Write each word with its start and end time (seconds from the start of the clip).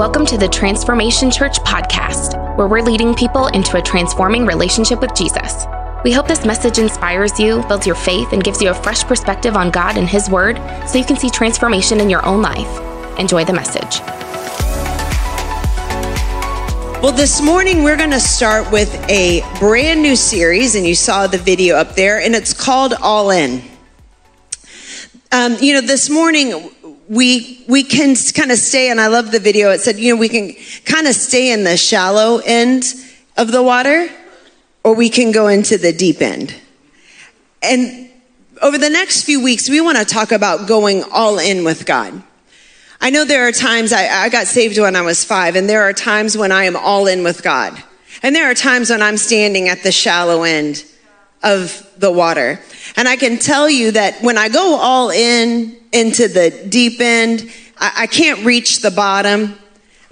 Welcome 0.00 0.24
to 0.28 0.38
the 0.38 0.48
Transformation 0.48 1.30
Church 1.30 1.58
podcast, 1.58 2.56
where 2.56 2.66
we're 2.66 2.80
leading 2.80 3.14
people 3.14 3.48
into 3.48 3.76
a 3.76 3.82
transforming 3.82 4.46
relationship 4.46 5.02
with 5.02 5.14
Jesus. 5.14 5.66
We 6.04 6.10
hope 6.10 6.26
this 6.26 6.46
message 6.46 6.78
inspires 6.78 7.38
you, 7.38 7.62
builds 7.68 7.86
your 7.86 7.96
faith, 7.96 8.32
and 8.32 8.42
gives 8.42 8.62
you 8.62 8.70
a 8.70 8.74
fresh 8.74 9.04
perspective 9.04 9.56
on 9.56 9.70
God 9.70 9.98
and 9.98 10.08
His 10.08 10.30
Word 10.30 10.56
so 10.88 10.96
you 10.96 11.04
can 11.04 11.18
see 11.18 11.28
transformation 11.28 12.00
in 12.00 12.08
your 12.08 12.24
own 12.24 12.40
life. 12.40 13.18
Enjoy 13.18 13.44
the 13.44 13.52
message. 13.52 14.00
Well, 17.02 17.12
this 17.12 17.42
morning 17.42 17.82
we're 17.82 17.98
going 17.98 18.08
to 18.08 18.20
start 18.20 18.72
with 18.72 18.94
a 19.10 19.42
brand 19.58 20.00
new 20.00 20.16
series, 20.16 20.76
and 20.76 20.86
you 20.86 20.94
saw 20.94 21.26
the 21.26 21.36
video 21.36 21.76
up 21.76 21.94
there, 21.94 22.18
and 22.22 22.34
it's 22.34 22.54
called 22.54 22.94
All 23.02 23.28
In. 23.28 23.62
Um, 25.30 25.58
you 25.60 25.74
know, 25.74 25.82
this 25.82 26.08
morning 26.08 26.70
we 27.10 27.64
we 27.66 27.82
can 27.82 28.14
kind 28.34 28.52
of 28.52 28.58
stay 28.58 28.88
and 28.88 29.00
i 29.00 29.08
love 29.08 29.32
the 29.32 29.40
video. 29.40 29.70
It 29.70 29.80
said 29.80 29.98
you 29.98 30.14
know 30.14 30.20
we 30.20 30.28
can 30.28 30.54
kind 30.84 31.08
of 31.08 31.14
stay 31.14 31.52
in 31.52 31.64
the 31.64 31.76
shallow 31.76 32.40
end 32.46 32.94
of 33.36 33.50
the 33.50 33.62
water 33.62 34.08
or 34.84 34.94
we 34.94 35.10
can 35.10 35.32
go 35.32 35.48
into 35.48 35.76
the 35.76 35.92
deep 35.92 36.22
end. 36.22 36.54
And 37.62 38.08
over 38.62 38.78
the 38.78 38.88
next 38.88 39.24
few 39.24 39.42
weeks 39.42 39.68
we 39.68 39.80
want 39.80 39.98
to 39.98 40.04
talk 40.04 40.30
about 40.30 40.68
going 40.68 41.02
all 41.12 41.38
in 41.40 41.64
with 41.64 41.84
god. 41.84 42.22
I 43.00 43.10
know 43.10 43.24
there 43.24 43.48
are 43.48 43.52
times 43.52 43.92
I, 43.92 44.06
I 44.06 44.28
got 44.28 44.46
saved 44.46 44.78
when 44.78 44.94
i 44.94 45.02
was 45.02 45.24
five 45.24 45.56
and 45.56 45.68
there 45.68 45.82
are 45.82 45.92
times 45.92 46.38
when 46.38 46.52
i 46.52 46.62
am 46.64 46.76
all 46.76 47.08
in 47.08 47.24
with 47.24 47.42
god. 47.42 47.82
And 48.22 48.36
there 48.36 48.48
are 48.48 48.54
times 48.54 48.88
when 48.88 49.02
i'm 49.02 49.16
standing 49.16 49.68
at 49.68 49.82
the 49.82 49.90
shallow 49.90 50.44
end 50.44 50.84
of 51.42 51.86
the 51.98 52.10
water 52.10 52.60
and 52.96 53.08
i 53.08 53.16
can 53.16 53.38
tell 53.38 53.68
you 53.68 53.92
that 53.92 54.20
when 54.22 54.36
i 54.36 54.48
go 54.48 54.76
all 54.76 55.10
in 55.10 55.76
into 55.92 56.28
the 56.28 56.50
deep 56.68 57.00
end. 57.00 57.50
I, 57.78 57.92
I 57.98 58.06
can't 58.06 58.44
reach 58.44 58.80
the 58.80 58.90
bottom. 58.90 59.56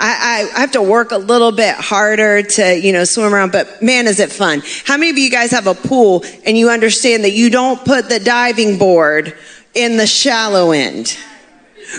I, 0.01 0.49
I, 0.55 0.61
have 0.61 0.73
to 0.73 0.83
work 0.83 1.11
a 1.11 1.19
little 1.19 1.51
bit 1.51 1.75
harder 1.75 2.43
to, 2.43 2.79
you 2.79 2.93
know, 2.93 3.03
swim 3.03 3.35
around, 3.35 3.51
but 3.51 3.83
man, 3.83 4.07
is 4.07 4.21
it 4.21 4.31
fun. 4.31 4.63
How 4.85 4.97
many 4.97 5.11
of 5.11 5.19
you 5.19 5.29
guys 5.29 5.51
have 5.51 5.67
a 5.67 5.75
pool 5.75 6.25
and 6.47 6.57
you 6.57 6.71
understand 6.71 7.25
that 7.25 7.33
you 7.33 7.51
don't 7.51 7.85
put 7.85 8.09
the 8.09 8.21
diving 8.21 8.79
board 8.79 9.37
in 9.75 9.97
the 9.97 10.07
shallow 10.07 10.71
end? 10.71 11.19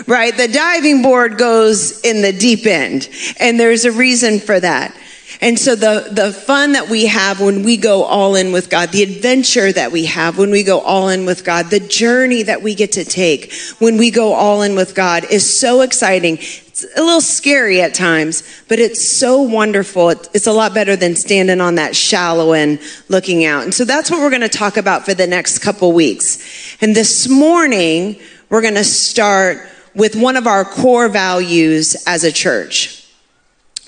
Right? 0.06 0.34
The 0.34 0.48
diving 0.48 1.02
board 1.02 1.36
goes 1.36 2.00
in 2.00 2.22
the 2.22 2.32
deep 2.32 2.64
end. 2.64 3.08
And 3.38 3.60
there's 3.60 3.84
a 3.84 3.92
reason 3.92 4.38
for 4.38 4.58
that. 4.58 4.96
And 5.42 5.58
so 5.58 5.74
the, 5.74 6.08
the 6.10 6.32
fun 6.32 6.72
that 6.72 6.90
we 6.90 7.06
have 7.06 7.40
when 7.40 7.62
we 7.62 7.78
go 7.78 8.02
all 8.02 8.34
in 8.34 8.52
with 8.52 8.68
God, 8.68 8.90
the 8.90 9.02
adventure 9.02 9.72
that 9.72 9.90
we 9.90 10.04
have 10.04 10.36
when 10.36 10.50
we 10.50 10.62
go 10.62 10.80
all 10.80 11.08
in 11.08 11.24
with 11.24 11.44
God, 11.44 11.70
the 11.70 11.80
journey 11.80 12.42
that 12.42 12.62
we 12.62 12.74
get 12.74 12.92
to 12.92 13.04
take 13.04 13.52
when 13.78 13.96
we 13.96 14.10
go 14.10 14.34
all 14.34 14.60
in 14.60 14.74
with 14.74 14.94
God 14.94 15.24
is 15.30 15.58
so 15.58 15.80
exciting. 15.80 16.36
It's 16.36 16.84
a 16.94 17.02
little 17.02 17.22
scary 17.22 17.80
at 17.80 17.94
times, 17.94 18.42
but 18.68 18.78
it's 18.78 19.08
so 19.08 19.40
wonderful. 19.40 20.10
It's 20.10 20.46
a 20.46 20.52
lot 20.52 20.74
better 20.74 20.94
than 20.94 21.16
standing 21.16 21.62
on 21.62 21.76
that 21.76 21.96
shallow 21.96 22.52
end 22.52 22.80
looking 23.08 23.46
out. 23.46 23.64
And 23.64 23.72
so 23.72 23.86
that's 23.86 24.10
what 24.10 24.20
we're 24.20 24.30
going 24.30 24.42
to 24.42 24.48
talk 24.48 24.76
about 24.76 25.06
for 25.06 25.14
the 25.14 25.26
next 25.26 25.60
couple 25.60 25.92
weeks. 25.92 26.76
And 26.82 26.94
this 26.94 27.28
morning, 27.30 28.20
we're 28.50 28.62
going 28.62 28.74
to 28.74 28.84
start 28.84 29.66
with 29.94 30.16
one 30.16 30.36
of 30.36 30.46
our 30.46 30.66
core 30.66 31.08
values 31.08 31.96
as 32.06 32.24
a 32.24 32.32
church 32.32 32.99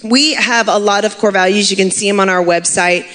we 0.04 0.34
have 0.34 0.68
a 0.68 0.78
lot 0.78 1.04
of 1.04 1.18
core 1.18 1.30
values. 1.30 1.70
You 1.70 1.76
can 1.76 1.90
see 1.90 2.08
them 2.08 2.20
on 2.20 2.28
our 2.28 2.42
website. 2.42 3.06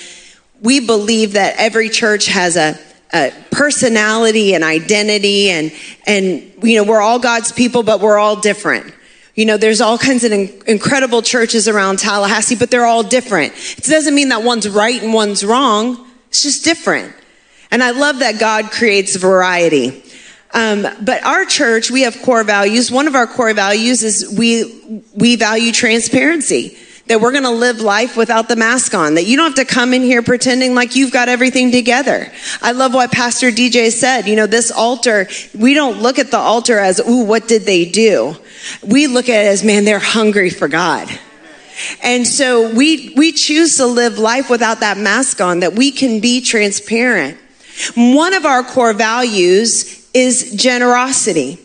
We 0.62 0.80
believe 0.80 1.34
that 1.34 1.56
every 1.58 1.90
church 1.90 2.28
has 2.28 2.56
a, 2.56 2.80
a 3.14 3.32
personality 3.52 4.54
and 4.56 4.64
identity 4.64 5.50
and, 5.50 5.72
and, 6.06 6.52
you 6.64 6.78
know, 6.78 6.84
we're 6.84 7.02
all 7.02 7.20
God's 7.20 7.52
people, 7.52 7.84
but 7.84 8.00
we're 8.00 8.18
all 8.18 8.36
different. 8.36 8.94
You 9.36 9.46
know, 9.46 9.58
there's 9.58 9.82
all 9.82 10.00
kinds 10.00 10.24
of 10.24 10.32
incredible 10.32 11.22
churches 11.22 11.68
around 11.68 12.00
Tallahassee, 12.00 12.56
but 12.56 12.72
they're 12.72 12.88
all 12.88 13.04
different. 13.04 13.54
It 13.78 13.84
doesn't 13.84 14.16
mean 14.16 14.30
that 14.30 14.42
one's 14.42 14.68
right 14.68 15.02
and 15.02 15.14
one's 15.14 15.46
wrong. 15.46 16.08
It's 16.30 16.42
just 16.42 16.64
different. 16.64 17.14
And 17.70 17.84
I 17.84 17.92
love 17.92 18.20
that 18.20 18.40
God 18.40 18.72
creates 18.72 19.16
variety. 19.16 20.04
Um, 20.54 20.88
but 21.02 21.24
our 21.24 21.46
church, 21.46 21.92
we 21.92 22.02
have 22.02 22.20
core 22.24 22.44
values. 22.44 22.92
One 22.92 23.08
of 23.08 23.16
our 23.16 23.28
core 23.28 23.54
values 23.54 24.04
is 24.04 24.34
we 24.36 25.04
we 25.14 25.36
value 25.36 25.72
transparency. 25.72 26.78
That 27.08 27.22
we're 27.22 27.32
going 27.32 27.44
to 27.44 27.52
live 27.52 27.80
life 27.80 28.18
without 28.18 28.50
the 28.50 28.56
mask 28.56 28.94
on. 28.94 29.16
That 29.16 29.26
you 29.26 29.38
don't 29.38 29.58
have 29.58 29.68
to 29.68 29.74
come 29.74 29.94
in 29.94 30.02
here 30.02 30.22
pretending 30.22 30.76
like 30.76 30.96
you've 30.96 31.12
got 31.12 31.30
everything 31.30 31.72
together. 31.72 32.32
I 32.62 32.74
love 32.74 32.94
what 32.94 33.12
Pastor 33.12 33.50
DJ 33.50 33.92
said. 33.92 34.28
You 34.28 34.36
know, 34.36 34.48
this 34.48 34.72
altar, 34.72 35.28
we 35.58 35.74
don't 35.74 36.02
look 36.02 36.20
at 36.20 36.32
the 36.32 36.38
altar 36.38 36.80
as, 36.80 37.00
ooh, 37.00 37.24
what 37.24 37.48
did 37.48 37.64
they 37.64 37.86
do? 37.86 38.36
We 38.86 39.08
look 39.08 39.30
at 39.30 39.46
it 39.46 39.48
as, 39.48 39.64
man, 39.64 39.86
they're 39.86 40.00
hungry 40.00 40.50
for 40.50 40.68
God. 40.68 41.08
And 42.04 42.26
so 42.28 42.74
we, 42.74 43.14
we 43.16 43.32
choose 43.32 43.78
to 43.78 43.86
live 43.86 44.18
life 44.18 44.50
without 44.50 44.80
that 44.80 44.98
mask 44.98 45.42
on, 45.42 45.60
that 45.62 45.74
we 45.74 45.92
can 45.92 46.20
be 46.20 46.42
transparent. 46.42 47.38
One 47.96 48.34
of 48.34 48.46
our 48.46 48.64
core 48.64 48.94
values 48.94 50.10
is 50.14 50.56
generosity. 50.56 51.60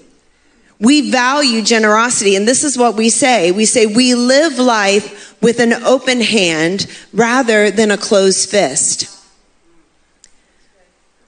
We 0.78 1.10
value 1.10 1.62
generosity, 1.62 2.36
and 2.36 2.46
this 2.46 2.64
is 2.64 2.76
what 2.76 2.96
we 2.96 3.08
say. 3.08 3.52
We 3.52 3.64
say 3.64 3.86
we 3.86 4.14
live 4.14 4.58
life 4.58 5.31
with 5.42 5.58
an 5.58 5.72
open 5.72 6.20
hand 6.20 6.86
rather 7.12 7.70
than 7.70 7.90
a 7.90 7.98
closed 7.98 8.48
fist. 8.48 9.08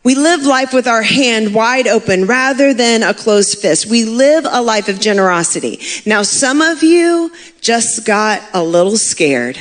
We 0.04 0.14
live 0.14 0.44
life 0.44 0.74
with 0.74 0.86
our 0.86 1.02
hand 1.02 1.54
wide 1.54 1.88
open 1.88 2.26
rather 2.26 2.74
than 2.74 3.02
a 3.02 3.14
closed 3.14 3.58
fist. 3.58 3.86
We 3.86 4.04
live 4.04 4.46
a 4.48 4.60
life 4.60 4.88
of 4.88 5.00
generosity. 5.00 5.80
Now, 6.04 6.22
some 6.22 6.60
of 6.60 6.82
you 6.82 7.32
just 7.62 8.04
got 8.04 8.42
a 8.52 8.62
little 8.62 8.98
scared 8.98 9.58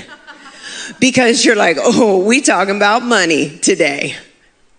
because 0.99 1.45
you're 1.45 1.55
like, 1.55 1.77
oh, 1.79 2.23
we 2.25 2.41
talking 2.41 2.75
about 2.75 3.03
money 3.03 3.57
today. 3.59 4.17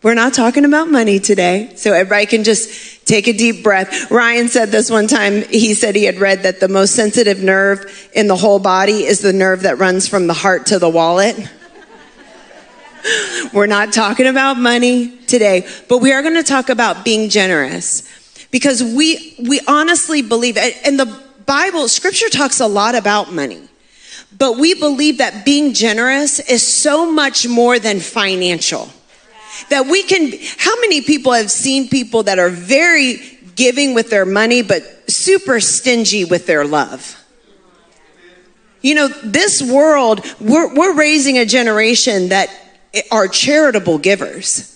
We're 0.05 0.13
not 0.13 0.35
talking 0.35 0.67
about 0.67 0.91
money 0.91 1.19
today. 1.19 1.73
So 1.77 1.95
everybody 1.95 2.27
can 2.27 2.45
just 2.45 3.07
take 3.07 3.27
a 3.27 3.33
deep 3.33 3.65
breath. 3.65 4.11
Ryan 4.11 4.49
said 4.49 4.71
this 4.71 4.91
one 4.91 5.07
time. 5.07 5.45
He 5.45 5.73
said 5.73 5.97
he 5.97 6.05
had 6.05 6.19
read 6.19 6.43
that 6.43 6.61
the 6.61 6.69
most 6.69 6.95
sensitive 6.95 7.43
nerve 7.43 8.11
in 8.15 8.27
the 8.29 8.37
whole 8.37 8.59
body 8.59 9.05
is 9.05 9.21
the 9.21 9.33
nerve 9.33 9.63
that 9.63 9.79
runs 9.79 10.07
from 10.07 10.27
the 10.27 10.35
heart 10.35 10.67
to 10.67 10.79
the 10.79 10.91
wallet. 10.91 11.51
We're 13.55 13.67
not 13.67 13.95
talking 13.95 14.27
about 14.27 14.59
money 14.59 15.17
today, 15.27 15.67
but 15.89 15.99
we 15.99 16.13
are 16.13 16.21
going 16.21 16.35
to 16.35 16.43
talk 16.43 16.69
about 16.69 17.03
being 17.03 17.31
generous 17.31 18.47
because 18.51 18.83
we, 18.83 19.35
we 19.43 19.63
honestly 19.67 20.21
believe, 20.21 20.59
and 20.59 21.01
the 21.01 21.19
Bible, 21.47 21.89
scripture 21.89 22.29
talks 22.29 22.61
a 22.61 22.67
lot 22.67 22.95
about 22.95 23.33
money, 23.33 23.71
but 24.37 24.59
we 24.59 24.75
believe 24.75 25.17
that 25.17 25.47
being 25.47 25.73
generous 25.73 26.41
is 26.41 26.63
so 26.63 27.11
much 27.11 27.49
more 27.49 27.79
than 27.79 28.01
financial. 28.01 28.91
That 29.71 29.87
we 29.87 30.03
can, 30.03 30.33
how 30.59 30.79
many 30.81 31.01
people 31.01 31.33
have 31.33 31.51
seen 31.51 31.89
people 31.89 32.25
that 32.25 32.39
are 32.39 32.51
very 32.51 33.17
giving 33.57 33.95
with 33.95 34.11
their 34.11 34.27
money, 34.27 34.63
but 34.63 34.83
super 35.11 35.61
stingy 35.61 36.25
with 36.25 36.47
their 36.47 36.65
love? 36.65 37.21
You 38.83 38.95
know, 38.95 39.09
this 39.09 39.63
world, 39.63 40.25
we're, 40.41 40.75
we're 40.75 40.95
raising 40.95 41.39
a 41.39 41.47
generation 41.47 42.29
that 42.29 42.51
are 43.11 43.29
charitable 43.29 43.99
givers 43.99 44.75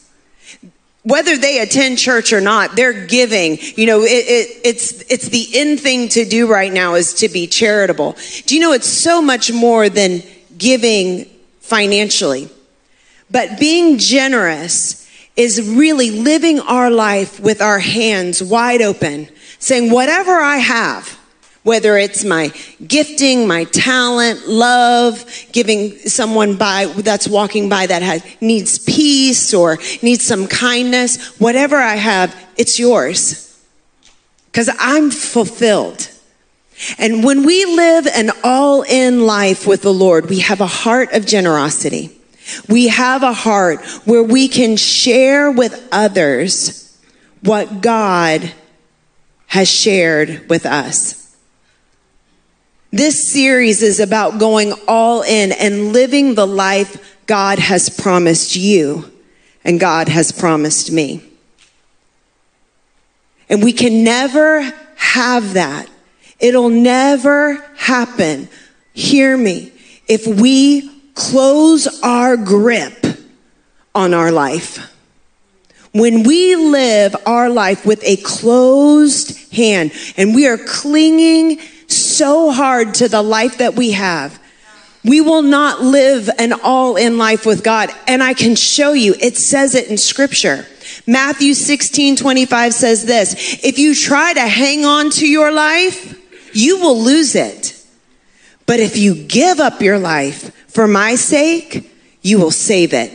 whether 1.09 1.39
they 1.39 1.61
attend 1.61 1.97
church 1.97 2.35
or 2.35 2.41
not, 2.41 2.77
they're 2.77 3.07
giving. 3.07 3.59
You 3.77 3.87
know, 3.87 4.03
it, 4.03 4.09
it, 4.09 4.61
it's 4.63 4.93
it's 5.11 5.29
the 5.29 5.59
in 5.59 5.79
thing 5.79 6.09
to 6.11 6.25
do 6.27 6.47
right 6.47 6.73
now 6.73 6.95
is 6.95 7.15
to 7.15 7.29
be 7.29 7.47
charitable. 7.47 8.17
Do 8.45 8.55
you 8.55 8.61
know 8.61 8.73
it's 8.73 8.89
so 8.89 9.23
much 9.23 9.51
more 9.51 9.89
than 9.89 10.23
giving 10.59 11.25
financially? 11.61 12.51
But 13.31 13.59
being 13.59 13.99
generous 13.99 15.09
is 15.37 15.69
really 15.69 16.11
living 16.11 16.61
our 16.61 16.91
life 16.91 17.39
with 17.39 17.61
our 17.61 17.79
hands 17.79 18.43
wide 18.43 18.83
open, 18.83 19.29
saying, 19.59 19.91
whatever 19.91 20.33
I 20.33 20.57
have, 20.57 21.19
whether 21.63 21.97
it's 21.97 22.25
my 22.25 22.53
gifting, 22.87 23.47
my 23.47 23.65
talent, 23.65 24.49
love, 24.49 25.25
giving 25.53 25.97
someone 25.99 26.57
by 26.57 26.87
that's 26.87 27.29
walking 27.29 27.69
by 27.69 27.87
that 27.87 28.03
has, 28.03 28.25
needs 28.41 28.79
peace 28.79 29.53
or 29.53 29.79
needs 30.03 30.25
some 30.25 30.47
kindness, 30.47 31.39
whatever 31.39 31.77
I 31.77 31.97
have, 31.97 32.35
it's 32.57 32.79
yours. 32.79 33.45
Because 34.47 34.71
I'm 34.81 35.11
fulfilled. 35.11 36.11
And 36.97 37.23
when 37.23 37.45
we 37.45 37.65
live 37.65 38.07
an 38.07 38.31
all 38.43 38.83
in 38.83 39.27
life 39.27 39.67
with 39.67 39.83
the 39.83 39.93
Lord, 39.93 40.31
we 40.31 40.41
have 40.41 40.61
a 40.61 40.67
heart 40.67 41.13
of 41.13 41.27
generosity. 41.27 42.18
We 42.69 42.89
have 42.89 43.23
a 43.23 43.33
heart 43.33 43.85
where 44.05 44.23
we 44.23 44.49
can 44.49 44.77
share 44.77 45.51
with 45.51 45.89
others 45.93 46.99
what 47.43 47.81
God 47.81 48.53
has 49.47 49.71
shared 49.71 50.49
with 50.49 50.67
us. 50.67 51.37
This 52.91 53.29
series 53.29 53.83
is 53.83 54.01
about 54.01 54.39
going 54.39 54.73
all 54.87 55.23
in 55.23 55.53
and 55.53 55.93
living 55.93 56.35
the 56.35 56.47
life 56.47 57.17
God 57.27 57.59
has 57.59 57.91
promised 57.91 58.57
you 58.57 59.13
and 59.65 59.79
God 59.79 60.09
has 60.09 60.33
promised 60.33 60.91
me. 60.91 61.23
And 63.51 63.63
we 63.63 63.73
can 63.73 64.05
never 64.05 64.63
have 64.97 65.55
that. 65.55 65.89
It'll 66.41 66.71
never 66.71 67.55
happen 67.77 68.49
hear 68.99 69.37
me, 69.37 69.73
if 70.09 70.27
we 70.27 70.91
close 71.19 72.01
our 72.03 72.37
grip 72.37 73.05
on 73.95 74.15
our 74.15 74.31
life, 74.31 74.79
when 75.93 76.23
we 76.23 76.55
live 76.55 77.17
our 77.27 77.51
life 77.51 77.85
with 77.85 78.03
a 78.05 78.17
closed 78.19 79.53
hand 79.53 79.93
and 80.17 80.35
we 80.35 80.47
are 80.47 80.57
clinging 80.59 81.59
so 81.89 82.51
hard 82.51 82.95
to 82.95 83.09
the 83.09 83.23
life 83.23 83.59
that 83.59 83.75
we 83.75 83.93
have, 83.93 84.41
we 85.05 85.21
will 85.21 85.43
not 85.43 85.81
live 85.81 86.31
an 86.39 86.53
all 86.53 86.97
in 86.97 87.19
life 87.19 87.47
with 87.47 87.65
God. 87.65 87.91
And 88.07 88.23
I 88.23 88.35
can 88.35 88.55
show 88.55 88.93
you, 88.93 89.15
it 89.21 89.37
says 89.37 89.75
it 89.75 89.89
in 89.89 89.97
scripture. 89.97 90.67
Matthew 91.07 91.55
16, 91.55 92.17
25 92.17 92.75
says 92.75 93.07
this 93.07 93.65
If 93.65 93.79
you 93.79 93.95
try 93.95 94.35
to 94.35 94.47
hang 94.47 94.85
on 94.85 95.11
to 95.11 95.27
your 95.27 95.51
life, 95.51 96.17
you 96.55 96.79
will 96.79 97.01
lose 97.01 97.35
it. 97.35 97.75
But 98.67 98.81
if 98.81 98.99
you 98.99 99.15
give 99.15 99.61
up 99.61 99.81
your 99.81 99.99
life 99.99 100.53
for 100.79 100.87
my 100.87 101.17
sake, 101.17 101.91
you 102.23 102.39
will 102.39 102.53
save 102.53 102.95
it. 102.95 103.11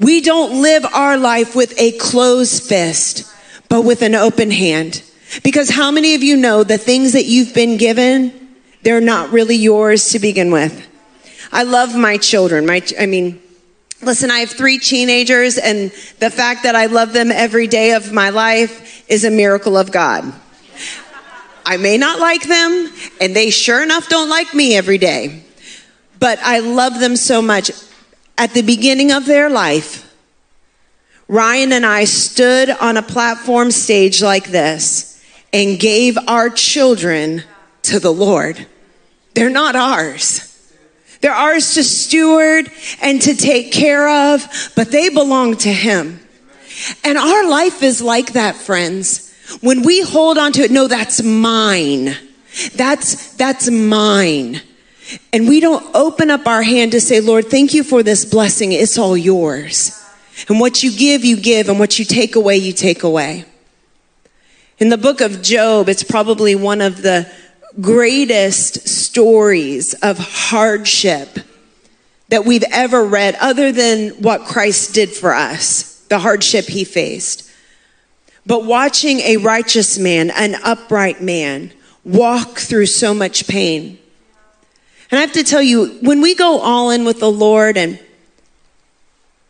We 0.00 0.20
don't 0.20 0.60
live 0.60 0.84
our 0.84 1.16
life 1.16 1.54
with 1.54 1.78
a 1.78 1.92
closed 1.92 2.64
fist, 2.64 3.32
but 3.68 3.82
with 3.82 4.02
an 4.02 4.16
open 4.16 4.50
hand. 4.50 5.00
Because 5.44 5.70
how 5.70 5.92
many 5.92 6.16
of 6.16 6.24
you 6.24 6.36
know 6.36 6.64
the 6.64 6.76
things 6.76 7.12
that 7.12 7.26
you've 7.26 7.54
been 7.54 7.76
given, 7.76 8.32
they're 8.82 9.00
not 9.00 9.30
really 9.30 9.54
yours 9.54 10.08
to 10.08 10.18
begin 10.18 10.50
with? 10.50 10.88
I 11.52 11.62
love 11.62 11.94
my 11.94 12.16
children. 12.16 12.66
My, 12.66 12.82
I 12.98 13.06
mean, 13.06 13.40
listen, 14.02 14.28
I 14.28 14.40
have 14.40 14.50
three 14.50 14.80
teenagers, 14.80 15.56
and 15.56 15.92
the 16.18 16.30
fact 16.30 16.64
that 16.64 16.74
I 16.74 16.86
love 16.86 17.12
them 17.12 17.30
every 17.30 17.68
day 17.68 17.92
of 17.92 18.12
my 18.12 18.30
life 18.30 19.08
is 19.08 19.24
a 19.24 19.30
miracle 19.30 19.76
of 19.76 19.92
God. 19.92 20.34
I 21.64 21.76
may 21.76 21.96
not 21.96 22.18
like 22.18 22.48
them, 22.48 22.92
and 23.20 23.36
they 23.36 23.50
sure 23.50 23.84
enough 23.84 24.08
don't 24.08 24.28
like 24.28 24.52
me 24.52 24.76
every 24.76 24.98
day, 24.98 25.44
but 26.22 26.38
I 26.38 26.60
love 26.60 27.00
them 27.00 27.16
so 27.16 27.42
much 27.42 27.72
at 28.38 28.54
the 28.54 28.62
beginning 28.62 29.10
of 29.10 29.26
their 29.26 29.50
life, 29.50 30.08
Ryan 31.26 31.72
and 31.72 31.84
I 31.84 32.04
stood 32.04 32.70
on 32.70 32.96
a 32.96 33.02
platform 33.02 33.72
stage 33.72 34.22
like 34.22 34.46
this 34.46 35.20
and 35.52 35.80
gave 35.80 36.16
our 36.28 36.48
children 36.48 37.42
to 37.82 37.98
the 37.98 38.12
Lord. 38.12 38.68
They're 39.34 39.50
not 39.50 39.74
ours. 39.74 40.48
They're 41.22 41.34
ours 41.34 41.74
to 41.74 41.82
steward 41.82 42.70
and 43.00 43.20
to 43.22 43.34
take 43.34 43.72
care 43.72 44.32
of, 44.32 44.46
but 44.76 44.92
they 44.92 45.08
belong 45.08 45.56
to 45.56 45.72
Him. 45.72 46.20
And 47.02 47.18
our 47.18 47.50
life 47.50 47.82
is 47.82 48.00
like 48.00 48.34
that, 48.34 48.54
friends. 48.54 49.34
When 49.60 49.82
we 49.82 50.02
hold 50.02 50.38
on 50.38 50.52
to 50.52 50.62
it, 50.62 50.70
no, 50.70 50.86
that's 50.86 51.20
mine. 51.20 52.14
That's, 52.76 53.34
that's 53.34 53.68
mine 53.68 54.62
and 55.32 55.48
we 55.48 55.60
don't 55.60 55.84
open 55.94 56.30
up 56.30 56.46
our 56.46 56.62
hand 56.62 56.92
to 56.92 57.00
say, 57.00 57.20
Lord, 57.20 57.46
thank 57.46 57.74
you 57.74 57.82
for 57.82 58.02
this 58.02 58.24
blessing. 58.24 58.72
It's 58.72 58.98
all 58.98 59.16
yours. 59.16 59.98
And 60.48 60.60
what 60.60 60.82
you 60.82 60.90
give, 60.96 61.24
you 61.24 61.36
give, 61.36 61.68
and 61.68 61.78
what 61.78 61.98
you 61.98 62.04
take 62.04 62.36
away, 62.36 62.56
you 62.56 62.72
take 62.72 63.02
away. 63.02 63.44
In 64.78 64.88
the 64.88 64.98
book 64.98 65.20
of 65.20 65.42
Job, 65.42 65.88
it's 65.88 66.02
probably 66.02 66.54
one 66.54 66.80
of 66.80 67.02
the 67.02 67.30
greatest 67.80 68.88
stories 68.88 69.94
of 69.94 70.18
hardship 70.18 71.38
that 72.28 72.44
we've 72.44 72.64
ever 72.72 73.04
read, 73.04 73.36
other 73.40 73.72
than 73.72 74.10
what 74.22 74.46
Christ 74.46 74.94
did 74.94 75.10
for 75.10 75.34
us, 75.34 76.00
the 76.08 76.18
hardship 76.18 76.64
he 76.64 76.84
faced. 76.84 77.50
But 78.46 78.64
watching 78.64 79.20
a 79.20 79.36
righteous 79.36 79.98
man, 79.98 80.30
an 80.30 80.56
upright 80.64 81.22
man, 81.22 81.72
walk 82.04 82.58
through 82.58 82.86
so 82.86 83.14
much 83.14 83.46
pain 83.46 83.98
and 85.12 85.18
I 85.18 85.20
have 85.20 85.32
to 85.32 85.44
tell 85.44 85.60
you, 85.60 85.98
when 86.00 86.22
we 86.22 86.34
go 86.34 86.58
all 86.60 86.90
in 86.90 87.04
with 87.04 87.20
the 87.20 87.30
Lord 87.30 87.76
and 87.76 88.00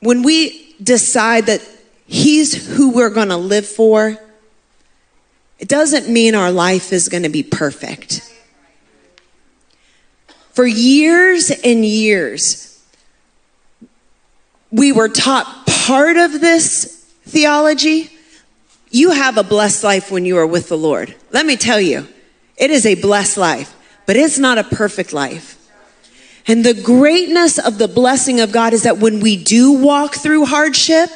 when 0.00 0.24
we 0.24 0.74
decide 0.82 1.46
that 1.46 1.62
He's 2.04 2.76
who 2.76 2.90
we're 2.90 3.10
going 3.10 3.28
to 3.28 3.36
live 3.36 3.64
for, 3.64 4.18
it 5.60 5.68
doesn't 5.68 6.12
mean 6.12 6.34
our 6.34 6.50
life 6.50 6.92
is 6.92 7.08
going 7.08 7.22
to 7.22 7.28
be 7.28 7.44
perfect. 7.44 8.28
For 10.50 10.66
years 10.66 11.52
and 11.64 11.86
years, 11.86 12.84
we 14.72 14.90
were 14.90 15.08
taught 15.08 15.64
part 15.68 16.16
of 16.16 16.40
this 16.40 17.06
theology. 17.22 18.10
You 18.90 19.12
have 19.12 19.38
a 19.38 19.44
blessed 19.44 19.84
life 19.84 20.10
when 20.10 20.26
you 20.26 20.38
are 20.38 20.46
with 20.46 20.68
the 20.68 20.76
Lord. 20.76 21.14
Let 21.30 21.46
me 21.46 21.56
tell 21.56 21.80
you, 21.80 22.08
it 22.56 22.72
is 22.72 22.84
a 22.84 22.96
blessed 22.96 23.36
life 23.36 23.76
but 24.06 24.16
it's 24.16 24.38
not 24.38 24.58
a 24.58 24.64
perfect 24.64 25.12
life. 25.12 25.58
And 26.46 26.64
the 26.64 26.74
greatness 26.74 27.58
of 27.58 27.78
the 27.78 27.88
blessing 27.88 28.40
of 28.40 28.52
God 28.52 28.72
is 28.72 28.82
that 28.82 28.98
when 28.98 29.20
we 29.20 29.42
do 29.42 29.72
walk 29.72 30.14
through 30.14 30.46
hardship, 30.46 31.10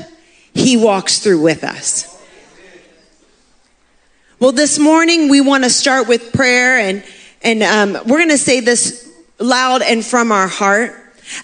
He 0.54 0.76
walks 0.76 1.18
through 1.18 1.42
with 1.42 1.64
us. 1.64 2.12
Well, 4.38 4.52
this 4.52 4.78
morning 4.78 5.28
we 5.28 5.40
want 5.40 5.64
to 5.64 5.70
start 5.70 6.08
with 6.08 6.32
prayer, 6.32 6.78
and 6.78 7.02
and 7.42 7.62
um, 7.62 7.92
we're 8.06 8.18
going 8.18 8.28
to 8.28 8.38
say 8.38 8.60
this 8.60 9.12
loud 9.38 9.82
and 9.82 10.04
from 10.04 10.30
our 10.30 10.46
heart. 10.46 10.94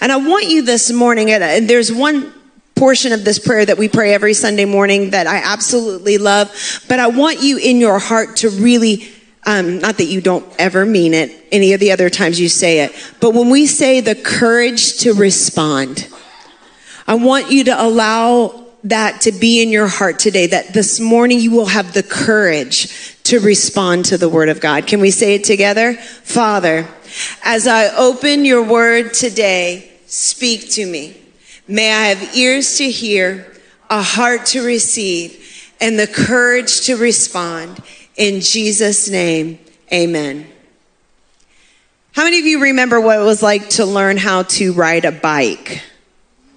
And 0.01 0.13
I 0.13 0.17
want 0.17 0.47
you 0.47 0.63
this 0.63 0.93
morning, 0.93 1.31
and 1.31 1.69
there's 1.69 1.91
one 1.93 2.33
portion 2.75 3.13
of 3.13 3.25
this 3.25 3.39
prayer 3.39 3.65
that 3.65 3.79
we 3.79 3.89
pray 3.89 4.15
every 4.15 4.35
Sunday 4.35 4.65
morning 4.65 5.11
that 5.11 5.27
I 5.27 5.39
absolutely 5.39 6.19
love, 6.19 6.51
but 6.89 6.99
I 6.99 7.09
want 7.09 7.43
you 7.43 7.57
in 7.57 7.79
your 7.79 7.99
heart 7.99 8.37
to 8.39 8.51
really 8.51 9.11
um, 9.45 9.79
not 9.79 9.99
that 9.99 10.05
you 10.05 10.21
don't 10.21 10.47
ever 10.59 10.87
mean 10.87 11.15
it 11.15 11.47
any 11.51 11.73
of 11.73 11.81
the 11.81 11.93
other 11.93 12.09
times 12.09 12.41
you 12.41 12.49
say 12.49 12.81
it, 12.81 12.93
but 13.21 13.35
when 13.35 13.51
we 13.51 13.67
say 13.67 14.01
the 14.01 14.15
courage 14.15 14.99
to 14.99 15.15
respond, 15.15 16.09
I 17.07 17.15
want 17.17 17.51
you 17.51 17.65
to 17.65 17.83
allow 17.83 18.63
that 18.85 19.23
to 19.23 19.33
be 19.33 19.63
in 19.63 19.71
your 19.71 19.87
heart 19.87 20.19
today, 20.19 20.47
that 20.49 20.73
this 20.73 20.99
morning 20.99 21.39
you 21.41 21.51
will 21.51 21.67
have 21.67 21.93
the 21.93 22.03
courage 22.03 23.17
to 23.25 23.39
respond 23.39 24.07
to 24.07 24.19
the 24.19 24.29
word 24.29 24.49
of 24.49 24.61
God. 24.61 24.87
Can 24.87 25.01
we 25.01 25.11
say 25.11 25.35
it 25.35 25.45
together? 25.45 25.95
Father, 25.95 26.89
as 27.45 27.67
I 27.67 27.95
open 27.97 28.45
your 28.45 28.63
word 28.63 29.15
today, 29.15 29.93
speak 30.07 30.71
to 30.71 30.87
me. 30.87 31.17
May 31.69 31.93
I 31.93 32.07
have 32.09 32.37
ears 32.37 32.79
to 32.79 32.91
hear, 32.91 33.53
a 33.89 34.03
heart 34.03 34.47
to 34.47 34.65
receive, 34.65 35.73
and 35.81 35.99
the 35.99 36.07
courage 36.07 36.83
to 36.83 36.97
respond. 36.97 37.81
In 38.17 38.41
Jesus' 38.41 39.09
name, 39.09 39.59
amen. 39.93 40.47
How 42.13 42.25
many 42.25 42.39
of 42.39 42.45
you 42.45 42.61
remember 42.61 43.01
what 43.01 43.19
it 43.19 43.25
was 43.25 43.43
like 43.43 43.71
to 43.71 43.87
learn 43.87 44.19
how 44.19 44.43
to 44.43 44.75
ride 44.75 45.07
a 45.07 45.13
bike? 45.13 45.83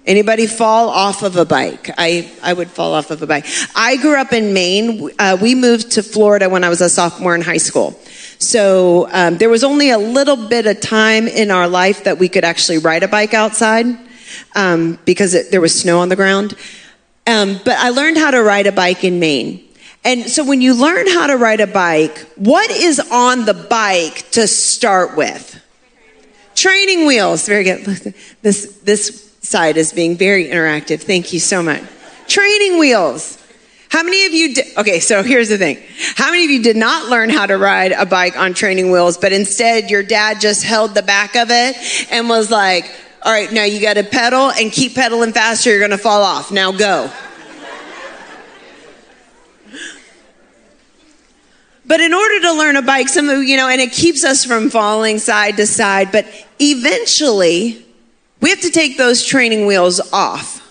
Anybody 0.04 0.46
fall 0.46 0.90
off 0.90 1.22
of 1.22 1.36
a 1.36 1.46
bike? 1.46 1.90
I, 1.96 2.30
I 2.42 2.52
would 2.52 2.70
fall 2.70 2.92
off 2.92 3.10
of 3.10 3.22
a 3.22 3.26
bike. 3.26 3.46
I 3.74 3.96
grew 3.96 4.16
up 4.16 4.34
in 4.34 4.52
Maine. 4.52 5.10
Uh, 5.18 5.38
we 5.40 5.54
moved 5.54 5.92
to 5.92 6.02
Florida 6.02 6.48
when 6.48 6.62
I 6.62 6.68
was 6.68 6.82
a 6.82 6.90
sophomore 6.90 7.34
in 7.34 7.40
high 7.40 7.56
school. 7.56 7.98
So 8.38 9.08
um, 9.10 9.38
there 9.38 9.48
was 9.48 9.64
only 9.64 9.90
a 9.90 9.98
little 9.98 10.36
bit 10.36 10.66
of 10.66 10.80
time 10.80 11.26
in 11.26 11.50
our 11.50 11.66
life 11.66 12.04
that 12.04 12.18
we 12.18 12.28
could 12.28 12.44
actually 12.44 12.78
ride 12.78 13.02
a 13.02 13.08
bike 13.08 13.32
outside 13.32 13.86
um, 14.54 14.98
because 15.06 15.34
it, 15.34 15.50
there 15.50 15.62
was 15.62 15.78
snow 15.78 16.00
on 16.00 16.10
the 16.10 16.16
ground. 16.16 16.54
Um, 17.26 17.58
but 17.64 17.76
I 17.78 17.88
learned 17.88 18.18
how 18.18 18.30
to 18.30 18.42
ride 18.42 18.66
a 18.66 18.72
bike 18.72 19.02
in 19.04 19.18
Maine. 19.18 19.65
And 20.06 20.30
so 20.30 20.44
when 20.44 20.60
you 20.60 20.72
learn 20.80 21.08
how 21.08 21.26
to 21.26 21.36
ride 21.36 21.58
a 21.58 21.66
bike, 21.66 22.16
what 22.36 22.70
is 22.70 23.00
on 23.10 23.44
the 23.44 23.54
bike 23.54 24.30
to 24.30 24.46
start 24.46 25.16
with? 25.16 25.60
Training 26.54 27.06
wheels. 27.06 27.46
Very 27.46 27.64
good. 27.64 28.14
This, 28.42 28.78
this 28.84 29.36
side 29.40 29.76
is 29.76 29.92
being 29.92 30.16
very 30.16 30.44
interactive. 30.44 31.00
Thank 31.00 31.32
you 31.32 31.40
so 31.40 31.60
much. 31.60 31.82
Training 32.28 32.78
wheels. 32.78 33.42
How 33.88 34.04
many 34.04 34.24
of 34.26 34.32
you 34.32 34.54
did, 34.54 34.76
okay, 34.76 35.00
so 35.00 35.24
here's 35.24 35.48
the 35.48 35.58
thing. 35.58 35.82
How 36.14 36.30
many 36.30 36.44
of 36.44 36.50
you 36.52 36.62
did 36.62 36.76
not 36.76 37.10
learn 37.10 37.28
how 37.28 37.46
to 37.46 37.56
ride 37.56 37.90
a 37.90 38.06
bike 38.06 38.38
on 38.38 38.54
training 38.54 38.92
wheels, 38.92 39.18
but 39.18 39.32
instead 39.32 39.90
your 39.90 40.04
dad 40.04 40.40
just 40.40 40.62
held 40.62 40.94
the 40.94 41.02
back 41.02 41.34
of 41.34 41.48
it 41.50 41.76
and 42.12 42.28
was 42.28 42.48
like, 42.48 42.88
all 43.24 43.32
right, 43.32 43.50
now 43.50 43.64
you 43.64 43.80
got 43.80 43.94
to 43.94 44.04
pedal 44.04 44.52
and 44.52 44.70
keep 44.70 44.94
pedaling 44.94 45.32
faster. 45.32 45.70
You're 45.70 45.80
going 45.80 45.90
to 45.90 45.98
fall 45.98 46.22
off. 46.22 46.52
Now 46.52 46.70
go. 46.70 47.10
But 51.86 52.00
in 52.00 52.12
order 52.12 52.40
to 52.40 52.52
learn 52.52 52.76
a 52.76 52.82
bike, 52.82 53.08
some 53.08 53.28
of, 53.28 53.44
you 53.44 53.56
know, 53.56 53.68
and 53.68 53.80
it 53.80 53.92
keeps 53.92 54.24
us 54.24 54.44
from 54.44 54.70
falling 54.70 55.18
side 55.18 55.56
to 55.58 55.66
side, 55.66 56.10
but 56.10 56.26
eventually 56.58 57.84
we 58.40 58.50
have 58.50 58.60
to 58.62 58.70
take 58.70 58.98
those 58.98 59.24
training 59.24 59.66
wheels 59.66 60.00
off. 60.12 60.62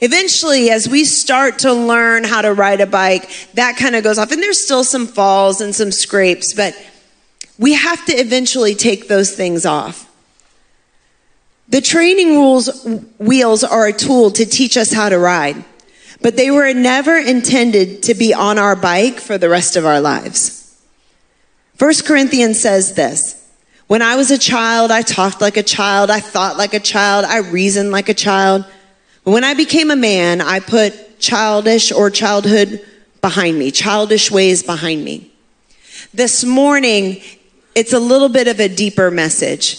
Eventually, 0.00 0.70
as 0.70 0.88
we 0.88 1.04
start 1.04 1.60
to 1.60 1.72
learn 1.72 2.24
how 2.24 2.42
to 2.42 2.52
ride 2.52 2.80
a 2.80 2.86
bike, 2.86 3.28
that 3.54 3.76
kind 3.76 3.96
of 3.96 4.04
goes 4.04 4.18
off. 4.18 4.30
And 4.30 4.42
there's 4.42 4.62
still 4.62 4.84
some 4.84 5.06
falls 5.06 5.60
and 5.60 5.74
some 5.74 5.90
scrapes, 5.90 6.52
but 6.52 6.74
we 7.58 7.74
have 7.74 8.04
to 8.06 8.12
eventually 8.12 8.74
take 8.74 9.08
those 9.08 9.34
things 9.34 9.64
off. 9.66 10.10
The 11.68 11.80
training 11.80 12.36
rules 12.36 12.86
wheels 13.18 13.64
are 13.64 13.86
a 13.86 13.92
tool 13.92 14.30
to 14.32 14.44
teach 14.44 14.76
us 14.76 14.92
how 14.92 15.08
to 15.08 15.18
ride 15.18 15.64
but 16.24 16.36
they 16.36 16.50
were 16.50 16.72
never 16.72 17.18
intended 17.18 18.02
to 18.04 18.14
be 18.14 18.32
on 18.32 18.58
our 18.58 18.74
bike 18.74 19.20
for 19.20 19.36
the 19.36 19.50
rest 19.50 19.76
of 19.76 19.84
our 19.84 20.00
lives. 20.00 20.80
1 21.78 21.92
Corinthians 22.06 22.58
says 22.58 22.94
this 22.94 23.46
When 23.88 24.00
I 24.00 24.16
was 24.16 24.30
a 24.30 24.38
child, 24.38 24.90
I 24.90 25.02
talked 25.02 25.42
like 25.42 25.58
a 25.58 25.62
child, 25.62 26.08
I 26.08 26.20
thought 26.20 26.56
like 26.56 26.72
a 26.72 26.80
child, 26.80 27.26
I 27.26 27.40
reasoned 27.40 27.90
like 27.90 28.08
a 28.08 28.14
child. 28.14 28.64
But 29.22 29.32
when 29.32 29.44
I 29.44 29.52
became 29.52 29.90
a 29.90 29.96
man, 29.96 30.40
I 30.40 30.60
put 30.60 31.20
childish 31.20 31.92
or 31.92 32.08
childhood 32.08 32.82
behind 33.20 33.58
me, 33.58 33.70
childish 33.70 34.30
ways 34.30 34.62
behind 34.62 35.04
me. 35.04 35.30
This 36.14 36.42
morning, 36.42 37.20
it's 37.74 37.92
a 37.92 38.00
little 38.00 38.30
bit 38.30 38.48
of 38.48 38.60
a 38.60 38.68
deeper 38.74 39.10
message. 39.10 39.78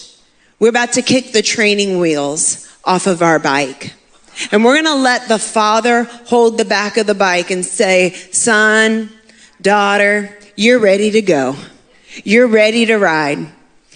We're 0.60 0.68
about 0.68 0.92
to 0.92 1.02
kick 1.02 1.32
the 1.32 1.42
training 1.42 1.98
wheels 1.98 2.72
off 2.84 3.08
of 3.08 3.20
our 3.20 3.40
bike. 3.40 3.95
And 4.52 4.64
we're 4.64 4.74
going 4.74 4.84
to 4.84 4.94
let 4.94 5.28
the 5.28 5.38
father 5.38 6.04
hold 6.04 6.58
the 6.58 6.64
back 6.64 6.96
of 6.96 7.06
the 7.06 7.14
bike 7.14 7.50
and 7.50 7.64
say, 7.64 8.10
son, 8.32 9.10
daughter, 9.60 10.36
you're 10.56 10.78
ready 10.78 11.10
to 11.12 11.22
go. 11.22 11.56
You're 12.24 12.46
ready 12.46 12.86
to 12.86 12.96
ride. 12.96 13.38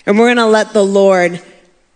And 0.06 0.18
we're 0.18 0.26
going 0.26 0.36
to 0.36 0.46
let 0.46 0.72
the 0.72 0.84
Lord 0.84 1.42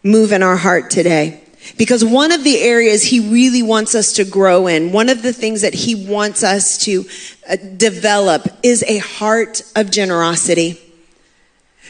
move 0.03 0.33
in 0.33 0.43
our 0.43 0.57
heart 0.57 0.91
today. 0.91 1.41
Because 1.79 2.05
one 2.05 2.31
of 2.31 2.45
the 2.45 2.59
areas 2.61 3.03
he 3.03 3.21
really 3.31 3.63
wants 3.63 3.95
us 3.95 4.13
to 4.15 4.25
grow 4.25 4.67
in, 4.67 4.93
one 4.93 5.09
of 5.09 5.23
the 5.23 5.33
things 5.33 5.63
that 5.63 5.73
he 5.73 5.95
wants 5.95 6.45
us 6.45 6.77
to 6.85 7.05
uh, 7.49 7.57
develop 7.77 8.47
is 8.63 8.83
a 8.85 8.99
heart 8.99 9.63
of 9.75 9.91
generosity. 9.91 10.79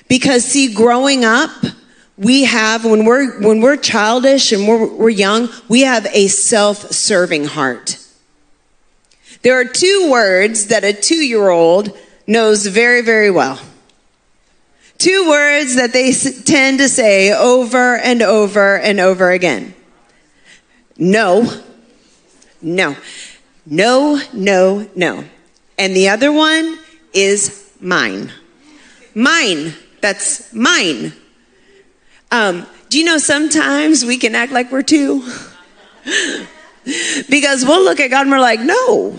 Because 0.08 0.44
see, 0.44 0.72
growing 0.72 1.24
up, 1.24 1.50
we 2.16 2.44
have, 2.44 2.84
when 2.84 3.04
we're, 3.04 3.40
when 3.40 3.60
we're 3.60 3.76
childish 3.76 4.52
and 4.52 4.68
we're, 4.68 4.86
we're 4.86 5.08
young, 5.08 5.48
we 5.68 5.82
have 5.82 6.06
a 6.12 6.28
self-serving 6.28 7.44
heart. 7.44 7.98
There 9.42 9.60
are 9.60 9.64
two 9.64 10.08
words 10.10 10.68
that 10.68 10.84
a 10.84 10.92
two-year-old 10.92 11.96
knows 12.26 12.66
very, 12.66 13.02
very 13.02 13.30
well. 13.30 13.60
Two 14.96 15.28
words 15.28 15.74
that 15.74 15.92
they 15.92 16.12
tend 16.12 16.78
to 16.78 16.88
say 16.88 17.32
over 17.32 17.96
and 17.96 18.22
over 18.22 18.78
and 18.78 19.00
over 19.00 19.30
again. 19.32 19.74
No, 20.96 21.62
no, 22.62 22.96
no, 23.66 24.22
no, 24.32 24.88
no. 24.94 25.24
And 25.76 25.96
the 25.96 26.08
other 26.08 26.30
one 26.32 26.78
is 27.12 27.72
mine. 27.80 28.32
Mine. 29.14 29.74
That's 30.00 30.52
mine. 30.54 31.12
Um, 32.30 32.66
do 32.88 32.98
you 32.98 33.04
know 33.04 33.18
sometimes 33.18 34.04
we 34.04 34.18
can 34.18 34.34
act 34.34 34.52
like 34.52 34.70
we're 34.70 34.82
two? 34.82 35.20
because 37.30 37.64
we'll 37.64 37.82
look 37.84 38.00
at 38.00 38.10
God 38.10 38.22
and 38.22 38.30
we're 38.30 38.40
like, 38.40 38.60
no, 38.60 39.16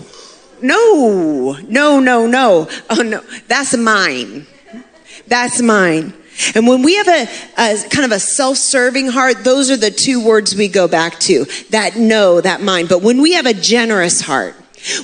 no, 0.62 1.56
no, 1.68 2.00
no, 2.00 2.26
no. 2.26 2.68
Oh, 2.90 3.02
no, 3.02 3.20
that's 3.48 3.76
mine. 3.76 4.46
That's 5.26 5.60
mine. 5.60 6.14
And 6.54 6.66
when 6.66 6.82
we 6.82 6.96
have 6.96 7.08
a, 7.08 7.28
a 7.58 7.88
kind 7.88 8.04
of 8.04 8.12
a 8.12 8.20
self-serving 8.20 9.08
heart, 9.08 9.42
those 9.42 9.70
are 9.70 9.76
the 9.76 9.90
two 9.90 10.24
words 10.24 10.54
we 10.54 10.68
go 10.68 10.86
back 10.86 11.18
to. 11.20 11.44
That 11.70 11.96
no, 11.96 12.40
that 12.40 12.60
mine. 12.60 12.86
But 12.86 13.02
when 13.02 13.22
we 13.22 13.32
have 13.32 13.46
a 13.46 13.54
generous 13.54 14.20
heart, 14.20 14.54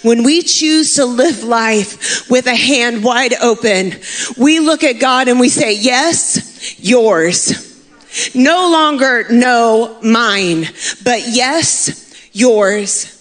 when 0.03 0.23
we 0.23 0.43
choose 0.43 0.95
to 0.95 1.05
live 1.05 1.43
life 1.43 2.31
with 2.31 2.47
a 2.47 2.55
hand 2.55 3.03
wide 3.03 3.35
open, 3.41 3.93
we 4.37 4.61
look 4.61 4.85
at 4.85 5.01
God 5.01 5.29
and 5.29 5.41
we 5.41 5.49
say, 5.49 5.75
yes, 5.75 6.79
yours. 6.79 7.72
No 8.35 8.71
longer 8.71 9.27
no, 9.31 9.99
mine, 10.03 10.67
but 11.03 11.29
yes, 11.29 12.15
yours. 12.33 13.19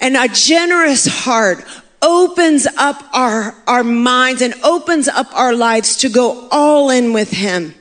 And 0.00 0.16
a 0.16 0.28
generous 0.28 1.06
heart 1.06 1.64
opens 2.00 2.66
up 2.76 3.02
our, 3.12 3.54
our 3.66 3.84
minds 3.84 4.42
and 4.42 4.54
opens 4.62 5.08
up 5.08 5.26
our 5.34 5.54
lives 5.54 5.96
to 5.98 6.08
go 6.08 6.48
all 6.50 6.90
in 6.90 7.12
with 7.12 7.30
Him. 7.30 7.74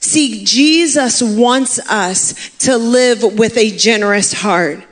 See, 0.00 0.44
Jesus 0.44 1.22
wants 1.22 1.78
us 1.90 2.50
to 2.60 2.78
live 2.78 3.22
with 3.38 3.56
a 3.58 3.76
generous 3.76 4.32
heart 4.32 4.82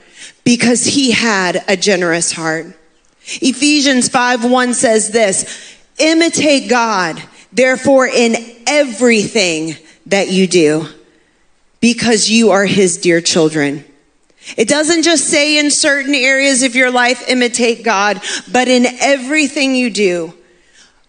because 0.45 0.85
He 0.85 1.13
had 1.13 1.65
a 1.67 1.77
generous 1.77 2.33
heart. 2.33 2.67
Ephesians 3.41 4.09
5 4.09 4.51
1 4.51 4.75
says 4.75 5.11
this 5.11 5.77
imitate 5.99 6.69
God, 6.69 7.23
therefore, 7.53 8.07
in 8.07 8.37
everything 8.67 9.77
that 10.07 10.31
you 10.31 10.47
do, 10.47 10.87
because 11.81 12.31
you 12.31 12.51
are 12.51 12.67
His 12.67 12.99
dear 12.99 13.21
children. 13.21 13.85
It 14.57 14.69
doesn't 14.69 15.03
just 15.03 15.29
say 15.29 15.59
in 15.59 15.71
certain 15.71 16.15
areas 16.15 16.63
of 16.63 16.75
your 16.75 16.91
life, 16.91 17.29
imitate 17.29 17.85
God, 17.85 18.21
but 18.51 18.69
in 18.69 18.87
everything 18.87 19.75
you 19.75 19.91
do, 19.91 20.33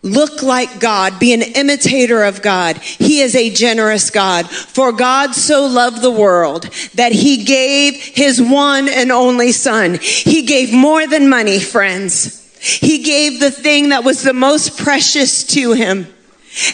look 0.02 0.42
like 0.42 0.80
God, 0.80 1.20
be 1.20 1.34
an 1.34 1.42
imitator 1.42 2.24
of 2.24 2.42
God. 2.42 2.78
He 2.78 3.22
is 3.22 3.36
a 3.36 3.50
generous 3.50 4.10
God. 4.10 4.50
For 4.50 4.92
God 4.92 5.36
so 5.36 5.66
loved 5.66 6.02
the 6.02 6.12
world 6.12 6.64
that 6.96 7.12
he 7.12 7.44
gave 7.44 7.96
his 7.96 8.42
one 8.42 8.88
and 8.90 9.12
only 9.12 9.52
son. 9.52 9.98
He 10.02 10.44
gave 10.44 10.74
more 10.74 11.06
than 11.08 11.30
money, 11.30 11.60
friends. 11.60 12.36
He 12.62 13.04
gave 13.04 13.40
the 13.40 13.52
thing 13.52 13.90
that 13.90 14.04
was 14.04 14.24
the 14.24 14.34
most 14.34 14.78
precious 14.78 15.44
to 15.46 15.74
him. 15.74 16.08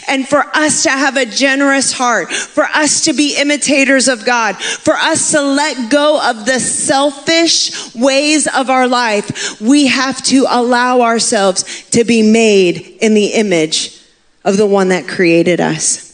And 0.08 0.28
for 0.28 0.44
us 0.54 0.82
to 0.84 0.90
have 0.90 1.16
a 1.16 1.26
generous 1.26 1.92
heart, 1.92 2.32
for 2.32 2.64
us 2.64 3.04
to 3.04 3.12
be 3.12 3.36
imitators 3.38 4.08
of 4.08 4.24
God, 4.24 4.56
for 4.56 4.94
us 4.94 5.32
to 5.32 5.42
let 5.42 5.90
go 5.90 6.20
of 6.22 6.46
the 6.46 6.60
selfish 6.60 7.94
ways 7.94 8.46
of 8.46 8.70
our 8.70 8.88
life, 8.88 9.60
we 9.60 9.86
have 9.86 10.22
to 10.24 10.46
allow 10.48 11.02
ourselves 11.02 11.88
to 11.90 12.04
be 12.04 12.22
made 12.22 12.78
in 13.00 13.14
the 13.14 13.26
image 13.26 14.00
of 14.44 14.56
the 14.56 14.66
one 14.66 14.88
that 14.88 15.08
created 15.08 15.60
us. 15.60 16.06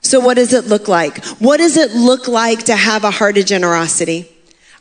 So, 0.00 0.20
what 0.20 0.34
does 0.34 0.52
it 0.54 0.64
look 0.64 0.88
like? 0.88 1.24
What 1.38 1.58
does 1.58 1.76
it 1.76 1.92
look 1.92 2.28
like 2.28 2.64
to 2.64 2.76
have 2.76 3.04
a 3.04 3.10
heart 3.10 3.36
of 3.36 3.46
generosity? 3.46 4.30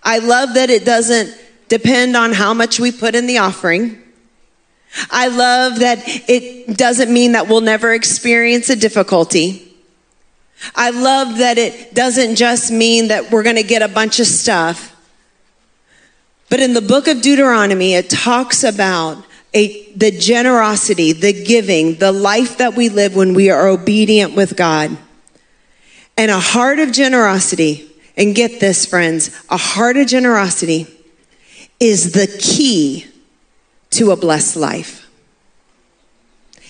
I 0.04 0.20
love 0.20 0.54
that 0.54 0.70
it 0.70 0.86
doesn't 0.86 1.36
depend 1.68 2.16
on 2.16 2.32
how 2.32 2.54
much 2.54 2.80
we 2.80 2.92
put 2.92 3.16
in 3.16 3.28
the 3.28 3.40
offering. 3.40 4.02
I 5.12 5.28
love 5.28 5.80
that 5.80 6.00
it 6.06 6.78
doesn't 6.78 7.12
mean 7.12 7.34
that 7.34 7.48
we'll 7.48 7.62
never 7.62 7.94
experience 7.94 8.70
a 8.70 8.76
difficulty. 8.76 9.64
I 10.76 10.90
love 10.90 11.38
that 11.38 11.58
it 11.58 11.94
doesn't 11.94 12.36
just 12.36 12.72
mean 12.72 13.10
that 13.10 13.32
we're 13.32 13.44
going 13.44 13.58
to 13.58 13.64
get 13.64 13.82
a 13.82 13.88
bunch 13.88 14.20
of 14.20 14.28
stuff. 14.28 14.96
But 16.50 16.60
in 16.60 16.74
the 16.74 16.82
book 16.82 17.08
of 17.08 17.22
Deuteronomy, 17.22 17.94
it 17.94 18.10
talks 18.10 18.64
about 18.64 19.24
a, 19.54 19.92
the 19.94 20.12
generosity, 20.12 21.14
the 21.14 21.44
giving, 21.44 21.96
the 21.96 22.12
life 22.12 22.58
that 22.58 22.76
we 22.76 22.90
live 22.90 23.16
when 23.16 23.34
we 23.34 23.50
are 23.50 23.68
obedient 23.68 24.36
with 24.36 24.56
God. 24.56 24.98
And 26.18 26.32
a 26.32 26.40
heart 26.40 26.80
of 26.80 26.92
generosity, 26.92 27.92
and 28.16 28.34
get 28.34 28.60
this, 28.60 28.86
friends, 28.86 29.30
a 29.50 29.58
heart 29.58 29.98
of 29.98 30.08
generosity 30.08 30.88
is 31.80 32.14
the 32.14 32.28
key 32.40 33.06
to 33.98 34.12
a 34.12 34.16
blessed 34.16 34.56
life. 34.56 35.10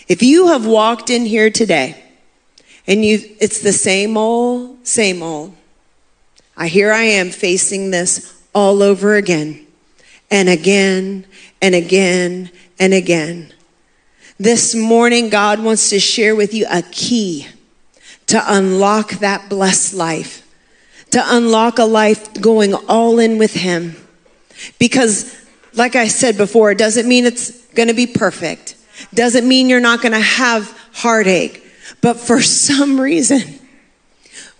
If 0.07 0.23
you 0.23 0.47
have 0.47 0.65
walked 0.65 1.09
in 1.09 1.25
here 1.25 1.49
today 1.49 2.01
and 2.87 3.03
you 3.03 3.19
it's 3.41 3.59
the 3.59 3.73
same 3.73 4.15
old, 4.15 4.87
same 4.87 5.21
old. 5.21 5.53
I 6.55 6.69
here 6.69 6.93
I 6.93 7.03
am 7.03 7.29
facing 7.29 7.91
this 7.91 8.41
all 8.55 8.81
over 8.81 9.15
again 9.15 9.67
and 10.31 10.47
again 10.47 11.25
and 11.61 11.75
again 11.75 12.49
and 12.79 12.93
again. 12.93 13.53
This 14.39 14.73
morning, 14.73 15.29
God 15.29 15.59
wants 15.59 15.89
to 15.89 15.99
share 15.99 16.35
with 16.35 16.53
you 16.53 16.65
a 16.71 16.83
key 16.83 17.47
to 18.27 18.41
unlock 18.47 19.11
that 19.19 19.49
blessed 19.49 19.93
life, 19.93 20.47
to 21.11 21.21
unlock 21.25 21.77
a 21.77 21.85
life 21.85 22.39
going 22.39 22.73
all 22.73 23.19
in 23.19 23.37
with 23.37 23.53
Him. 23.53 23.95
Because 24.79 25.46
like 25.77 25.95
I 25.95 26.07
said 26.07 26.37
before, 26.37 26.71
it 26.71 26.77
doesn't 26.77 27.07
mean 27.07 27.25
it's 27.25 27.51
going 27.67 27.87
to 27.87 27.93
be 27.93 28.07
perfect. 28.07 28.75
Doesn't 29.13 29.47
mean 29.47 29.69
you're 29.69 29.79
not 29.79 30.01
going 30.01 30.13
to 30.13 30.19
have 30.19 30.69
heartache. 30.93 31.63
But 32.01 32.17
for 32.17 32.41
some 32.41 32.99
reason, 32.99 33.59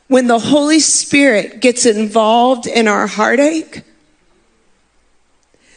when 0.07 0.27
the 0.27 0.39
Holy 0.39 0.79
Spirit 0.79 1.59
gets 1.59 1.85
involved 1.85 2.67
in 2.67 2.87
our 2.87 3.07
heartache, 3.07 3.81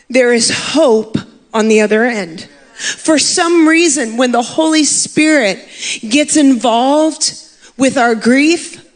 there 0.08 0.32
is 0.32 0.50
hope 0.50 1.16
on 1.54 1.68
the 1.68 1.80
other 1.80 2.04
end. 2.04 2.42
For 2.74 3.18
some 3.18 3.68
reason, 3.68 4.16
when 4.16 4.32
the 4.32 4.42
Holy 4.42 4.84
Spirit 4.84 5.66
gets 6.08 6.36
involved 6.36 7.34
with 7.76 7.96
our 7.96 8.14
grief, 8.14 8.86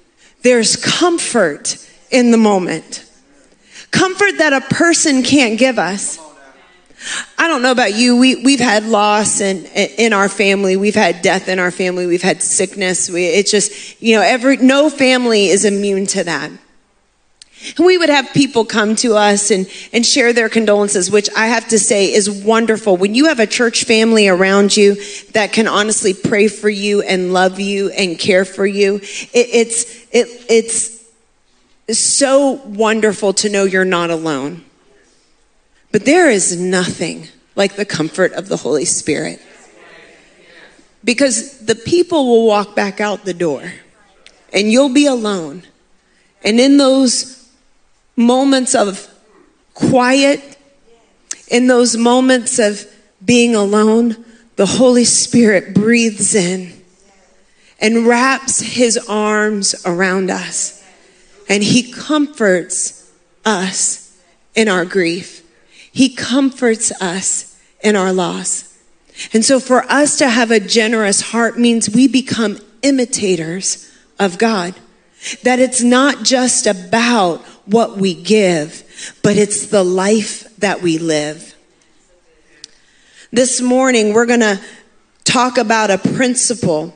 there's 0.43 0.77
comfort 0.77 1.77
in 2.11 2.31
the 2.31 2.37
moment. 2.37 3.05
Comfort 3.91 4.39
that 4.39 4.53
a 4.53 4.61
person 4.61 5.23
can't 5.23 5.59
give 5.59 5.79
us. 5.79 6.19
I 7.39 7.49
don't 7.49 7.63
know 7.63 7.73
about 7.73 7.95
you. 7.95 8.17
We, 8.17 8.37
we've 8.37 8.61
had 8.61 8.85
loss 8.85 9.41
in, 9.41 9.67
in 9.67 10.13
our 10.13 10.29
family. 10.29 10.77
We've 10.77 10.95
had 10.95 11.23
death 11.23 11.49
in 11.49 11.59
our 11.59 11.71
family. 11.71 12.07
We've 12.07 12.23
had 12.23 12.43
sickness. 12.43 13.11
We, 13.11 13.27
it's 13.27 13.51
just, 13.51 14.01
you 14.03 14.17
know, 14.17 14.23
every, 14.23 14.57
no 14.57 14.89
family 14.89 15.47
is 15.47 15.65
immune 15.65 16.07
to 16.09 16.25
that. 16.25 16.51
We 17.79 17.97
would 17.97 18.11
have 18.11 18.33
people 18.35 18.65
come 18.65 18.95
to 18.97 19.15
us 19.15 19.51
and, 19.51 19.67
and 19.93 20.05
share 20.05 20.33
their 20.33 20.49
condolences, 20.49 21.11
which 21.11 21.31
I 21.37 21.47
have 21.47 21.69
to 21.69 21.79
say 21.79 22.13
is 22.13 22.31
wonderful. 22.31 22.97
When 22.97 23.15
you 23.15 23.27
have 23.27 23.41
a 23.41 23.47
church 23.47 23.85
family 23.85 24.29
around 24.29 24.77
you 24.77 24.97
that 25.33 25.53
can 25.53 25.67
honestly 25.67 26.13
pray 26.13 26.49
for 26.49 26.69
you 26.69 27.01
and 27.03 27.33
love 27.33 27.61
you 27.61 27.91
and 27.91 28.19
care 28.19 28.45
for 28.45 28.67
you, 28.67 28.97
it, 28.97 29.31
it's, 29.33 29.85
it, 30.13 30.29
it's 30.51 30.95
so 31.99 32.53
wonderful 32.65 33.33
to 33.35 33.49
know 33.49 33.65
you're 33.65 33.85
not 33.85 34.11
alone. 34.11 34.65
But 35.95 36.07
there 36.07 36.29
is 36.29 36.57
nothing 36.57 37.29
like 37.55 37.77
the 37.77 37.85
comfort 37.85 38.33
of 38.33 38.49
the 38.49 38.57
Holy 38.57 38.85
Spirit. 38.85 39.41
Because 41.05 41.61
the 41.61 41.77
people 41.77 42.27
will 42.27 42.49
walk 42.49 42.75
back 42.75 43.01
out 43.01 43.25
the 43.25 43.33
door 43.33 43.63
and 44.53 44.73
you'll 44.73 44.93
be 44.93 45.07
alone. 45.07 45.63
And 46.43 46.59
in 46.59 46.79
those 46.79 47.49
moments 48.17 48.75
of 48.75 49.09
quiet, 49.75 50.57
in 51.47 51.69
those 51.69 51.97
moments 51.97 52.59
of 52.59 52.85
being 53.25 53.55
alone, 53.55 54.25
the 54.57 54.67
Holy 54.67 55.05
Spirit 55.05 55.75
breathes 55.77 56.35
in 56.35 56.73
and 57.81 58.05
wraps 58.05 58.59
his 58.59 58.99
arms 59.09 59.77
around 59.87 60.29
us. 60.29 60.85
And 61.49 61.63
he 61.63 61.93
comforts 61.93 63.13
us 63.45 64.21
in 64.57 64.69
our 64.69 64.85
grief. 64.85 65.43
He 65.95 66.09
comforts 66.09 66.91
us 67.01 67.57
in 67.81 67.95
our 67.95 68.13
loss. 68.13 68.77
And 69.33 69.45
so 69.45 69.61
for 69.61 69.85
us 69.85 70.19
to 70.19 70.29
have 70.29 70.51
a 70.51 70.59
generous 70.59 71.21
heart 71.21 71.57
means 71.57 71.89
we 71.89 72.09
become 72.09 72.59
imitators 72.83 73.93
of 74.19 74.37
God. 74.37 74.75
That 75.45 75.61
it's 75.61 75.83
not 75.83 76.25
just 76.25 76.67
about 76.67 77.43
what 77.65 77.97
we 77.97 78.13
give, 78.13 78.83
but 79.23 79.37
it's 79.37 79.69
the 79.69 79.85
life 79.85 80.55
that 80.57 80.83
we 80.83 80.99
live. 80.99 81.55
This 83.31 83.61
morning, 83.61 84.13
we're 84.13 84.27
going 84.27 84.41
to 84.41 84.61
talk 85.23 85.59
about 85.59 85.93
a 85.93 85.99
principle, 85.99 86.93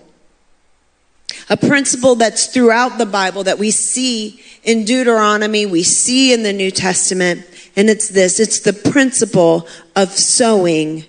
a 1.49 1.57
principle 1.57 2.17
that's 2.17 2.49
throughout 2.49 2.99
the 2.99 3.07
Bible 3.07 3.45
that 3.45 3.61
we 3.61 3.71
see 3.71 4.43
in 4.64 4.85
Deuteronomy, 4.85 5.67
we 5.67 5.85
see 5.85 6.33
in 6.33 6.43
the 6.43 6.52
New 6.52 6.73
Testament, 6.73 7.47
and 7.78 7.88
it's 7.88 8.08
this 8.08 8.40
it's 8.40 8.58
the 8.58 8.73
principle 8.73 9.68
of 9.94 10.11
sowing 10.11 11.04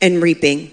and 0.00 0.22
reaping. 0.22 0.72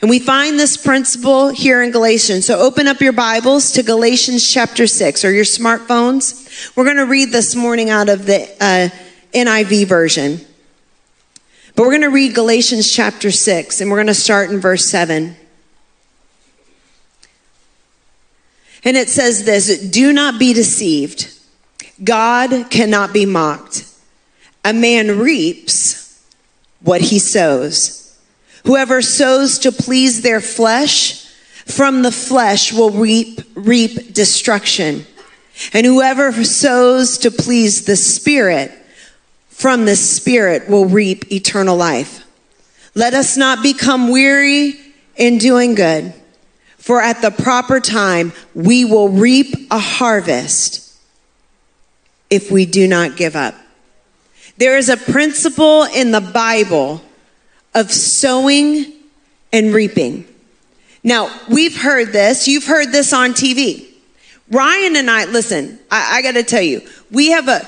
And 0.00 0.08
we 0.08 0.18
find 0.18 0.58
this 0.58 0.78
principle 0.78 1.48
here 1.50 1.82
in 1.82 1.90
Galatians. 1.90 2.46
So 2.46 2.58
open 2.58 2.86
up 2.86 3.00
your 3.00 3.12
Bibles 3.12 3.72
to 3.72 3.82
Galatians 3.82 4.48
chapter 4.50 4.86
6 4.86 5.26
or 5.26 5.32
your 5.32 5.44
smartphones. 5.44 6.74
We're 6.74 6.84
going 6.84 6.96
to 6.96 7.04
read 7.04 7.32
this 7.32 7.54
morning 7.54 7.90
out 7.90 8.08
of 8.08 8.24
the 8.24 8.44
uh, 8.60 8.88
NIV 9.34 9.86
version. 9.86 10.40
But 11.74 11.82
we're 11.82 11.90
going 11.90 12.00
to 12.02 12.10
read 12.10 12.34
Galatians 12.34 12.90
chapter 12.90 13.30
6 13.30 13.82
and 13.82 13.90
we're 13.90 13.98
going 13.98 14.06
to 14.06 14.14
start 14.14 14.50
in 14.50 14.58
verse 14.58 14.86
7. 14.86 15.36
And 18.84 18.96
it 18.96 19.10
says 19.10 19.44
this 19.44 19.90
Do 19.90 20.14
not 20.14 20.38
be 20.38 20.54
deceived. 20.54 21.39
God 22.02 22.70
cannot 22.70 23.12
be 23.12 23.26
mocked. 23.26 23.86
A 24.64 24.72
man 24.72 25.18
reaps 25.18 26.24
what 26.80 27.00
he 27.00 27.18
sows. 27.18 28.18
Whoever 28.64 29.02
sows 29.02 29.58
to 29.60 29.72
please 29.72 30.22
their 30.22 30.40
flesh, 30.40 31.26
from 31.66 32.02
the 32.02 32.12
flesh 32.12 32.72
will 32.72 32.90
reap, 32.90 33.40
reap 33.54 34.12
destruction. 34.12 35.06
And 35.72 35.86
whoever 35.86 36.32
sows 36.44 37.18
to 37.18 37.30
please 37.30 37.84
the 37.84 37.96
Spirit, 37.96 38.72
from 39.48 39.84
the 39.84 39.96
Spirit 39.96 40.68
will 40.68 40.86
reap 40.86 41.30
eternal 41.30 41.76
life. 41.76 42.24
Let 42.94 43.14
us 43.14 43.36
not 43.36 43.62
become 43.62 44.08
weary 44.08 44.74
in 45.16 45.38
doing 45.38 45.74
good, 45.74 46.14
for 46.78 47.00
at 47.02 47.20
the 47.20 47.30
proper 47.30 47.78
time 47.78 48.32
we 48.54 48.84
will 48.84 49.10
reap 49.10 49.54
a 49.70 49.78
harvest 49.78 50.89
if 52.30 52.50
we 52.50 52.64
do 52.64 52.86
not 52.86 53.16
give 53.16 53.36
up. 53.36 53.54
There 54.56 54.78
is 54.78 54.88
a 54.88 54.96
principle 54.96 55.84
in 55.84 56.12
the 56.12 56.20
Bible 56.20 57.02
of 57.74 57.90
sowing 57.90 58.92
and 59.52 59.74
reaping. 59.74 60.26
Now, 61.02 61.34
we've 61.48 61.80
heard 61.80 62.12
this. 62.12 62.46
You've 62.46 62.66
heard 62.66 62.92
this 62.92 63.12
on 63.12 63.30
TV. 63.30 63.86
Ryan 64.50 64.96
and 64.96 65.10
I, 65.10 65.24
listen, 65.26 65.78
I, 65.90 66.18
I 66.18 66.22
got 66.22 66.32
to 66.32 66.42
tell 66.42 66.62
you, 66.62 66.82
we 67.10 67.30
have 67.30 67.48
a, 67.48 67.66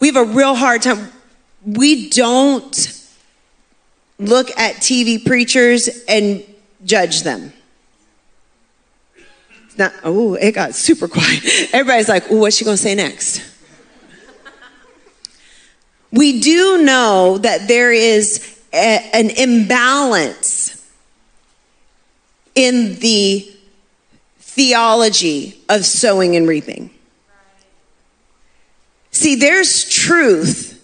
we 0.00 0.08
have 0.08 0.16
a 0.16 0.32
real 0.32 0.54
hard 0.54 0.82
time. 0.82 1.10
We 1.64 2.10
don't 2.10 3.02
look 4.18 4.50
at 4.58 4.76
TV 4.76 5.24
preachers 5.24 5.88
and 6.08 6.44
judge 6.84 7.22
them. 7.22 7.52
Not, 9.78 9.92
oh, 10.04 10.34
it 10.34 10.52
got 10.52 10.74
super 10.74 11.08
quiet. 11.08 11.42
Everybody's 11.72 12.08
like, 12.08 12.30
what's 12.30 12.56
she 12.56 12.64
going 12.64 12.76
to 12.76 12.82
say 12.82 12.94
next? 12.94 13.53
We 16.14 16.40
do 16.40 16.82
know 16.82 17.38
that 17.38 17.66
there 17.66 17.92
is 17.92 18.60
a, 18.72 19.10
an 19.12 19.30
imbalance 19.30 20.88
in 22.54 22.94
the 23.00 23.50
theology 24.38 25.60
of 25.68 25.84
sowing 25.84 26.36
and 26.36 26.46
reaping. 26.46 26.90
See, 29.10 29.34
there's 29.34 29.88
truth 29.88 30.80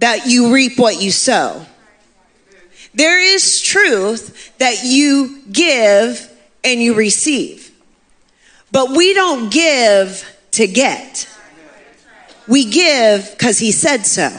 that 0.00 0.26
you 0.26 0.52
reap 0.52 0.78
what 0.78 1.00
you 1.00 1.10
sow. 1.10 1.64
There 2.92 3.18
is 3.18 3.62
truth 3.62 4.52
that 4.58 4.84
you 4.84 5.42
give 5.50 6.30
and 6.62 6.80
you 6.82 6.94
receive. 6.94 7.72
But 8.70 8.90
we 8.90 9.14
don't 9.14 9.50
give 9.50 10.30
to 10.52 10.66
get. 10.66 11.26
We 12.46 12.70
give 12.70 13.30
because 13.30 13.58
he 13.58 13.72
said 13.72 14.04
so. 14.04 14.30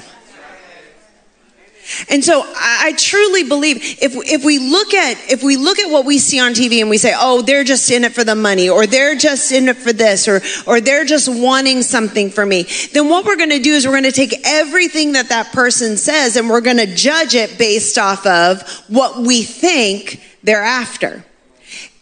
And 2.10 2.24
so 2.24 2.42
I, 2.56 2.94
truly 2.98 3.44
believe 3.44 3.78
if, 4.02 4.16
if 4.16 4.44
we 4.44 4.58
look 4.58 4.94
at, 4.94 5.18
if 5.32 5.44
we 5.44 5.56
look 5.56 5.78
at 5.78 5.90
what 5.90 6.06
we 6.06 6.18
see 6.18 6.40
on 6.40 6.54
TV 6.54 6.82
and 6.82 6.90
we 6.90 6.98
say, 6.98 7.14
oh, 7.16 7.42
they're 7.42 7.64
just 7.64 7.92
in 7.92 8.04
it 8.04 8.14
for 8.14 8.24
the 8.24 8.36
money 8.36 8.70
or 8.70 8.88
they're 8.88 9.16
just 9.16 9.52
in 9.52 9.68
it 9.68 9.78
for 9.78 9.94
this 9.94 10.28
or, 10.28 10.42
or 10.66 10.82
they're 10.82 11.06
just 11.06 11.30
wanting 11.30 11.84
something 11.84 12.32
for 12.32 12.46
me, 12.46 12.66
then 12.94 13.08
what 13.08 13.26
we're 13.26 13.36
going 13.36 13.52
to 13.52 13.60
do 13.60 13.74
is 13.74 13.86
we're 13.86 13.94
going 13.94 14.04
to 14.04 14.12
take 14.12 14.34
everything 14.46 15.14
that 15.14 15.30
that 15.30 15.52
person 15.52 15.98
says 15.98 16.36
and 16.36 16.50
we're 16.50 16.62
going 16.62 16.78
to 16.78 16.96
judge 16.96 17.36
it 17.36 17.58
based 17.58 17.98
off 17.98 18.26
of 18.26 18.68
what 18.88 19.20
we 19.20 19.44
think 19.44 20.22
they're 20.42 20.64
after. 20.64 21.24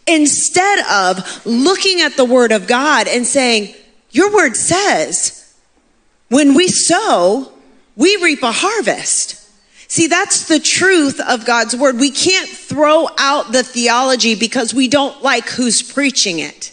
Instead 0.06 0.78
of 0.90 1.44
looking 1.46 2.00
at 2.00 2.16
the 2.16 2.24
word 2.24 2.52
of 2.52 2.66
God 2.66 3.06
and 3.06 3.26
saying, 3.26 3.74
your 4.10 4.32
word 4.32 4.56
says, 4.56 5.54
when 6.28 6.54
we 6.54 6.68
sow, 6.68 7.52
we 7.96 8.16
reap 8.22 8.42
a 8.42 8.52
harvest. 8.52 9.43
See, 9.94 10.08
that's 10.08 10.48
the 10.48 10.58
truth 10.58 11.20
of 11.20 11.46
God's 11.46 11.76
word. 11.76 12.00
We 12.00 12.10
can't 12.10 12.48
throw 12.48 13.06
out 13.16 13.52
the 13.52 13.62
theology 13.62 14.34
because 14.34 14.74
we 14.74 14.88
don't 14.88 15.22
like 15.22 15.48
who's 15.48 15.84
preaching 15.84 16.40
it. 16.40 16.72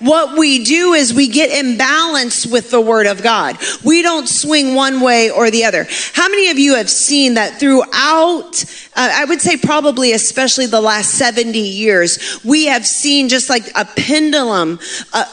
What 0.00 0.38
we 0.38 0.64
do 0.64 0.92
is 0.92 1.12
we 1.12 1.28
get 1.28 1.50
imbalanced 1.50 2.50
with 2.50 2.70
the 2.70 2.80
word 2.80 3.06
of 3.06 3.22
God. 3.22 3.58
We 3.84 4.02
don't 4.02 4.28
swing 4.28 4.74
one 4.74 5.00
way 5.00 5.30
or 5.30 5.50
the 5.50 5.64
other. 5.64 5.86
How 6.12 6.28
many 6.28 6.50
of 6.50 6.58
you 6.58 6.76
have 6.76 6.88
seen 6.88 7.34
that 7.34 7.58
throughout, 7.58 8.64
uh, 8.94 9.10
I 9.12 9.24
would 9.24 9.40
say 9.40 9.56
probably 9.56 10.12
especially 10.12 10.66
the 10.66 10.80
last 10.80 11.10
70 11.14 11.58
years, 11.58 12.40
we 12.44 12.66
have 12.66 12.86
seen 12.86 13.28
just 13.28 13.50
like 13.50 13.70
a 13.74 13.84
pendulum, 13.84 14.78
a, 15.12 15.26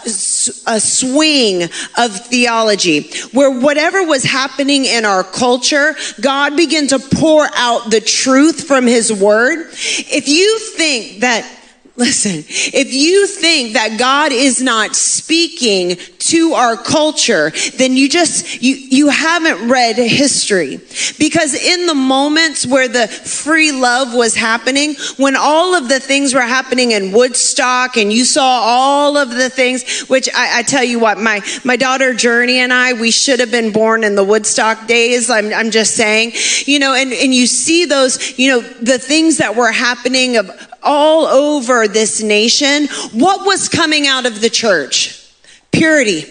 a 0.67 0.79
swing 0.79 1.63
of 1.97 2.25
theology 2.25 3.11
where 3.31 3.59
whatever 3.59 4.03
was 4.05 4.23
happening 4.23 4.85
in 4.85 5.05
our 5.05 5.23
culture, 5.23 5.95
God 6.19 6.57
began 6.57 6.87
to 6.87 6.99
pour 6.99 7.47
out 7.55 7.91
the 7.91 8.01
truth 8.01 8.67
from 8.67 8.87
his 8.87 9.13
word. 9.13 9.67
If 9.71 10.27
you 10.27 10.59
think 10.75 11.21
that 11.21 11.54
Listen, 11.97 12.43
if 12.49 12.93
you 12.93 13.25
think 13.25 13.73
that 13.73 13.97
God 13.97 14.33
is 14.33 14.61
not 14.61 14.97
speaking 14.97 15.95
to 15.95 16.51
our 16.51 16.75
culture, 16.75 17.53
then 17.77 17.95
you 17.95 18.09
just, 18.09 18.61
you, 18.61 18.75
you 18.75 19.07
haven't 19.07 19.69
read 19.69 19.95
history. 19.95 20.81
Because 21.17 21.53
in 21.53 21.85
the 21.87 21.93
moments 21.95 22.67
where 22.67 22.89
the 22.89 23.07
free 23.07 23.71
love 23.71 24.13
was 24.13 24.35
happening, 24.35 24.95
when 25.15 25.37
all 25.37 25.73
of 25.73 25.87
the 25.87 26.01
things 26.01 26.33
were 26.33 26.41
happening 26.41 26.91
in 26.91 27.13
Woodstock 27.13 27.95
and 27.95 28.11
you 28.11 28.25
saw 28.25 28.43
all 28.43 29.15
of 29.15 29.29
the 29.29 29.49
things, 29.49 30.01
which 30.09 30.27
I, 30.35 30.59
I 30.59 30.63
tell 30.63 30.83
you 30.83 30.99
what, 30.99 31.17
my, 31.17 31.41
my 31.63 31.77
daughter 31.77 32.13
Journey 32.13 32.57
and 32.57 32.73
I, 32.73 32.91
we 32.91 33.09
should 33.09 33.39
have 33.39 33.51
been 33.51 33.71
born 33.71 34.03
in 34.03 34.15
the 34.15 34.23
Woodstock 34.23 34.85
days. 34.85 35.29
I'm, 35.29 35.53
I'm 35.53 35.71
just 35.71 35.95
saying, 35.95 36.33
you 36.65 36.77
know, 36.77 36.93
and, 36.93 37.13
and 37.13 37.33
you 37.33 37.47
see 37.47 37.85
those, 37.85 38.37
you 38.37 38.49
know, 38.49 38.59
the 38.59 38.99
things 38.99 39.37
that 39.37 39.55
were 39.55 39.71
happening 39.71 40.35
of, 40.35 40.51
all 40.85 41.25
over 41.25 41.87
this 41.87 42.21
nation, 42.21 42.87
what 43.11 43.45
was 43.45 43.67
coming 43.67 44.07
out 44.07 44.25
of 44.25 44.39
the 44.39 44.49
church? 44.49 45.29
Purity, 45.71 46.25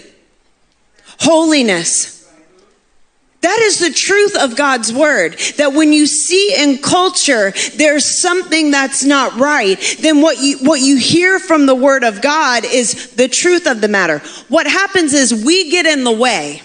holiness. 1.18 2.14
That 3.42 3.58
is 3.60 3.78
the 3.78 3.92
truth 3.92 4.38
of 4.40 4.56
God's 4.56 4.90
word. 4.90 5.36
That 5.58 5.74
when 5.74 5.92
you 5.92 6.06
see 6.06 6.54
in 6.56 6.78
culture 6.78 7.52
there's 7.74 8.06
something 8.06 8.70
that's 8.70 9.04
not 9.04 9.38
right, 9.38 9.78
then 10.00 10.22
what 10.22 10.38
you, 10.38 10.56
what 10.58 10.80
you 10.80 10.96
hear 10.96 11.38
from 11.38 11.66
the 11.66 11.74
word 11.74 12.04
of 12.04 12.22
God 12.22 12.64
is 12.64 13.14
the 13.16 13.28
truth 13.28 13.66
of 13.66 13.82
the 13.82 13.88
matter. 13.88 14.20
What 14.48 14.66
happens 14.66 15.12
is 15.12 15.44
we 15.44 15.70
get 15.70 15.84
in 15.84 16.04
the 16.04 16.12
way. 16.12 16.62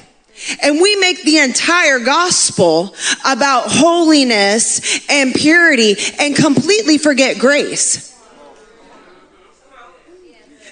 And 0.61 0.81
we 0.81 0.95
make 0.97 1.23
the 1.23 1.39
entire 1.39 1.99
gospel 1.99 2.95
about 3.25 3.65
holiness 3.67 5.01
and 5.09 5.33
purity 5.33 5.95
and 6.17 6.35
completely 6.35 6.97
forget 6.97 7.39
grace. 7.39 8.15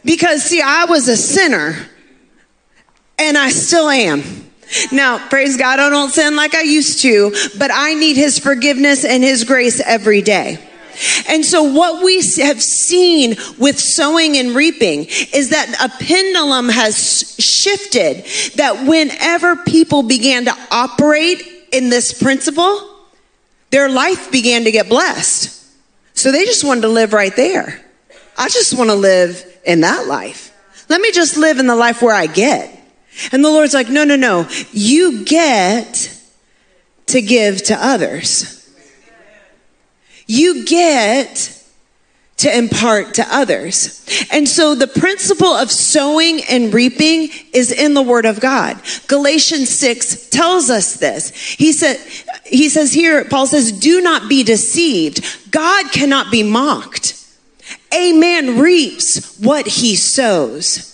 Because, 0.05 0.43
see, 0.43 0.61
I 0.61 0.85
was 0.85 1.07
a 1.07 1.17
sinner 1.17 1.75
and 3.19 3.37
I 3.37 3.49
still 3.49 3.89
am. 3.89 4.23
Now, 4.91 5.17
praise 5.29 5.57
God, 5.57 5.79
I 5.79 5.89
don't 5.89 6.11
sin 6.11 6.35
like 6.35 6.53
I 6.53 6.61
used 6.61 7.01
to, 7.01 7.33
but 7.57 7.71
I 7.73 7.93
need 7.93 8.17
His 8.17 8.37
forgiveness 8.39 9.05
and 9.05 9.23
His 9.23 9.43
grace 9.43 9.81
every 9.81 10.21
day. 10.21 10.59
And 11.29 11.45
so 11.45 11.63
what 11.63 12.03
we 12.03 12.15
have 12.41 12.61
seen 12.61 13.35
with 13.57 13.79
sowing 13.79 14.37
and 14.37 14.55
reaping 14.55 15.05
is 15.33 15.49
that 15.49 15.75
a 15.79 16.03
pendulum 16.03 16.69
has 16.69 17.35
shifted 17.39 18.25
that 18.55 18.87
whenever 18.87 19.55
people 19.57 20.03
began 20.03 20.45
to 20.45 20.55
operate 20.71 21.43
in 21.71 21.89
this 21.89 22.21
principle, 22.21 22.95
their 23.69 23.89
life 23.89 24.31
began 24.31 24.63
to 24.63 24.71
get 24.71 24.89
blessed. 24.89 25.53
So 26.13 26.31
they 26.31 26.45
just 26.45 26.63
wanted 26.63 26.81
to 26.81 26.89
live 26.89 27.13
right 27.13 27.35
there. 27.35 27.83
I 28.37 28.49
just 28.49 28.77
want 28.77 28.89
to 28.89 28.95
live 28.95 29.45
in 29.65 29.81
that 29.81 30.07
life. 30.07 30.53
Let 30.89 31.01
me 31.01 31.11
just 31.11 31.37
live 31.37 31.59
in 31.59 31.67
the 31.67 31.75
life 31.75 32.01
where 32.01 32.15
I 32.15 32.27
get. 32.27 32.73
And 33.31 33.43
the 33.43 33.49
Lord's 33.49 33.73
like, 33.73 33.89
no, 33.89 34.03
no, 34.03 34.15
no. 34.15 34.47
You 34.71 35.25
get 35.25 36.13
to 37.07 37.21
give 37.21 37.63
to 37.63 37.75
others. 37.75 38.56
You 40.27 40.65
get 40.65 41.53
to 42.37 42.55
impart 42.55 43.15
to 43.15 43.25
others. 43.33 44.05
And 44.31 44.47
so 44.47 44.75
the 44.75 44.87
principle 44.87 45.47
of 45.47 45.71
sowing 45.71 46.43
and 46.43 46.71
reaping 46.71 47.29
is 47.51 47.71
in 47.71 47.95
the 47.95 48.01
word 48.03 48.25
of 48.25 48.39
God. 48.39 48.79
Galatians 49.07 49.69
6 49.69 50.29
tells 50.29 50.69
us 50.69 50.97
this. 50.97 51.31
He 51.35 51.71
said, 51.73 51.97
he 52.45 52.69
says 52.69 52.93
here, 52.93 53.25
Paul 53.25 53.47
says, 53.47 53.71
do 53.71 54.01
not 54.01 54.29
be 54.29 54.43
deceived. 54.43 55.51
God 55.51 55.91
cannot 55.91 56.31
be 56.31 56.43
mocked. 56.43 57.15
A 57.91 58.13
man 58.13 58.59
reaps 58.59 59.39
what 59.39 59.65
he 59.65 59.95
sows. 59.95 60.86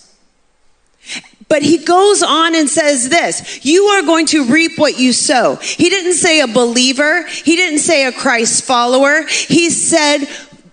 But 1.54 1.62
he 1.62 1.78
goes 1.78 2.20
on 2.20 2.56
and 2.56 2.68
says 2.68 3.10
this, 3.10 3.64
you 3.64 3.84
are 3.84 4.02
going 4.02 4.26
to 4.26 4.46
reap 4.46 4.76
what 4.76 4.98
you 4.98 5.12
sow. 5.12 5.54
He 5.54 5.88
didn't 5.88 6.14
say 6.14 6.40
a 6.40 6.48
believer. 6.48 7.24
He 7.28 7.54
didn't 7.54 7.78
say 7.78 8.06
a 8.06 8.10
Christ 8.10 8.64
follower. 8.64 9.22
He 9.28 9.70
said, 9.70 10.24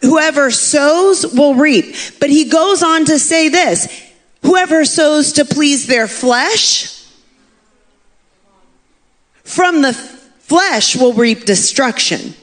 whoever 0.01 0.49
sows 0.49 1.23
will 1.35 1.53
reap. 1.53 1.95
But 2.19 2.31
he 2.31 2.45
goes 2.45 2.81
on 2.81 3.05
to 3.05 3.19
say 3.19 3.47
this, 3.47 4.09
whoever 4.41 4.83
sows 4.83 5.33
to 5.33 5.45
please 5.45 5.85
their 5.85 6.07
flesh, 6.07 7.05
from 9.43 9.83
the 9.83 9.93
flesh 9.93 10.95
will 10.95 11.13
reap 11.13 11.45
destruction. 11.45 12.33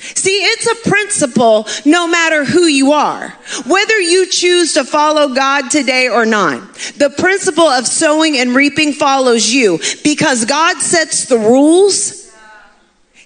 See, 0.00 0.38
it's 0.38 0.66
a 0.66 0.88
principle 0.88 1.66
no 1.84 2.08
matter 2.08 2.44
who 2.44 2.64
you 2.64 2.92
are, 2.92 3.28
whether 3.66 4.00
you 4.00 4.26
choose 4.30 4.72
to 4.74 4.84
follow 4.84 5.34
God 5.34 5.70
today 5.70 6.08
or 6.08 6.24
not. 6.24 6.62
The 6.96 7.14
principle 7.18 7.68
of 7.68 7.86
sowing 7.86 8.38
and 8.38 8.54
reaping 8.54 8.94
follows 8.94 9.52
you 9.52 9.78
because 10.02 10.46
God 10.46 10.78
sets 10.78 11.26
the 11.26 11.38
rules. 11.38 12.34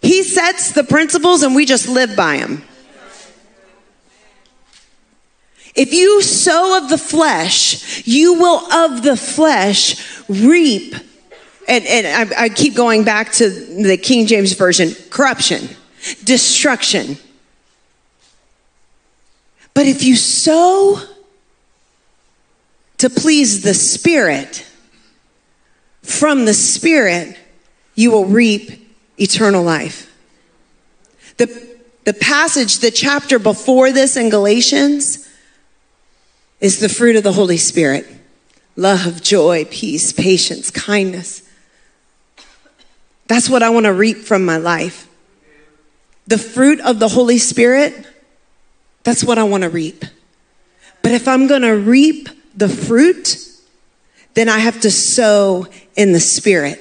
He 0.02 0.24
sets 0.24 0.72
the 0.72 0.82
principles 0.82 1.44
and 1.44 1.54
we 1.54 1.64
just 1.64 1.88
live 1.88 2.16
by 2.16 2.38
them. 2.38 2.64
If 5.76 5.92
you 5.92 6.22
sow 6.22 6.78
of 6.78 6.88
the 6.88 6.98
flesh, 6.98 8.06
you 8.06 8.34
will 8.34 8.72
of 8.72 9.02
the 9.02 9.16
flesh 9.16 10.22
reap. 10.28 10.94
And, 11.68 11.87
and 11.87 12.34
I, 12.34 12.44
I 12.44 12.48
keep 12.48 12.74
going 12.74 13.04
back 13.04 13.32
to 13.34 13.48
the 13.48 13.96
King 13.96 14.26
James 14.26 14.52
Version 14.54 14.90
corruption 15.10 15.68
destruction. 16.24 17.16
But 19.74 19.86
if 19.86 20.04
you 20.04 20.16
sow 20.16 21.00
to 22.98 23.10
please 23.10 23.62
the 23.62 23.74
Spirit, 23.74 24.66
from 26.02 26.44
the 26.44 26.54
Spirit, 26.54 27.36
you 27.94 28.10
will 28.10 28.26
reap 28.26 28.88
eternal 29.18 29.62
life. 29.62 30.10
The, 31.38 31.76
the 32.04 32.14
passage, 32.14 32.78
the 32.78 32.90
chapter 32.90 33.38
before 33.38 33.90
this 33.90 34.16
in 34.16 34.30
Galatians, 34.30 35.28
is 36.60 36.78
the 36.78 36.88
fruit 36.88 37.16
of 37.16 37.24
the 37.24 37.32
Holy 37.32 37.56
Spirit 37.56 38.06
love, 38.76 39.22
joy, 39.22 39.64
peace, 39.66 40.12
patience, 40.12 40.70
kindness. 40.70 41.48
That's 43.26 43.48
what 43.48 43.62
I 43.62 43.70
want 43.70 43.86
to 43.86 43.92
reap 43.92 44.18
from 44.18 44.44
my 44.44 44.56
life 44.56 45.08
the 46.26 46.38
fruit 46.38 46.80
of 46.80 46.98
the 46.98 47.08
Holy 47.08 47.38
Spirit, 47.38 48.06
that's 49.02 49.22
what 49.22 49.38
I 49.38 49.44
want 49.44 49.62
to 49.62 49.70
reap. 49.70 50.04
But 51.02 51.12
if 51.12 51.28
I'm 51.28 51.46
going 51.46 51.62
to 51.62 51.76
reap 51.76 52.28
the 52.56 52.68
fruit, 52.68 53.38
then 54.34 54.48
I 54.48 54.58
have 54.58 54.80
to 54.80 54.90
sow 54.90 55.66
in 55.96 56.12
the 56.12 56.20
Spirit. 56.20 56.80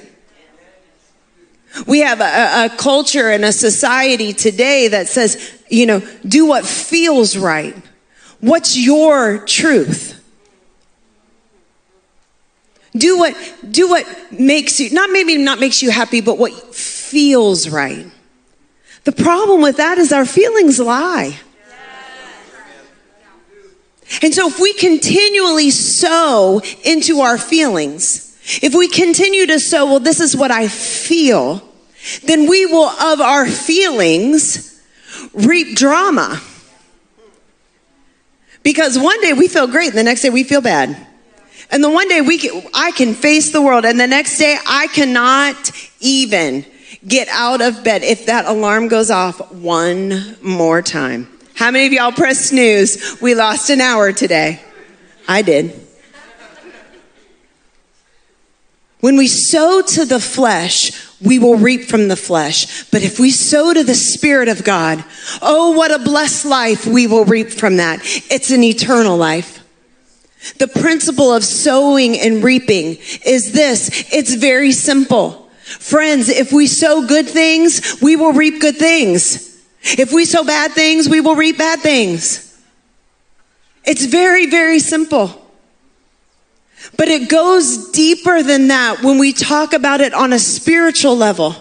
We 1.86 2.00
have 2.00 2.20
a, 2.20 2.66
a, 2.66 2.76
culture 2.76 3.30
and 3.30 3.44
a 3.44 3.52
society 3.52 4.32
today 4.32 4.88
that 4.88 5.08
says, 5.08 5.62
you 5.68 5.86
know, 5.86 6.00
do 6.26 6.46
what 6.46 6.64
feels 6.64 7.36
right. 7.36 7.76
What's 8.40 8.76
your 8.76 9.38
truth? 9.38 10.12
Do 12.96 13.18
what, 13.18 13.36
do 13.68 13.88
what 13.88 14.06
makes 14.32 14.78
you, 14.78 14.90
not 14.90 15.10
maybe 15.10 15.36
not 15.36 15.58
makes 15.58 15.82
you 15.82 15.90
happy, 15.90 16.20
but 16.20 16.38
what 16.38 16.52
feels 16.74 17.68
right. 17.68 18.06
The 19.04 19.12
problem 19.12 19.60
with 19.60 19.76
that 19.76 19.98
is 19.98 20.12
our 20.12 20.24
feelings 20.24 20.80
lie. 20.80 21.38
And 24.22 24.34
so 24.34 24.48
if 24.48 24.58
we 24.58 24.74
continually 24.74 25.70
sow 25.70 26.60
into 26.84 27.20
our 27.20 27.38
feelings, 27.38 28.38
if 28.62 28.74
we 28.74 28.88
continue 28.88 29.46
to 29.46 29.58
sow, 29.58 29.86
well, 29.86 30.00
this 30.00 30.20
is 30.20 30.36
what 30.36 30.50
I 30.50 30.68
feel, 30.68 31.66
then 32.24 32.48
we 32.48 32.66
will, 32.66 32.88
of 32.88 33.20
our 33.20 33.46
feelings, 33.46 34.82
reap 35.32 35.76
drama. 35.76 36.40
Because 38.62 38.98
one 38.98 39.20
day 39.20 39.32
we 39.32 39.48
feel 39.48 39.66
great 39.66 39.88
and 39.88 39.98
the 39.98 40.02
next 40.02 40.22
day 40.22 40.30
we 40.30 40.44
feel 40.44 40.60
bad. 40.60 41.06
And 41.70 41.82
the 41.82 41.90
one 41.90 42.08
day 42.08 42.20
we 42.20 42.38
can, 42.38 42.62
I 42.74 42.92
can 42.92 43.14
face 43.14 43.50
the 43.50 43.60
world 43.60 43.84
and 43.84 43.98
the 43.98 44.06
next 44.06 44.38
day 44.38 44.58
I 44.66 44.86
cannot 44.88 45.70
even 46.00 46.64
get 47.06 47.28
out 47.28 47.60
of 47.60 47.84
bed 47.84 48.02
if 48.02 48.26
that 48.26 48.46
alarm 48.46 48.88
goes 48.88 49.10
off 49.10 49.52
one 49.52 50.36
more 50.42 50.82
time. 50.82 51.28
How 51.54 51.70
many 51.70 51.86
of 51.86 51.92
y'all 51.92 52.12
press 52.12 52.50
snooze? 52.50 53.18
We 53.20 53.34
lost 53.34 53.70
an 53.70 53.80
hour 53.80 54.12
today. 54.12 54.60
I 55.28 55.42
did. 55.42 55.80
When 59.00 59.16
we 59.16 59.26
sow 59.26 59.82
to 59.82 60.06
the 60.06 60.18
flesh, 60.18 60.92
we 61.20 61.38
will 61.38 61.56
reap 61.56 61.84
from 61.84 62.08
the 62.08 62.16
flesh. 62.16 62.84
But 62.84 63.02
if 63.02 63.20
we 63.20 63.30
sow 63.30 63.74
to 63.74 63.84
the 63.84 63.94
Spirit 63.94 64.48
of 64.48 64.64
God, 64.64 65.04
oh, 65.42 65.72
what 65.72 65.90
a 65.90 65.98
blessed 65.98 66.46
life 66.46 66.86
we 66.86 67.06
will 67.06 67.26
reap 67.26 67.50
from 67.50 67.76
that. 67.76 68.00
It's 68.02 68.50
an 68.50 68.64
eternal 68.64 69.18
life. 69.18 69.60
The 70.58 70.68
principle 70.68 71.32
of 71.32 71.44
sowing 71.44 72.18
and 72.18 72.42
reaping 72.42 72.96
is 73.24 73.52
this. 73.52 74.10
It's 74.12 74.34
very 74.34 74.72
simple. 74.72 75.43
Friends, 75.64 76.28
if 76.28 76.52
we 76.52 76.66
sow 76.66 77.06
good 77.06 77.26
things, 77.26 78.00
we 78.02 78.16
will 78.16 78.32
reap 78.32 78.60
good 78.60 78.76
things. 78.76 79.58
If 79.82 80.12
we 80.12 80.26
sow 80.26 80.44
bad 80.44 80.72
things, 80.72 81.08
we 81.08 81.20
will 81.20 81.36
reap 81.36 81.58
bad 81.58 81.80
things. 81.80 82.58
It's 83.84 84.04
very, 84.04 84.46
very 84.46 84.78
simple. 84.78 85.40
But 86.96 87.08
it 87.08 87.30
goes 87.30 87.90
deeper 87.90 88.42
than 88.42 88.68
that 88.68 89.02
when 89.02 89.18
we 89.18 89.32
talk 89.32 89.72
about 89.72 90.00
it 90.00 90.12
on 90.12 90.32
a 90.32 90.38
spiritual 90.38 91.16
level. 91.16 91.56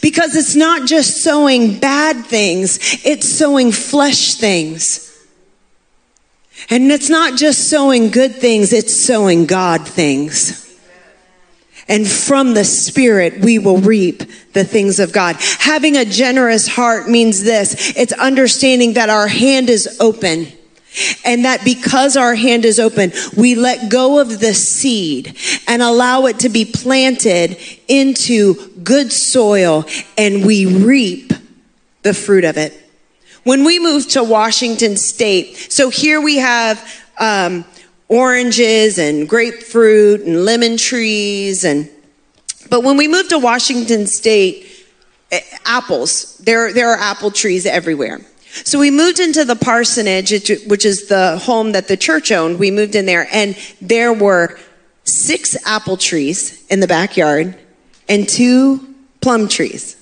Because 0.00 0.34
it's 0.34 0.56
not 0.56 0.88
just 0.88 1.22
sowing 1.22 1.78
bad 1.78 2.24
things, 2.26 2.78
it's 3.04 3.28
sowing 3.28 3.70
flesh 3.70 4.34
things. 4.34 5.10
And 6.70 6.90
it's 6.90 7.10
not 7.10 7.38
just 7.38 7.68
sowing 7.68 8.10
good 8.10 8.34
things, 8.34 8.72
it's 8.72 8.94
sowing 8.94 9.46
God 9.46 9.86
things. 9.86 10.63
And 11.88 12.08
from 12.08 12.54
the 12.54 12.64
Spirit, 12.64 13.40
we 13.40 13.58
will 13.58 13.78
reap 13.78 14.22
the 14.52 14.64
things 14.64 15.00
of 15.00 15.12
God. 15.12 15.36
Having 15.58 15.96
a 15.96 16.04
generous 16.04 16.66
heart 16.66 17.08
means 17.08 17.42
this. 17.42 17.96
It's 17.96 18.12
understanding 18.12 18.94
that 18.94 19.10
our 19.10 19.28
hand 19.28 19.68
is 19.68 19.98
open 20.00 20.46
And 21.24 21.44
that 21.44 21.64
because 21.64 22.16
our 22.16 22.34
hand 22.34 22.64
is 22.64 22.78
open, 22.78 23.12
we 23.36 23.54
let 23.54 23.90
go 23.90 24.20
of 24.20 24.38
the 24.38 24.54
seed 24.54 25.36
and 25.66 25.82
allow 25.82 26.26
it 26.26 26.40
to 26.40 26.48
be 26.48 26.64
planted 26.64 27.58
into 27.88 28.70
good 28.82 29.12
soil 29.12 29.86
and 30.16 30.46
we 30.46 30.66
reap 30.66 31.32
the 32.02 32.14
fruit 32.14 32.44
of 32.44 32.56
it. 32.56 32.80
When 33.42 33.64
we 33.64 33.78
moved 33.78 34.10
to 34.10 34.22
Washington 34.22 34.96
State, 34.96 35.56
so 35.56 35.90
here 35.90 36.20
we 36.20 36.36
have 36.36 36.78
um, 37.18 37.64
oranges 38.14 38.98
and 38.98 39.28
grapefruit 39.28 40.20
and 40.22 40.44
lemon 40.44 40.76
trees 40.76 41.64
and 41.64 41.90
but 42.70 42.82
when 42.82 42.96
we 42.96 43.08
moved 43.08 43.30
to 43.30 43.38
Washington 43.38 44.06
State, 44.06 44.66
eh, 45.30 45.40
apples, 45.64 46.38
there, 46.38 46.72
there 46.72 46.90
are 46.90 46.98
apple 46.98 47.30
trees 47.30 47.66
everywhere. 47.66 48.20
So 48.64 48.78
we 48.78 48.90
moved 48.90 49.20
into 49.20 49.44
the 49.44 49.56
parsonage, 49.56 50.30
which 50.66 50.84
is 50.84 51.08
the 51.08 51.38
home 51.38 51.72
that 51.72 51.88
the 51.88 51.96
church 51.96 52.30
owned. 52.30 52.58
We 52.58 52.70
moved 52.70 52.94
in 52.94 53.04
there, 53.04 53.26
and 53.32 53.56
there 53.80 54.12
were 54.12 54.58
six 55.02 55.56
apple 55.66 55.96
trees 55.96 56.64
in 56.68 56.80
the 56.80 56.86
backyard 56.86 57.58
and 58.08 58.28
two 58.28 58.94
plum 59.20 59.48
trees. 59.48 59.96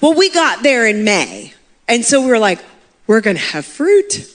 Well, 0.00 0.14
we 0.14 0.30
got 0.30 0.62
there 0.62 0.86
in 0.86 1.04
May, 1.04 1.54
and 1.88 2.04
so 2.04 2.20
we 2.20 2.28
were 2.28 2.38
like, 2.38 2.60
we're 3.06 3.20
going 3.20 3.36
to 3.36 3.42
have 3.42 3.64
fruit. 3.64 4.32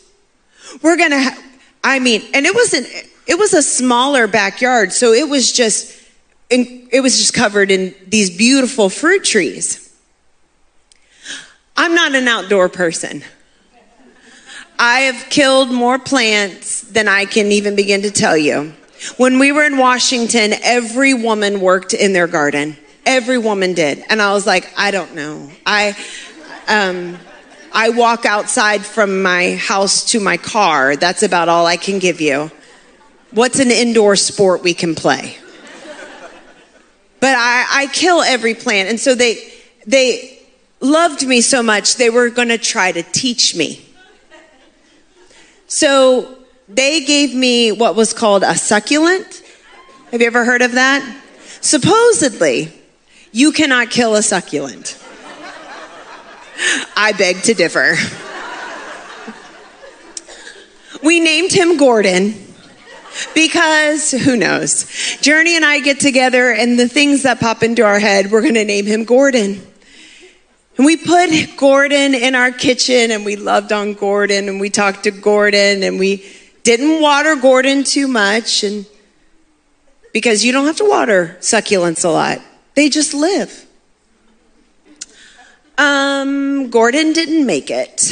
We're 0.81 0.97
going 0.97 1.11
to 1.11 1.19
have, 1.19 1.43
I 1.87 1.99
mean, 1.99 2.21
and 2.33 2.45
it 2.45 2.53
wasn't, 2.53 2.85
it 3.27 3.39
was 3.39 3.53
a 3.53 3.61
smaller 3.61 4.27
backyard, 4.27 4.91
so 4.91 5.13
it 5.13 5.29
was 5.29 5.53
just, 5.53 5.97
it 6.49 7.01
was 7.01 7.17
just 7.17 7.33
covered 7.33 7.71
in 7.71 7.95
these 8.05 8.29
beautiful 8.29 8.89
fruit 8.89 9.23
trees. 9.23 9.97
I'm 11.77 11.95
not 11.95 12.13
an 12.13 12.27
outdoor 12.27 12.67
person. 12.67 13.23
I 14.77 14.99
have 15.01 15.29
killed 15.29 15.71
more 15.71 15.97
plants 15.97 16.81
than 16.81 17.07
I 17.07 17.23
can 17.23 17.53
even 17.53 17.77
begin 17.77 18.01
to 18.01 18.11
tell 18.11 18.35
you. 18.35 18.73
When 19.15 19.39
we 19.39 19.53
were 19.53 19.63
in 19.63 19.77
Washington, 19.77 20.55
every 20.63 21.13
woman 21.13 21.61
worked 21.61 21.93
in 21.93 22.11
their 22.11 22.27
garden. 22.27 22.75
Every 23.05 23.37
woman 23.37 23.73
did. 23.73 24.03
And 24.09 24.21
I 24.21 24.33
was 24.33 24.45
like, 24.45 24.73
I 24.77 24.91
don't 24.91 25.15
know. 25.15 25.49
I, 25.65 25.95
um, 26.67 27.17
I 27.73 27.89
walk 27.89 28.25
outside 28.25 28.85
from 28.85 29.21
my 29.21 29.55
house 29.55 30.03
to 30.11 30.19
my 30.19 30.37
car. 30.37 30.95
That's 30.95 31.23
about 31.23 31.49
all 31.49 31.65
I 31.65 31.77
can 31.77 31.99
give 31.99 32.21
you. 32.21 32.51
What's 33.31 33.59
an 33.59 33.71
indoor 33.71 34.15
sport 34.15 34.63
we 34.63 34.73
can 34.73 34.95
play? 34.95 35.37
But 37.19 37.35
I, 37.35 37.65
I 37.69 37.87
kill 37.87 38.21
every 38.21 38.53
plant. 38.53 38.89
And 38.89 38.99
so 38.99 39.15
they, 39.15 39.51
they, 39.85 40.37
loved 40.79 41.25
me 41.25 41.41
so 41.41 41.63
much, 41.63 41.95
they 41.95 42.09
were 42.09 42.29
going 42.29 42.49
to 42.49 42.57
try 42.57 42.91
to 42.91 43.03
teach 43.03 43.55
me. 43.55 43.83
So 45.67 46.37
they 46.69 47.03
gave 47.03 47.33
me 47.33 47.71
what 47.71 47.95
was 47.95 48.13
called 48.13 48.43
a 48.43 48.55
succulent. 48.55 49.43
Have 50.11 50.21
you 50.21 50.27
ever 50.27 50.45
heard 50.45 50.61
of 50.61 50.73
that? 50.73 51.21
Supposedly, 51.61 52.71
you 53.31 53.51
cannot 53.51 53.89
kill 53.89 54.15
a 54.15 54.21
succulent. 54.21 54.97
I 56.95 57.13
beg 57.17 57.43
to 57.43 57.53
differ. 57.53 57.95
We 61.03 61.19
named 61.19 61.51
him 61.51 61.77
Gordon 61.77 62.33
because 63.33 64.11
who 64.11 64.35
knows? 64.35 64.85
Journey 65.21 65.55
and 65.55 65.65
I 65.65 65.79
get 65.79 65.99
together, 65.99 66.51
and 66.51 66.79
the 66.79 66.87
things 66.87 67.23
that 67.23 67.39
pop 67.39 67.63
into 67.63 67.83
our 67.83 67.99
head, 67.99 68.31
we're 68.31 68.41
going 68.41 68.55
to 68.55 68.65
name 68.65 68.85
him 68.85 69.03
Gordon. 69.03 69.61
And 70.77 70.85
we 70.85 70.95
put 70.95 71.29
Gordon 71.57 72.13
in 72.13 72.35
our 72.35 72.51
kitchen 72.51 73.09
and 73.09 73.25
we 73.25 73.35
loved 73.35 73.71
on 73.71 73.93
Gordon 73.93 74.47
and 74.47 74.59
we 74.59 74.69
talked 74.69 75.05
to 75.05 75.11
Gordon 75.11 75.81
and 75.81 75.99
we 75.99 76.23
didn't 76.61 77.01
water 77.01 77.35
Gordon 77.35 77.83
too 77.83 78.07
much 78.07 78.63
and 78.63 78.85
because 80.13 80.45
you 80.45 80.51
don't 80.51 80.67
have 80.67 80.77
to 80.77 80.87
water 80.87 81.35
succulents 81.39 82.05
a 82.05 82.09
lot. 82.09 82.41
They 82.75 82.89
just 82.89 83.15
live. 83.15 83.66
Um, 85.77 86.69
Gordon 86.69 87.13
didn't 87.13 87.45
make 87.45 87.69
it. 87.69 88.11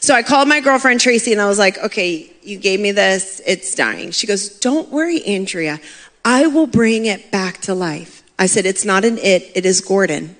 So 0.00 0.14
I 0.14 0.24
called 0.24 0.48
my 0.48 0.60
girlfriend 0.60 1.00
Tracy 1.00 1.30
and 1.30 1.40
I 1.40 1.46
was 1.46 1.60
like, 1.60 1.78
okay, 1.78 2.28
you 2.42 2.58
gave 2.58 2.80
me 2.80 2.90
this, 2.90 3.40
it's 3.46 3.72
dying. 3.76 4.10
She 4.10 4.26
goes, 4.26 4.48
don't 4.58 4.88
worry, 4.88 5.24
Andrea. 5.24 5.80
I 6.24 6.48
will 6.48 6.66
bring 6.66 7.06
it 7.06 7.30
back 7.30 7.60
to 7.62 7.74
life. 7.74 8.24
I 8.42 8.46
said, 8.46 8.66
It's 8.66 8.84
not 8.84 9.04
an 9.04 9.18
it, 9.18 9.52
it 9.54 9.64
is 9.64 9.80
Gordon. 9.80 10.34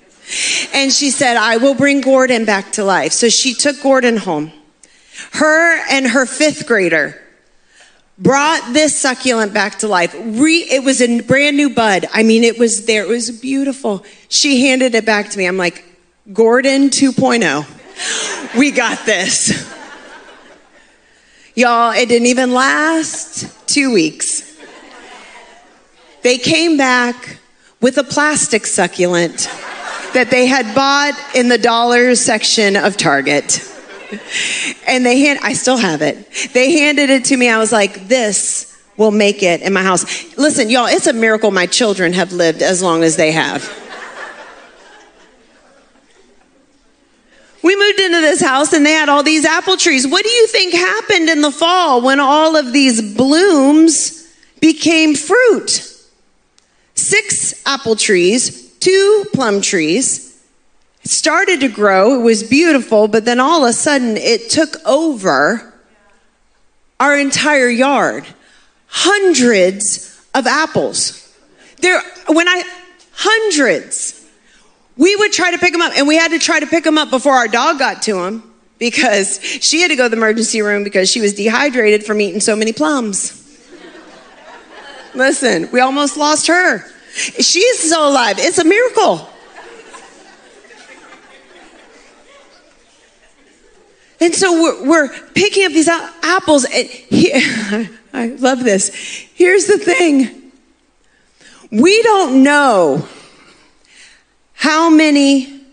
And 0.74 0.92
she 0.92 1.10
said, 1.10 1.36
I 1.36 1.58
will 1.58 1.74
bring 1.74 2.00
Gordon 2.00 2.44
back 2.44 2.72
to 2.72 2.84
life. 2.84 3.12
So 3.12 3.28
she 3.28 3.54
took 3.54 3.80
Gordon 3.80 4.16
home. 4.16 4.50
Her 5.34 5.78
and 5.88 6.08
her 6.08 6.26
fifth 6.26 6.66
grader 6.66 7.21
brought 8.18 8.72
this 8.72 8.98
succulent 8.98 9.52
back 9.52 9.78
to 9.80 9.88
life. 9.88 10.14
Re- 10.14 10.66
it 10.70 10.84
was 10.84 11.00
a 11.00 11.20
brand 11.20 11.56
new 11.56 11.70
bud. 11.70 12.06
I 12.12 12.22
mean, 12.22 12.44
it 12.44 12.58
was 12.58 12.86
there. 12.86 13.02
It 13.02 13.08
was 13.08 13.30
beautiful. 13.30 14.04
She 14.28 14.66
handed 14.66 14.94
it 14.94 15.04
back 15.04 15.30
to 15.30 15.38
me. 15.38 15.46
I'm 15.46 15.56
like, 15.56 15.84
Gordon 16.32 16.90
2.0. 16.90 18.58
We 18.58 18.70
got 18.70 19.04
this. 19.06 19.68
Y'all, 21.54 21.92
it 21.92 22.08
didn't 22.08 22.28
even 22.28 22.52
last 22.54 23.68
two 23.68 23.92
weeks. 23.92 24.56
They 26.22 26.38
came 26.38 26.76
back 26.76 27.38
with 27.80 27.98
a 27.98 28.04
plastic 28.04 28.66
succulent 28.66 29.50
that 30.14 30.28
they 30.30 30.46
had 30.46 30.74
bought 30.74 31.14
in 31.34 31.48
the 31.48 31.58
dollars 31.58 32.20
section 32.20 32.76
of 32.76 32.96
Target. 32.96 33.71
And 34.86 35.06
they 35.06 35.20
hand, 35.20 35.38
I 35.42 35.52
still 35.54 35.76
have 35.76 36.02
it. 36.02 36.28
They 36.52 36.78
handed 36.80 37.08
it 37.08 37.26
to 37.26 37.36
me. 37.36 37.48
I 37.48 37.58
was 37.58 37.72
like, 37.72 38.08
this 38.08 38.76
will 38.96 39.10
make 39.10 39.42
it 39.42 39.62
in 39.62 39.72
my 39.72 39.82
house. 39.82 40.36
Listen, 40.36 40.68
y'all, 40.68 40.86
it's 40.86 41.06
a 41.06 41.12
miracle 41.12 41.50
my 41.50 41.66
children 41.66 42.12
have 42.12 42.32
lived 42.32 42.62
as 42.62 42.82
long 42.82 43.04
as 43.04 43.16
they 43.16 43.32
have. 43.32 43.62
We 47.62 47.76
moved 47.76 48.00
into 48.00 48.20
this 48.20 48.42
house 48.42 48.72
and 48.72 48.84
they 48.84 48.92
had 48.92 49.08
all 49.08 49.22
these 49.22 49.44
apple 49.44 49.76
trees. 49.76 50.06
What 50.06 50.24
do 50.24 50.30
you 50.30 50.46
think 50.48 50.74
happened 50.74 51.28
in 51.28 51.40
the 51.40 51.52
fall 51.52 52.02
when 52.02 52.18
all 52.18 52.56
of 52.56 52.72
these 52.72 53.14
blooms 53.14 54.28
became 54.60 55.14
fruit? 55.14 55.92
six 56.94 57.66
apple 57.66 57.96
trees, 57.96 58.70
two 58.78 59.24
plum 59.32 59.60
trees. 59.60 60.31
Started 61.04 61.60
to 61.60 61.68
grow. 61.68 62.20
It 62.20 62.22
was 62.22 62.42
beautiful, 62.42 63.08
but 63.08 63.24
then 63.24 63.40
all 63.40 63.64
of 63.64 63.70
a 63.70 63.72
sudden 63.72 64.16
it 64.16 64.50
took 64.50 64.76
over 64.86 65.74
our 67.00 67.18
entire 67.18 67.68
yard. 67.68 68.26
Hundreds 68.86 70.20
of 70.34 70.46
apples. 70.46 71.36
There, 71.78 72.00
when 72.28 72.48
I, 72.48 72.62
hundreds. 73.12 74.18
We 74.96 75.16
would 75.16 75.32
try 75.32 75.50
to 75.50 75.58
pick 75.58 75.72
them 75.72 75.80
up, 75.80 75.92
and 75.96 76.06
we 76.06 76.16
had 76.16 76.32
to 76.32 76.38
try 76.38 76.60
to 76.60 76.66
pick 76.66 76.84
them 76.84 76.98
up 76.98 77.10
before 77.10 77.32
our 77.32 77.48
dog 77.48 77.78
got 77.78 78.02
to 78.02 78.14
them 78.14 78.52
because 78.78 79.40
she 79.42 79.80
had 79.80 79.88
to 79.88 79.96
go 79.96 80.04
to 80.04 80.08
the 80.10 80.16
emergency 80.16 80.60
room 80.60 80.84
because 80.84 81.10
she 81.10 81.20
was 81.20 81.34
dehydrated 81.34 82.04
from 82.04 82.20
eating 82.20 82.40
so 82.40 82.54
many 82.54 82.72
plums. 82.72 83.38
Listen, 85.14 85.68
we 85.72 85.80
almost 85.80 86.16
lost 86.16 86.46
her. 86.46 86.84
She's 87.14 87.78
still 87.78 88.08
alive. 88.08 88.36
It's 88.38 88.58
a 88.58 88.64
miracle. 88.64 89.28
And 94.22 94.32
so 94.32 94.52
we're, 94.52 94.88
we're 94.88 95.08
picking 95.34 95.66
up 95.66 95.72
these 95.72 95.88
apples. 95.88 96.64
And 96.64 96.88
he, 96.88 97.32
I 98.12 98.26
love 98.38 98.62
this. 98.62 98.94
Here's 99.34 99.66
the 99.66 99.78
thing 99.78 100.52
we 101.72 102.02
don't 102.04 102.44
know 102.44 103.08
how 104.52 104.90
many 104.90 105.64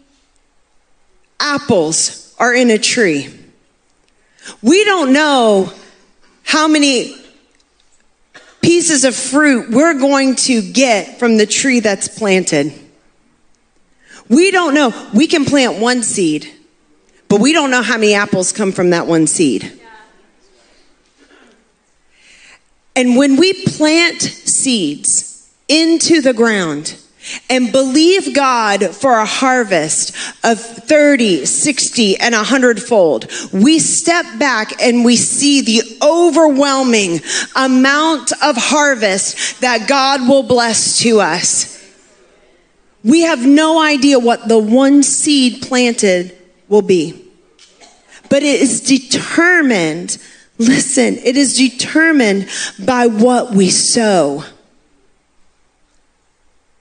apples 1.39 2.33
are 2.39 2.51
in 2.51 2.71
a 2.71 2.79
tree. 2.79 3.31
We 4.63 4.83
don't 4.83 5.13
know 5.13 5.71
how 6.43 6.67
many 6.67 7.15
pieces 8.62 9.03
of 9.03 9.15
fruit 9.15 9.69
we're 9.69 9.99
going 9.99 10.38
to 10.38 10.63
get 10.71 11.19
from 11.19 11.38
the 11.38 11.45
tree 11.45 11.81
that's 11.81 12.07
planted. 12.07 12.73
We 14.27 14.49
don't 14.49 14.73
know. 14.73 14.91
We 15.13 15.27
can 15.27 15.45
plant 15.45 15.79
one 15.79 16.01
seed, 16.01 16.51
but 17.30 17.39
we 17.39 17.54
don't 17.54 17.72
know 17.72 17.82
how 17.82 17.98
many 17.98 18.13
apples 18.13 18.52
come 18.52 18.72
from 18.72 18.89
that 18.89 19.08
one 19.08 19.28
seed. 19.28 19.80
And 22.96 23.15
when 23.15 23.38
we 23.38 23.54
plant 23.65 24.22
seeds 24.22 25.50
into 25.70 26.20
the 26.20 26.34
ground, 26.34 26.98
and 27.50 27.72
believe 27.72 28.34
God 28.34 28.96
for 28.96 29.20
a 29.20 29.26
harvest 29.26 30.15
of 30.44 30.60
30, 30.60 31.46
60, 31.46 32.18
and 32.18 32.34
100 32.34 32.82
fold, 32.82 33.28
we 33.52 33.80
step 33.80 34.26
back 34.39 34.82
and 34.82 35.06
we 35.06 35.15
see 35.15 35.62
the 35.62 35.98
overwhelming 36.02 37.20
amount 37.56 38.32
of 38.42 38.56
harvest 38.58 39.62
that 39.62 39.88
God 39.88 40.28
will 40.28 40.44
bless 40.44 41.00
to 41.00 41.20
us. 41.20 41.76
We 43.04 43.22
have 43.22 43.46
no 43.46 43.82
idea 43.82 44.20
what 44.20 44.48
the 44.48 44.58
one 44.58 45.04
seed 45.04 45.62
planted 45.62 46.36
will 46.69 46.82
be. 46.82 47.25
but 48.29 48.43
it 48.43 48.62
is 48.62 48.82
determined, 48.82 50.17
listen, 50.58 51.17
it 51.17 51.36
is 51.36 51.58
determined 51.58 52.47
by 52.86 53.08
what 53.08 53.51
we 53.51 53.69
sow. 53.69 54.43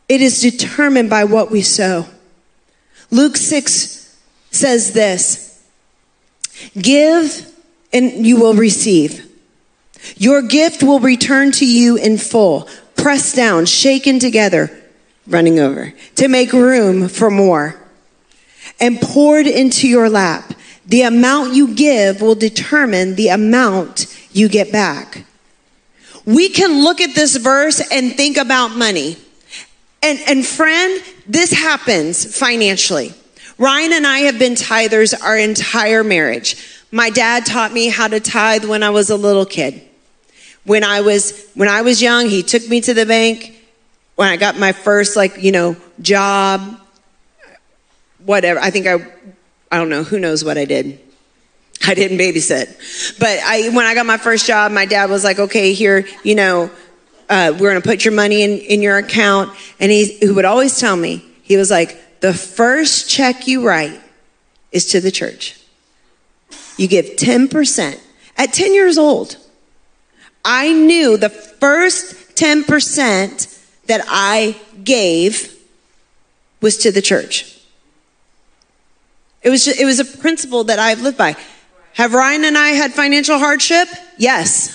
It 0.08 0.20
is 0.20 0.40
determined 0.40 1.10
by 1.10 1.24
what 1.24 1.50
we 1.50 1.62
sow. 1.62 2.06
Luke 3.10 3.36
6 3.36 4.16
says 4.50 4.92
this 4.92 5.62
Give 6.80 7.54
and 7.92 8.26
you 8.26 8.38
will 8.38 8.54
receive. 8.54 9.24
Your 10.16 10.42
gift 10.42 10.82
will 10.82 11.00
return 11.00 11.52
to 11.52 11.66
you 11.66 11.96
in 11.96 12.18
full, 12.18 12.68
pressed 12.96 13.34
down, 13.36 13.66
shaken 13.66 14.18
together, 14.18 14.70
running 15.26 15.58
over, 15.58 15.92
to 16.16 16.28
make 16.28 16.52
room 16.52 17.08
for 17.08 17.30
more, 17.30 17.80
and 18.80 19.00
poured 19.00 19.46
into 19.46 19.88
your 19.88 20.08
lap. 20.08 20.54
The 20.86 21.02
amount 21.02 21.54
you 21.54 21.74
give 21.74 22.22
will 22.22 22.34
determine 22.34 23.14
the 23.14 23.28
amount 23.28 24.06
you 24.32 24.48
get 24.48 24.72
back. 24.72 25.24
We 26.24 26.48
can 26.48 26.82
look 26.82 27.00
at 27.00 27.14
this 27.14 27.36
verse 27.36 27.80
and 27.90 28.14
think 28.14 28.36
about 28.36 28.76
money. 28.76 29.16
And, 30.02 30.18
and 30.26 30.46
friend, 30.46 31.02
this 31.26 31.52
happens 31.52 32.36
financially. 32.36 33.12
Ryan 33.58 33.92
and 33.92 34.06
I 34.06 34.20
have 34.20 34.38
been 34.38 34.54
tithers 34.54 35.20
our 35.20 35.36
entire 35.36 36.04
marriage. 36.04 36.56
My 36.92 37.10
dad 37.10 37.44
taught 37.44 37.72
me 37.72 37.88
how 37.88 38.08
to 38.08 38.20
tithe 38.20 38.64
when 38.64 38.82
I 38.82 38.90
was 38.90 39.10
a 39.10 39.16
little 39.16 39.44
kid. 39.44 39.82
When 40.64 40.84
I 40.84 41.00
was, 41.00 41.48
when 41.54 41.68
I 41.68 41.82
was 41.82 42.00
young, 42.00 42.28
he 42.28 42.42
took 42.42 42.68
me 42.68 42.80
to 42.82 42.94
the 42.94 43.04
bank. 43.04 43.54
When 44.14 44.28
I 44.28 44.36
got 44.36 44.58
my 44.58 44.72
first, 44.72 45.16
like, 45.16 45.42
you 45.42 45.50
know, 45.50 45.76
job, 46.00 46.80
whatever. 48.28 48.60
I 48.60 48.68
think 48.70 48.86
I, 48.86 48.96
I 49.72 49.78
don't 49.78 49.88
know, 49.88 50.04
who 50.04 50.18
knows 50.18 50.44
what 50.44 50.58
I 50.58 50.66
did. 50.66 51.00
I 51.86 51.94
didn't 51.94 52.18
babysit. 52.18 53.18
But 53.18 53.38
I, 53.42 53.70
when 53.70 53.86
I 53.86 53.94
got 53.94 54.04
my 54.04 54.18
first 54.18 54.46
job, 54.46 54.70
my 54.70 54.84
dad 54.84 55.08
was 55.08 55.24
like, 55.24 55.38
okay, 55.38 55.72
here, 55.72 56.06
you 56.22 56.34
know, 56.34 56.70
uh, 57.30 57.52
we're 57.52 57.70
going 57.70 57.80
to 57.80 57.88
put 57.88 58.04
your 58.04 58.12
money 58.12 58.42
in, 58.42 58.58
in 58.58 58.82
your 58.82 58.98
account. 58.98 59.56
And 59.80 59.90
he, 59.90 60.18
he 60.18 60.30
would 60.30 60.44
always 60.44 60.78
tell 60.78 60.94
me, 60.94 61.24
he 61.42 61.56
was 61.56 61.70
like, 61.70 62.20
the 62.20 62.34
first 62.34 63.08
check 63.08 63.48
you 63.48 63.66
write 63.66 63.98
is 64.72 64.90
to 64.90 65.00
the 65.00 65.10
church. 65.10 65.58
You 66.76 66.86
give 66.86 67.06
10%. 67.16 67.98
At 68.36 68.52
10 68.52 68.74
years 68.74 68.98
old, 68.98 69.38
I 70.44 70.72
knew 70.72 71.16
the 71.16 71.30
first 71.30 72.36
10% 72.36 73.86
that 73.86 74.02
I 74.06 74.54
gave 74.84 75.58
was 76.60 76.76
to 76.78 76.92
the 76.92 77.00
church. 77.00 77.57
It 79.42 79.50
was, 79.50 79.64
just, 79.64 79.78
it 79.78 79.84
was 79.84 80.00
a 80.00 80.04
principle 80.04 80.64
that 80.64 80.78
I've 80.78 81.00
lived 81.00 81.16
by. 81.16 81.36
Have 81.94 82.14
Ryan 82.14 82.44
and 82.44 82.58
I 82.58 82.70
had 82.70 82.92
financial 82.92 83.38
hardship? 83.38 83.88
Yes. 84.16 84.74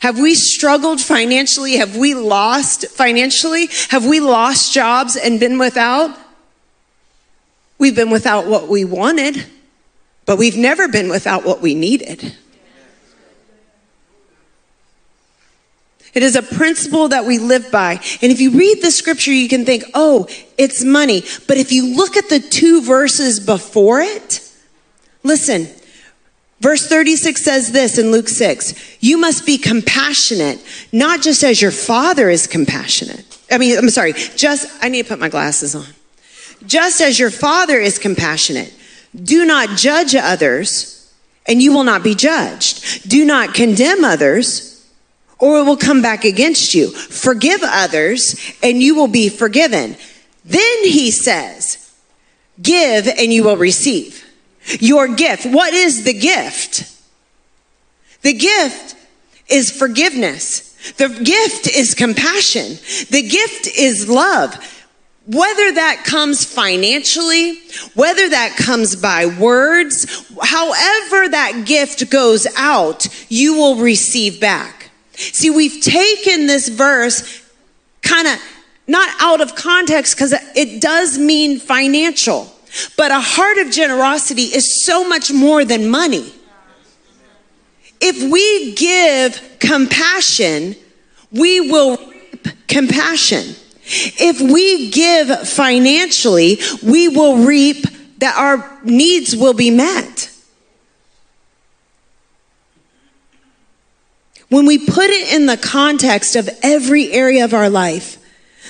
Have 0.00 0.18
we 0.18 0.34
struggled 0.34 1.00
financially? 1.00 1.76
Have 1.76 1.96
we 1.96 2.14
lost 2.14 2.86
financially? 2.88 3.68
Have 3.90 4.06
we 4.06 4.18
lost 4.20 4.72
jobs 4.72 5.16
and 5.16 5.38
been 5.38 5.58
without? 5.58 6.18
We've 7.78 7.96
been 7.96 8.10
without 8.10 8.46
what 8.46 8.68
we 8.68 8.84
wanted, 8.84 9.46
but 10.26 10.38
we've 10.38 10.56
never 10.56 10.88
been 10.88 11.08
without 11.08 11.44
what 11.44 11.60
we 11.60 11.74
needed. 11.74 12.36
It 16.14 16.22
is 16.22 16.36
a 16.36 16.42
principle 16.42 17.08
that 17.08 17.24
we 17.24 17.38
live 17.38 17.70
by. 17.70 18.00
And 18.20 18.32
if 18.32 18.40
you 18.40 18.50
read 18.50 18.82
the 18.82 18.90
scripture, 18.90 19.32
you 19.32 19.48
can 19.48 19.64
think, 19.64 19.84
oh, 19.94 20.26
it's 20.58 20.82
money. 20.84 21.22
But 21.46 21.56
if 21.56 21.70
you 21.72 21.94
look 21.94 22.16
at 22.16 22.28
the 22.28 22.40
two 22.40 22.82
verses 22.82 23.38
before 23.40 24.00
it, 24.00 24.40
listen, 25.22 25.68
Verse 26.60 26.86
36 26.86 27.42
says 27.42 27.72
this 27.72 27.98
in 27.98 28.12
Luke 28.12 28.28
6 28.28 28.98
You 29.00 29.18
must 29.18 29.46
be 29.46 29.56
compassionate, 29.58 30.62
not 30.92 31.22
just 31.22 31.42
as 31.42 31.60
your 31.60 31.70
father 31.70 32.28
is 32.28 32.46
compassionate. 32.46 33.24
I 33.50 33.58
mean, 33.58 33.76
I'm 33.76 33.88
sorry, 33.90 34.12
just, 34.12 34.68
I 34.82 34.88
need 34.88 35.04
to 35.04 35.08
put 35.08 35.18
my 35.18 35.28
glasses 35.28 35.74
on. 35.74 35.86
Just 36.66 37.00
as 37.00 37.18
your 37.18 37.30
father 37.30 37.78
is 37.78 37.98
compassionate, 37.98 38.72
do 39.24 39.44
not 39.44 39.76
judge 39.78 40.14
others, 40.14 41.12
and 41.46 41.62
you 41.62 41.72
will 41.72 41.84
not 41.84 42.04
be 42.04 42.14
judged. 42.14 43.08
Do 43.08 43.24
not 43.24 43.54
condemn 43.54 44.04
others, 44.04 44.69
or 45.40 45.60
it 45.60 45.64
will 45.64 45.76
come 45.76 46.02
back 46.02 46.24
against 46.24 46.74
you. 46.74 46.90
Forgive 46.90 47.60
others, 47.62 48.36
and 48.62 48.82
you 48.82 48.94
will 48.94 49.08
be 49.08 49.28
forgiven. 49.28 49.96
Then 50.44 50.84
he 50.84 51.10
says, 51.10 51.92
Give, 52.60 53.06
and 53.06 53.32
you 53.32 53.44
will 53.44 53.56
receive. 53.56 54.24
Your 54.80 55.08
gift. 55.08 55.46
What 55.46 55.72
is 55.72 56.04
the 56.04 56.12
gift? 56.12 56.94
The 58.22 58.34
gift 58.34 58.96
is 59.48 59.70
forgiveness. 59.70 60.92
The 60.92 61.08
gift 61.08 61.66
is 61.66 61.94
compassion. 61.94 62.78
The 63.10 63.22
gift 63.22 63.68
is 63.76 64.08
love. 64.08 64.54
Whether 65.26 65.72
that 65.72 66.02
comes 66.04 66.44
financially, 66.44 67.58
whether 67.94 68.28
that 68.28 68.56
comes 68.56 68.96
by 68.96 69.26
words, 69.26 70.26
however 70.42 71.28
that 71.28 71.64
gift 71.66 72.10
goes 72.10 72.46
out, 72.56 73.06
you 73.28 73.54
will 73.54 73.76
receive 73.76 74.40
back. 74.40 74.79
See, 75.20 75.50
we've 75.50 75.82
taken 75.82 76.46
this 76.46 76.68
verse 76.68 77.42
kind 78.02 78.26
of 78.26 78.40
not 78.86 79.08
out 79.20 79.40
of 79.40 79.54
context 79.54 80.16
because 80.16 80.34
it 80.56 80.80
does 80.80 81.18
mean 81.18 81.60
financial. 81.60 82.52
But 82.96 83.10
a 83.10 83.20
heart 83.20 83.58
of 83.58 83.70
generosity 83.70 84.44
is 84.44 84.82
so 84.84 85.06
much 85.06 85.32
more 85.32 85.64
than 85.64 85.90
money. 85.90 86.32
If 88.00 88.30
we 88.32 88.74
give 88.74 89.58
compassion, 89.58 90.74
we 91.30 91.60
will 91.60 91.98
reap 91.98 92.48
compassion. 92.66 93.54
If 93.84 94.40
we 94.40 94.90
give 94.90 95.48
financially, 95.48 96.58
we 96.82 97.08
will 97.08 97.44
reap 97.44 97.84
that 98.18 98.36
our 98.36 98.78
needs 98.84 99.36
will 99.36 99.54
be 99.54 99.70
met. 99.70 100.29
When 104.50 104.66
we 104.66 104.78
put 104.78 105.10
it 105.10 105.32
in 105.32 105.46
the 105.46 105.56
context 105.56 106.36
of 106.36 106.50
every 106.62 107.10
area 107.12 107.44
of 107.44 107.54
our 107.54 107.70
life, 107.70 108.18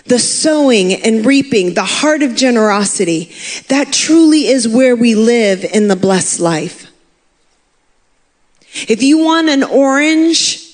the 0.04 0.18
sowing 0.18 0.92
and 0.92 1.24
reaping, 1.24 1.74
the 1.74 1.84
heart 1.84 2.22
of 2.22 2.36
generosity, 2.36 3.32
that 3.68 3.92
truly 3.92 4.46
is 4.46 4.68
where 4.68 4.94
we 4.94 5.14
live 5.14 5.64
in 5.64 5.88
the 5.88 5.96
blessed 5.96 6.38
life. 6.38 6.90
If 8.88 9.02
you 9.02 9.18
want 9.18 9.48
an 9.48 9.64
orange 9.64 10.66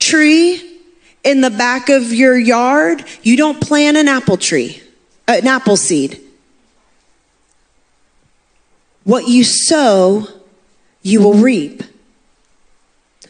tree 0.00 0.80
in 1.22 1.40
the 1.40 1.50
back 1.50 1.88
of 1.88 2.12
your 2.12 2.36
yard, 2.36 3.04
you 3.22 3.36
don't 3.36 3.60
plant 3.60 3.96
an 3.96 4.08
apple 4.08 4.36
tree, 4.36 4.82
an 5.28 5.46
apple 5.46 5.76
seed. 5.76 6.20
What 9.04 9.28
you 9.28 9.44
sow, 9.44 10.26
you 11.02 11.22
will 11.22 11.34
reap. 11.34 11.82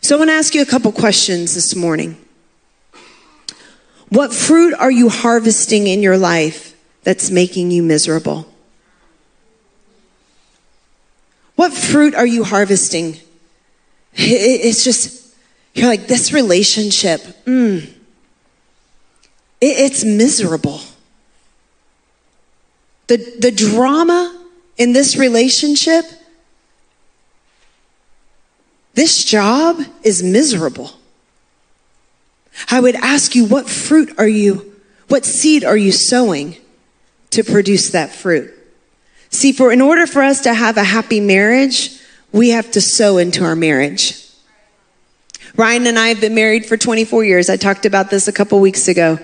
So 0.02 0.16
I 0.16 0.18
want 0.18 0.30
to 0.30 0.34
ask 0.34 0.54
you 0.54 0.62
a 0.62 0.66
couple 0.66 0.92
questions 0.92 1.54
this 1.54 1.76
morning. 1.76 2.16
What 4.08 4.32
fruit 4.32 4.74
are 4.74 4.90
you 4.90 5.08
harvesting 5.08 5.86
in 5.86 6.02
your 6.02 6.16
life 6.16 6.74
that's 7.04 7.30
making 7.30 7.70
you 7.70 7.82
miserable? 7.82 8.50
What 11.54 11.74
fruit 11.74 12.14
are 12.14 12.26
you 12.26 12.44
harvesting? 12.44 13.18
It's 14.14 14.82
just, 14.82 15.34
you're 15.74 15.86
like, 15.86 16.06
this 16.06 16.32
relationship, 16.32 17.20
mm, 17.44 17.88
it's 19.60 20.02
miserable. 20.02 20.80
The, 23.08 23.18
the 23.38 23.50
drama 23.50 24.46
in 24.78 24.94
this 24.94 25.16
relationship, 25.16 26.04
this 29.00 29.24
job 29.24 29.80
is 30.02 30.22
miserable. 30.22 30.90
I 32.70 32.80
would 32.80 32.96
ask 32.96 33.34
you, 33.34 33.46
what 33.46 33.66
fruit 33.66 34.12
are 34.18 34.28
you, 34.28 34.76
what 35.08 35.24
seed 35.24 35.64
are 35.64 35.76
you 35.76 35.90
sowing 35.90 36.58
to 37.30 37.42
produce 37.42 37.92
that 37.92 38.14
fruit? 38.14 38.52
See, 39.30 39.52
for 39.52 39.72
in 39.72 39.80
order 39.80 40.06
for 40.06 40.20
us 40.20 40.42
to 40.42 40.52
have 40.52 40.76
a 40.76 40.84
happy 40.84 41.18
marriage, 41.18 41.98
we 42.30 42.50
have 42.50 42.70
to 42.72 42.82
sow 42.82 43.16
into 43.16 43.42
our 43.42 43.56
marriage. 43.56 44.22
Ryan 45.56 45.86
and 45.86 45.98
I 45.98 46.08
have 46.08 46.20
been 46.20 46.34
married 46.34 46.66
for 46.66 46.76
24 46.76 47.24
years. 47.24 47.48
I 47.48 47.56
talked 47.56 47.86
about 47.86 48.10
this 48.10 48.28
a 48.28 48.32
couple 48.32 48.60
weeks 48.60 48.86
ago. 48.86 49.18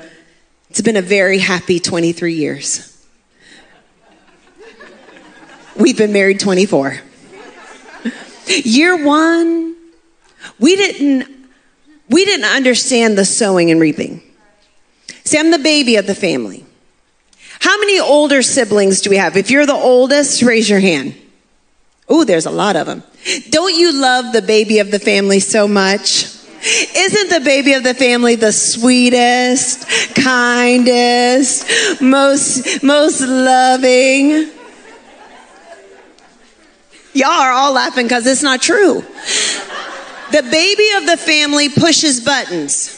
It's 0.70 0.81
been 0.81 0.97
a 0.97 1.03
very 1.03 1.39
happy 1.39 1.81
23 1.81 2.33
years. 2.33 3.07
We've 5.77 5.99
been 5.99 6.14
married 6.14 6.41
24. 6.41 7.03
Year 8.47 9.05
one, 9.05 9.75
we 10.59 10.77
didn't 10.77 11.29
we 12.09 12.25
didn't 12.25 12.47
understand 12.47 13.19
the 13.19 13.25
sowing 13.25 13.71
and 13.71 13.81
reaping. 13.81 14.23
See, 15.25 15.39
I'm 15.39 15.51
the 15.51 15.59
baby 15.59 15.97
of 15.97 16.07
the 16.07 16.15
family. 16.15 16.65
How 17.61 17.79
many 17.81 17.99
older 17.99 18.43
siblings 18.43 19.01
do 19.01 19.11
we 19.11 19.17
have? 19.17 19.37
If 19.37 19.51
you're 19.51 19.67
the 19.67 19.75
oldest, 19.75 20.43
raise 20.43 20.71
your 20.71 20.79
hand. 20.79 21.17
Oh, 22.09 22.25
there's 22.25 22.47
a 22.47 22.51
lot 22.51 22.77
of 22.77 22.87
them. 22.87 23.03
Don't 23.51 23.75
you 23.75 23.93
love 23.93 24.33
the 24.33 24.43
baby 24.43 24.79
of 24.79 24.93
the 24.93 25.01
family 25.01 25.41
so 25.41 25.67
much? 25.67 26.27
Isn't 26.97 27.31
the 27.31 27.41
baby 27.45 27.73
of 27.75 27.83
the 27.83 27.95
family 27.95 28.37
the 28.37 28.53
sweetest, 28.53 29.87
kindest, 30.15 31.67
most, 32.01 32.83
most 32.83 33.21
loving? 33.21 34.51
Y'all 37.17 37.31
are 37.31 37.51
all 37.51 37.73
laughing 37.73 38.05
because 38.05 38.27
it's 38.27 38.43
not 38.43 38.61
true. 38.61 39.01
The 40.33 40.43
baby 40.43 40.89
of 40.97 41.07
the 41.07 41.17
family 41.17 41.71
pushes 41.71 42.21
buttons. 42.21 42.89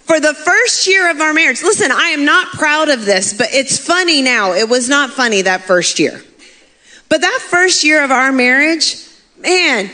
For 0.00 0.18
the 0.18 0.34
first 0.34 0.88
year 0.88 1.08
of 1.12 1.20
our 1.20 1.32
marriage, 1.32 1.62
listen, 1.62 1.92
I 1.92 2.08
am 2.08 2.24
not 2.24 2.48
proud 2.48 2.88
of 2.88 3.04
this, 3.04 3.32
but 3.32 3.50
it's 3.52 3.78
funny 3.78 4.20
now. 4.20 4.52
It 4.52 4.68
was 4.68 4.88
not 4.88 5.10
funny 5.10 5.42
that 5.42 5.60
first 5.60 6.00
year. 6.00 6.20
But 7.08 7.20
that 7.20 7.38
first 7.48 7.84
year 7.84 8.02
of 8.02 8.10
our 8.10 8.32
marriage, 8.32 8.96
man, 9.38 9.92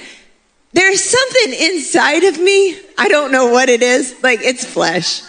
there's 0.72 1.04
something 1.04 1.52
inside 1.60 2.24
of 2.24 2.40
me. 2.40 2.80
I 2.96 3.08
don't 3.08 3.32
know 3.32 3.48
what 3.48 3.68
it 3.68 3.82
is. 3.82 4.14
Like, 4.22 4.40
it's 4.40 4.64
flesh. 4.64 5.20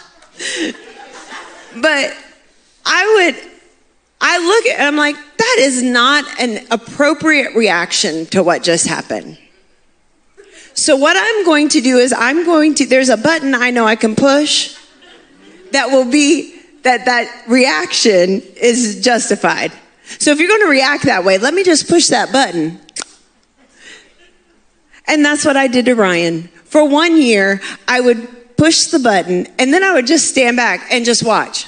but 1.76 2.16
I 2.86 3.32
would, 3.34 3.47
I 4.20 4.38
look 4.38 4.66
at 4.66 4.78
and 4.80 4.88
I'm 4.88 4.96
like, 4.96 5.16
that 5.16 5.56
is 5.60 5.82
not 5.82 6.24
an 6.40 6.66
appropriate 6.70 7.54
reaction 7.54 8.26
to 8.26 8.42
what 8.42 8.62
just 8.62 8.86
happened. 8.86 9.38
So 10.74 10.96
what 10.96 11.16
I'm 11.18 11.44
going 11.44 11.68
to 11.70 11.80
do 11.80 11.98
is 11.98 12.12
I'm 12.16 12.44
going 12.44 12.74
to, 12.74 12.86
there's 12.86 13.08
a 13.08 13.16
button 13.16 13.54
I 13.54 13.70
know 13.70 13.84
I 13.84 13.96
can 13.96 14.14
push 14.14 14.76
that 15.72 15.90
will 15.90 16.10
be 16.10 16.54
that 16.82 17.04
that 17.04 17.44
reaction 17.48 18.42
is 18.56 19.02
justified. 19.02 19.72
So 20.18 20.30
if 20.30 20.38
you're 20.38 20.48
going 20.48 20.62
to 20.62 20.68
react 20.68 21.04
that 21.04 21.24
way, 21.24 21.38
let 21.38 21.52
me 21.52 21.64
just 21.64 21.88
push 21.88 22.08
that 22.08 22.32
button. 22.32 22.80
And 25.06 25.24
that's 25.24 25.44
what 25.44 25.56
I 25.56 25.68
did 25.68 25.86
to 25.86 25.94
Ryan. 25.94 26.48
For 26.64 26.88
one 26.88 27.20
year, 27.20 27.60
I 27.86 28.00
would 28.00 28.56
push 28.56 28.86
the 28.86 28.98
button 28.98 29.46
and 29.58 29.72
then 29.72 29.82
I 29.82 29.94
would 29.94 30.06
just 30.06 30.28
stand 30.28 30.56
back 30.56 30.86
and 30.90 31.04
just 31.04 31.24
watch. 31.24 31.66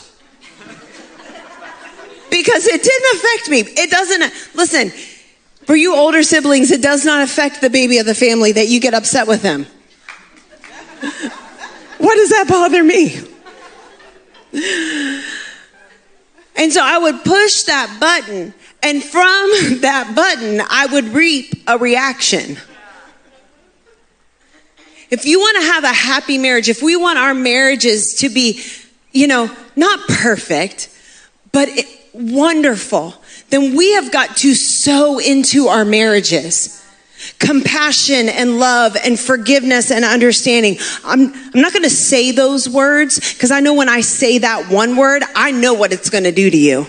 Because 2.31 2.66
it 2.66 2.83
didn't 2.83 3.16
affect 3.16 3.51
me. 3.51 3.61
It 3.81 3.91
doesn't, 3.91 4.55
listen, 4.55 4.91
for 5.66 5.76
you 5.76 5.95
older 5.95 6.22
siblings, 6.22 6.70
it 6.70 6.83
does 6.83 7.05
not 7.05 7.22
affect 7.22 7.61
the 7.61 7.70
baby 7.70 7.99
of 7.99 8.07
the 8.07 8.14
family 8.14 8.53
that 8.53 8.68
you 8.68 8.81
get 8.81 8.95
upset 8.95 9.26
with 9.26 9.43
them. 9.43 9.66
What 11.99 12.16
does 12.16 12.31
that 12.31 12.47
bother 12.49 12.83
me? 12.83 13.20
And 16.57 16.72
so 16.72 16.83
I 16.83 16.99
would 16.99 17.24
push 17.24 17.62
that 17.64 17.99
button, 18.01 18.53
and 18.83 19.03
from 19.03 19.20
that 19.81 20.12
button, 20.14 20.61
I 20.68 20.87
would 20.87 21.07
reap 21.07 21.55
a 21.66 21.78
reaction. 21.78 22.59
If 25.11 25.24
you 25.24 25.41
want 25.41 25.57
to 25.57 25.62
have 25.72 25.85
a 25.85 25.93
happy 25.93 26.39
marriage, 26.39 26.68
if 26.68 26.83
we 26.83 26.97
want 26.97 27.18
our 27.18 27.35
marriages 27.35 28.14
to 28.20 28.28
be, 28.28 28.62
you 29.12 29.26
know, 29.26 29.51
not 29.74 30.01
perfect, 30.09 30.89
but 31.51 31.68
wonderful, 32.13 33.15
then 33.51 33.77
we 33.77 33.95
have 33.95 34.11
got 34.13 34.37
to 34.39 34.55
sow 34.55 35.19
into 35.19 35.69
our 35.69 35.85
marriages 35.85 36.81
compassion 37.39 38.29
and 38.29 38.59
love 38.59 38.97
and 39.05 39.19
forgiveness 39.19 39.91
and 39.91 40.05
understanding. 40.05 40.79
I'm, 41.05 41.33
I'm 41.55 41.61
not 41.61 41.73
going 41.73 41.83
to 41.83 41.91
say 41.91 42.33
those 42.33 42.69
words 42.69 43.35
because 43.35 43.51
I 43.51 43.61
know 43.61 43.75
when 43.75 43.89
I 43.89 44.01
say 44.01 44.39
that 44.39 44.71
one 44.71 44.97
word, 44.97 45.23
I 45.35 45.51
know 45.51 45.75
what 45.75 45.93
it's 45.93 46.11
going 46.11 46.25
to 46.25 46.33
do 46.33 46.51
to 46.51 46.57
you. 46.57 46.87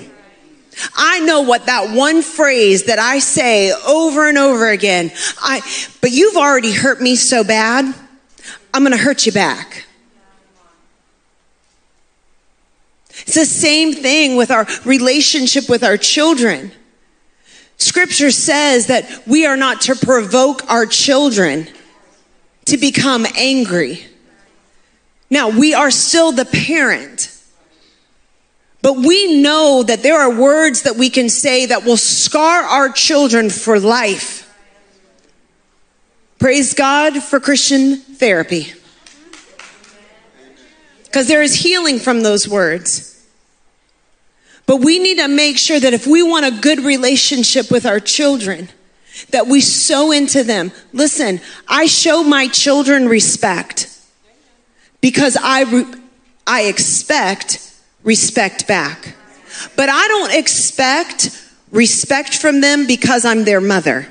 I 0.96 1.20
know 1.20 1.42
what 1.42 1.66
that 1.66 1.96
one 1.96 2.22
phrase 2.22 2.86
that 2.86 2.98
I 2.98 3.20
say 3.20 3.74
over 3.74 4.30
and 4.30 4.38
over 4.38 4.70
again, 4.70 5.12
I, 5.42 5.60
but 6.00 6.12
you've 6.12 6.38
already 6.38 6.72
hurt 6.72 7.02
me 7.02 7.16
so 7.18 7.44
bad, 7.44 7.94
I'm 8.74 8.84
going 8.84 8.98
to 8.98 9.04
hurt 9.04 9.26
you 9.26 9.34
back. 9.34 9.86
It's 13.22 13.36
the 13.36 13.46
same 13.46 13.94
thing 13.94 14.36
with 14.36 14.52
our 14.52 14.68
relationship 14.86 15.70
with 15.70 15.84
our 15.84 15.98
children. 15.98 16.72
Scripture 17.78 18.32
says 18.32 18.88
that 18.88 19.24
we 19.26 19.46
are 19.46 19.58
not 19.58 19.82
to 19.82 19.96
provoke 19.96 20.70
our 20.70 20.86
children 20.86 21.68
to 22.66 22.78
become 22.78 23.26
angry. 23.36 24.06
Now, 25.32 25.50
we 25.50 25.74
are 25.74 25.90
still 25.90 26.32
the 26.32 26.46
parent, 26.46 27.36
but 28.82 28.98
we 28.98 29.42
know 29.42 29.82
that 29.82 30.04
there 30.04 30.20
are 30.20 30.40
words 30.40 30.84
that 30.84 30.96
we 30.96 31.10
can 31.10 31.30
say 31.30 31.66
that 31.68 31.86
will 31.86 31.98
scar 31.98 32.64
our 32.64 32.90
children 32.90 33.50
for 33.50 33.80
life. 33.80 34.48
Praise 36.38 36.74
God 36.74 37.22
for 37.22 37.40
Christian 37.40 37.98
therapy. 37.98 38.74
Because 41.06 41.28
there 41.28 41.42
is 41.42 41.56
healing 41.56 42.00
from 42.00 42.24
those 42.24 42.48
words. 42.48 43.11
But 44.72 44.86
we 44.86 45.00
need 45.00 45.18
to 45.18 45.28
make 45.28 45.58
sure 45.58 45.82
that 45.82 45.94
if 45.94 46.08
we 46.08 46.24
want 46.24 46.46
a 46.46 46.62
good 46.62 46.80
relationship 46.80 47.70
with 47.70 47.86
our 47.86 48.00
children, 48.00 48.70
that 49.32 49.48
we 49.48 49.60
sow 49.60 50.14
into 50.14 50.46
them. 50.46 50.72
Listen, 50.94 51.42
I 51.68 51.88
show 51.88 52.24
my 52.24 52.48
children 52.48 53.10
respect 53.10 53.90
because 55.02 55.36
I, 55.36 55.64
re- 55.64 55.94
I 56.48 56.62
expect 56.68 57.70
respect 58.06 58.66
back. 58.66 59.14
But 59.76 59.90
I 59.90 60.08
don't 60.08 60.34
expect 60.36 61.52
respect 61.74 62.38
from 62.38 62.62
them 62.62 62.88
because 62.88 63.26
I'm 63.26 63.44
their 63.44 63.60
mother. 63.60 64.08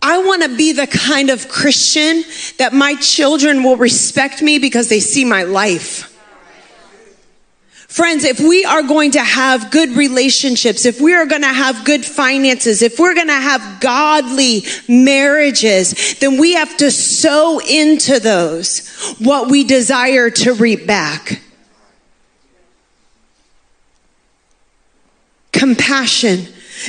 I 0.00 0.24
want 0.24 0.42
to 0.42 0.56
be 0.56 0.72
the 0.72 0.86
kind 0.86 1.28
of 1.28 1.50
Christian 1.50 2.24
that 2.56 2.72
my 2.72 2.94
children 2.94 3.62
will 3.62 3.76
respect 3.76 4.40
me 4.40 4.58
because 4.58 4.88
they 4.88 5.00
see 5.00 5.26
my 5.26 5.42
life. 5.42 6.09
Friends, 7.90 8.22
if 8.22 8.38
we 8.38 8.64
are 8.64 8.84
going 8.84 9.10
to 9.10 9.20
have 9.20 9.72
good 9.72 9.90
relationships, 9.90 10.86
if 10.86 11.00
we 11.00 11.12
are 11.12 11.26
going 11.26 11.42
to 11.42 11.48
have 11.48 11.84
good 11.84 12.04
finances, 12.04 12.82
if 12.82 13.00
we're 13.00 13.16
going 13.16 13.26
to 13.26 13.32
have 13.32 13.80
godly 13.80 14.62
marriages, 14.88 16.14
then 16.20 16.38
we 16.38 16.54
have 16.54 16.76
to 16.76 16.92
sow 16.92 17.58
into 17.58 18.20
those 18.20 18.88
what 19.18 19.50
we 19.50 19.64
desire 19.64 20.30
to 20.30 20.54
reap 20.54 20.86
back. 20.86 21.42
Compassion. 25.50 26.46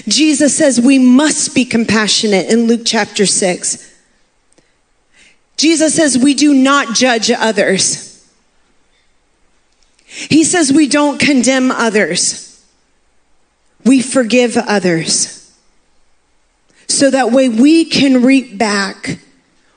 Jesus 0.08 0.56
says 0.56 0.80
we 0.80 1.00
must 1.00 1.56
be 1.56 1.66
compassionate 1.66 2.48
in 2.48 2.68
Luke 2.68 2.84
chapter 2.86 3.26
6. 3.26 3.92
Jesus 5.58 5.96
says 5.96 6.16
we 6.20 6.36
do 6.36 6.54
not 6.54 6.96
judge 6.96 7.32
others. 7.32 8.11
He 10.12 10.44
says 10.44 10.74
we 10.74 10.88
don't 10.88 11.20
condemn 11.20 11.72
others. 11.72 12.66
We 13.86 14.02
forgive 14.02 14.58
others. 14.58 15.58
So 16.88 17.10
that 17.10 17.32
way 17.32 17.48
we 17.48 17.86
can 17.86 18.22
reap 18.22 18.58
back 18.58 19.20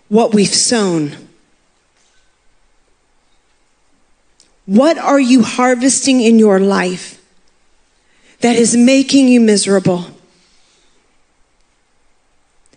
what 0.09 0.35
we've 0.35 0.49
sown. 0.49 1.14
What 4.66 4.99
are 4.99 5.20
you 5.20 5.43
harvesting 5.45 6.20
in 6.20 6.39
your 6.39 6.59
life 6.59 7.22
that 8.41 8.57
is 8.57 8.76
making 8.76 9.28
you 9.28 9.41
miserable? 9.41 10.07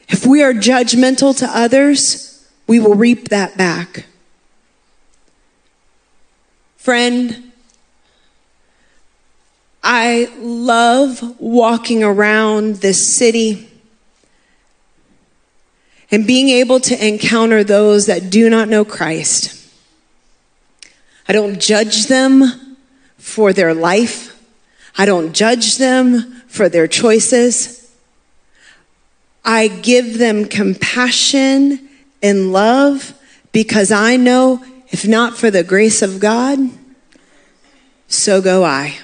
If 0.07 0.27
we 0.27 0.43
are 0.43 0.53
judgmental 0.53 1.35
to 1.39 1.47
others, 1.47 2.47
we 2.67 2.79
will 2.79 2.95
reap 2.95 3.29
that 3.29 3.57
back. 3.57 4.05
Friend, 6.77 7.46
I 9.89 10.29
love 10.39 11.39
walking 11.39 12.03
around 12.03 12.75
this 12.75 13.15
city 13.15 13.69
and 16.11 16.27
being 16.27 16.49
able 16.49 16.81
to 16.81 17.07
encounter 17.07 17.63
those 17.63 18.07
that 18.07 18.29
do 18.29 18.49
not 18.49 18.67
know 18.67 18.83
Christ. 18.83 19.71
I 21.25 21.31
don't 21.31 21.61
judge 21.61 22.07
them 22.07 22.75
for 23.17 23.53
their 23.53 23.73
life. 23.73 24.37
I 24.97 25.05
don't 25.05 25.31
judge 25.31 25.77
them 25.77 26.43
for 26.49 26.67
their 26.67 26.89
choices. 26.89 27.89
I 29.45 29.69
give 29.69 30.17
them 30.17 30.49
compassion 30.49 31.87
and 32.21 32.51
love 32.51 33.13
because 33.53 33.93
I 33.93 34.17
know 34.17 34.65
if 34.89 35.07
not 35.07 35.37
for 35.37 35.49
the 35.49 35.63
grace 35.63 36.01
of 36.01 36.19
God, 36.19 36.59
so 38.09 38.41
go 38.41 38.65
I. 38.65 38.97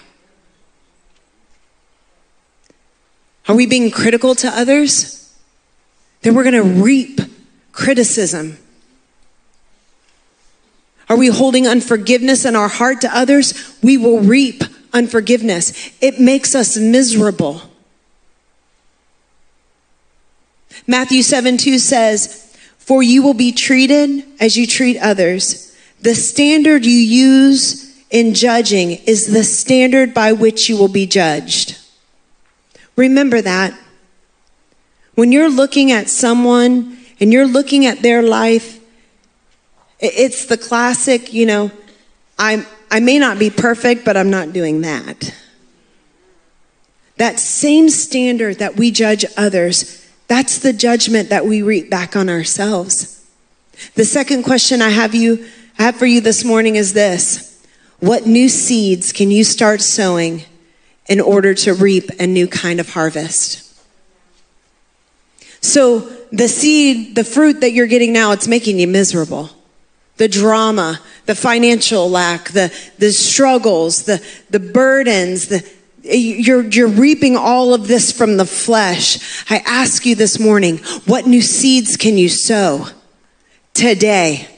Are 3.47 3.55
we 3.55 3.65
being 3.65 3.91
critical 3.91 4.35
to 4.35 4.47
others? 4.47 5.19
Then 6.21 6.33
we're 6.33 6.49
going 6.49 6.53
to 6.55 6.81
reap 6.83 7.19
criticism. 7.71 8.57
Are 11.09 11.17
we 11.17 11.27
holding 11.27 11.67
unforgiveness 11.67 12.45
in 12.45 12.55
our 12.55 12.69
heart 12.69 13.01
to 13.01 13.15
others? 13.15 13.77
We 13.83 13.97
will 13.97 14.19
reap 14.19 14.63
unforgiveness. 14.93 15.91
It 16.01 16.19
makes 16.19 16.55
us 16.55 16.77
miserable. 16.77 17.61
Matthew 20.87 21.21
7 21.21 21.57
2 21.57 21.79
says, 21.79 22.55
For 22.77 23.03
you 23.03 23.21
will 23.21 23.33
be 23.33 23.51
treated 23.51 24.23
as 24.39 24.55
you 24.57 24.65
treat 24.65 24.97
others. 24.97 25.75
The 26.01 26.15
standard 26.15 26.85
you 26.85 26.91
use 26.91 28.03
in 28.09 28.33
judging 28.33 28.91
is 28.91 29.27
the 29.27 29.43
standard 29.43 30.13
by 30.13 30.33
which 30.33 30.69
you 30.69 30.77
will 30.77 30.89
be 30.89 31.05
judged. 31.05 31.77
Remember 32.95 33.41
that. 33.41 33.77
When 35.15 35.31
you're 35.31 35.49
looking 35.49 35.91
at 35.91 36.09
someone 36.09 36.97
and 37.19 37.31
you're 37.31 37.47
looking 37.47 37.85
at 37.85 38.01
their 38.01 38.21
life, 38.21 38.79
it's 39.99 40.45
the 40.45 40.57
classic, 40.57 41.33
you 41.33 41.45
know, 41.45 41.71
I'm, 42.37 42.65
I 42.89 42.99
may 42.99 43.19
not 43.19 43.39
be 43.39 43.49
perfect, 43.49 44.03
but 44.03 44.17
I'm 44.17 44.29
not 44.29 44.53
doing 44.53 44.81
that. 44.81 45.33
That 47.17 47.39
same 47.39 47.89
standard 47.89 48.57
that 48.59 48.75
we 48.75 48.91
judge 48.91 49.23
others, 49.37 50.09
that's 50.27 50.59
the 50.59 50.73
judgment 50.73 51.29
that 51.29 51.45
we 51.45 51.61
reap 51.61 51.89
back 51.89 52.15
on 52.15 52.27
ourselves. 52.27 53.25
The 53.95 54.05
second 54.05 54.43
question 54.43 54.81
I 54.81 54.89
have 54.89 55.13
you 55.15 55.47
I 55.79 55.83
have 55.83 55.95
for 55.95 56.05
you 56.05 56.21
this 56.21 56.45
morning 56.45 56.75
is 56.75 56.93
this. 56.93 57.65
What 57.99 58.27
new 58.27 58.47
seeds 58.47 59.11
can 59.11 59.31
you 59.31 59.43
start 59.43 59.81
sowing 59.81 60.43
in 61.07 61.19
order 61.19 61.53
to 61.53 61.73
reap 61.73 62.09
a 62.19 62.27
new 62.27 62.47
kind 62.47 62.79
of 62.79 62.89
harvest? 62.89 63.59
So 65.61 65.99
the 66.31 66.47
seed, 66.47 67.15
the 67.15 67.23
fruit 67.23 67.61
that 67.61 67.71
you're 67.71 67.87
getting 67.87 68.11
now, 68.11 68.31
it's 68.33 68.47
making 68.47 68.79
you 68.79 68.87
miserable. 68.87 69.49
The 70.17 70.27
drama, 70.27 70.99
the 71.25 71.35
financial 71.35 72.09
lack, 72.09 72.49
the, 72.49 72.73
the 72.99 73.11
struggles, 73.11 74.03
the, 74.03 74.23
the 74.49 74.59
burdens, 74.59 75.47
the, 75.47 75.67
you're, 76.03 76.63
you're 76.63 76.89
reaping 76.89 77.37
all 77.37 77.73
of 77.73 77.87
this 77.87 78.11
from 78.11 78.37
the 78.37 78.45
flesh. 78.45 79.49
I 79.49 79.63
ask 79.65 80.05
you 80.05 80.15
this 80.15 80.39
morning, 80.39 80.79
what 81.05 81.25
new 81.25 81.41
seeds 81.41 81.97
can 81.97 82.17
you 82.17 82.29
sow 82.29 82.87
today 83.73 84.49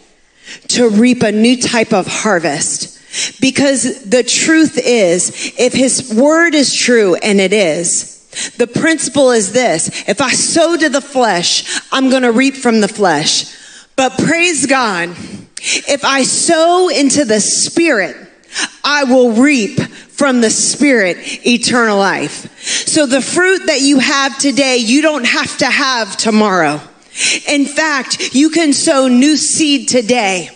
to 0.69 0.89
reap 0.89 1.21
a 1.21 1.31
new 1.31 1.61
type 1.61 1.93
of 1.93 2.07
harvest? 2.07 2.94
Because 3.39 4.03
the 4.03 4.23
truth 4.23 4.77
is, 4.77 5.53
if 5.57 5.73
his 5.73 6.13
word 6.13 6.55
is 6.55 6.73
true, 6.73 7.15
and 7.15 7.39
it 7.39 7.53
is, 7.53 8.15
the 8.57 8.67
principle 8.67 9.31
is 9.31 9.53
this. 9.53 10.07
If 10.07 10.21
I 10.21 10.31
sow 10.31 10.75
to 10.75 10.89
the 10.89 11.01
flesh, 11.01 11.81
I'm 11.91 12.09
going 12.09 12.23
to 12.23 12.31
reap 12.31 12.55
from 12.55 12.81
the 12.81 12.87
flesh. 12.87 13.45
But 13.95 14.17
praise 14.17 14.65
God, 14.65 15.09
if 15.61 16.03
I 16.03 16.23
sow 16.23 16.89
into 16.89 17.23
the 17.23 17.39
spirit, 17.39 18.17
I 18.83 19.05
will 19.05 19.31
reap 19.31 19.79
from 19.79 20.41
the 20.41 20.49
spirit 20.49 21.17
eternal 21.45 21.97
life. 21.97 22.61
So 22.61 23.05
the 23.05 23.21
fruit 23.21 23.65
that 23.67 23.81
you 23.81 23.99
have 23.99 24.37
today, 24.37 24.77
you 24.77 25.01
don't 25.01 25.25
have 25.25 25.57
to 25.57 25.65
have 25.65 26.17
tomorrow. 26.17 26.81
In 27.47 27.65
fact, 27.65 28.33
you 28.33 28.49
can 28.49 28.73
sow 28.73 29.07
new 29.07 29.37
seed 29.37 29.87
today 29.87 30.54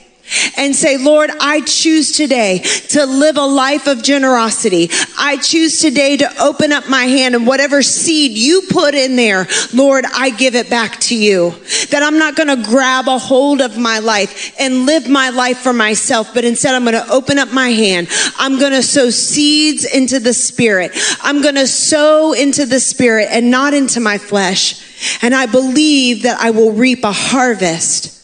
and 0.57 0.75
say, 0.75 0.97
Lord, 0.97 1.29
I 1.39 1.61
choose 1.61 2.11
today 2.11 2.59
to 2.89 3.05
live 3.05 3.37
a 3.37 3.45
life 3.45 3.87
of 3.87 4.03
generosity. 4.03 4.89
I 5.17 5.37
choose 5.37 5.81
today 5.81 6.17
to 6.17 6.41
open 6.41 6.71
up 6.71 6.89
my 6.89 7.05
hand 7.05 7.35
and 7.35 7.47
whatever 7.47 7.81
seed 7.81 8.37
you 8.37 8.63
put 8.69 8.93
in 8.93 9.15
there, 9.15 9.47
Lord, 9.73 10.05
I 10.13 10.29
give 10.29 10.55
it 10.55 10.69
back 10.69 10.99
to 11.01 11.15
you. 11.15 11.51
That 11.91 12.03
I'm 12.03 12.17
not 12.17 12.35
going 12.35 12.47
to 12.47 12.69
grab 12.69 13.07
a 13.07 13.17
hold 13.17 13.61
of 13.61 13.77
my 13.77 13.99
life 13.99 14.53
and 14.59 14.85
live 14.85 15.07
my 15.07 15.29
life 15.29 15.59
for 15.59 15.73
myself, 15.73 16.33
but 16.33 16.45
instead 16.45 16.75
I'm 16.75 16.83
going 16.83 16.93
to 16.93 17.11
open 17.11 17.37
up 17.39 17.51
my 17.51 17.69
hand. 17.69 18.07
I'm 18.37 18.59
going 18.59 18.73
to 18.73 18.83
sow 18.83 19.09
seeds 19.09 19.85
into 19.85 20.19
the 20.19 20.33
spirit. 20.33 20.91
I'm 21.21 21.41
going 21.41 21.55
to 21.55 21.67
sow 21.67 22.33
into 22.33 22.65
the 22.65 22.79
spirit 22.79 23.27
and 23.31 23.51
not 23.51 23.73
into 23.73 23.99
my 23.99 24.17
flesh. 24.17 24.85
And 25.21 25.33
I 25.33 25.45
believe 25.45 26.23
that 26.23 26.39
I 26.39 26.51
will 26.51 26.73
reap 26.73 27.03
a 27.03 27.11
harvest 27.11 28.18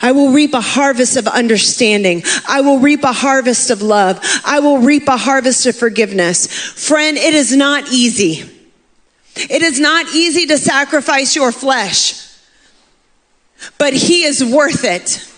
I 0.00 0.12
will 0.12 0.30
reap 0.30 0.54
a 0.54 0.60
harvest 0.60 1.16
of 1.16 1.26
understanding. 1.26 2.22
I 2.48 2.60
will 2.60 2.78
reap 2.78 3.02
a 3.04 3.12
harvest 3.12 3.70
of 3.70 3.82
love. 3.82 4.20
I 4.44 4.60
will 4.60 4.78
reap 4.78 5.08
a 5.08 5.16
harvest 5.16 5.66
of 5.66 5.76
forgiveness. 5.76 6.46
Friend, 6.46 7.16
it 7.16 7.34
is 7.34 7.54
not 7.54 7.92
easy. 7.92 8.48
It 9.34 9.62
is 9.62 9.80
not 9.80 10.06
easy 10.14 10.46
to 10.46 10.58
sacrifice 10.58 11.34
your 11.34 11.52
flesh, 11.52 12.28
but 13.78 13.92
He 13.92 14.24
is 14.24 14.44
worth 14.44 14.84
it. 14.84 15.28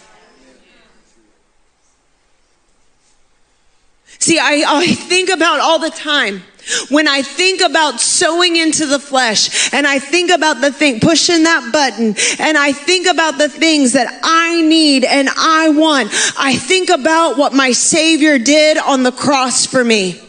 See, 4.19 4.39
I, 4.39 4.65
I 4.67 4.87
think 4.87 5.29
about 5.29 5.61
all 5.61 5.79
the 5.79 5.91
time 5.91 6.43
when 6.89 7.09
I 7.09 7.23
think 7.23 7.61
about 7.61 8.01
sowing 8.01 8.57
into 8.57 8.87
the 8.87 8.99
flesh 8.99 9.73
and 9.73 9.87
I 9.87 9.99
think 9.99 10.31
about 10.31 10.61
the 10.61 10.73
thing, 10.73 11.01
pushing 11.01 11.45
that 11.45 11.71
button 11.73 12.15
and 12.39 12.57
I 12.57 12.73
think 12.73 13.07
about 13.07 13.39
the 13.39 13.49
things 13.49 13.93
that 13.93 14.21
I 14.23 14.63
need 14.63 15.05
and 15.05 15.29
I 15.29 15.71
want, 15.71 16.11
I 16.39 16.57
think 16.57 16.91
about 16.91 17.37
what 17.37 17.53
my 17.53 17.73
Savior 17.73 18.39
did 18.39 18.79
on 18.79 19.03
the 19.03 19.13
cross 19.13 19.67
for 19.67 19.85
me. 19.85 20.21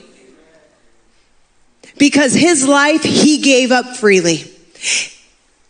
Because 1.97 2.33
his 2.33 2.67
life, 2.67 3.03
he 3.03 3.38
gave 3.38 3.71
up 3.71 3.95
freely. 3.95 4.43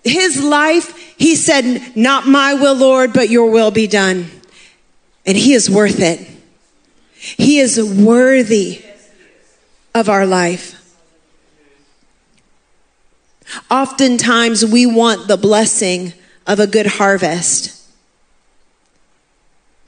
His 0.03 0.43
life, 0.43 1.17
he 1.17 1.35
said, 1.35 1.95
not 1.95 2.27
my 2.27 2.55
will, 2.55 2.75
Lord, 2.75 3.13
but 3.13 3.29
your 3.29 3.51
will 3.51 3.71
be 3.71 3.87
done. 3.87 4.29
And 5.25 5.37
he 5.37 5.53
is 5.53 5.69
worth 5.69 5.99
it. 5.99 6.27
He 7.15 7.59
is 7.59 7.81
worthy 7.81 8.84
of 9.95 10.09
our 10.09 10.27
life. 10.27 10.81
Oftentimes, 13.71 14.65
we 14.65 14.85
want 14.85 15.27
the 15.27 15.37
blessing 15.37 16.13
of 16.45 16.59
a 16.59 16.67
good 16.67 16.85
harvest, 16.85 17.81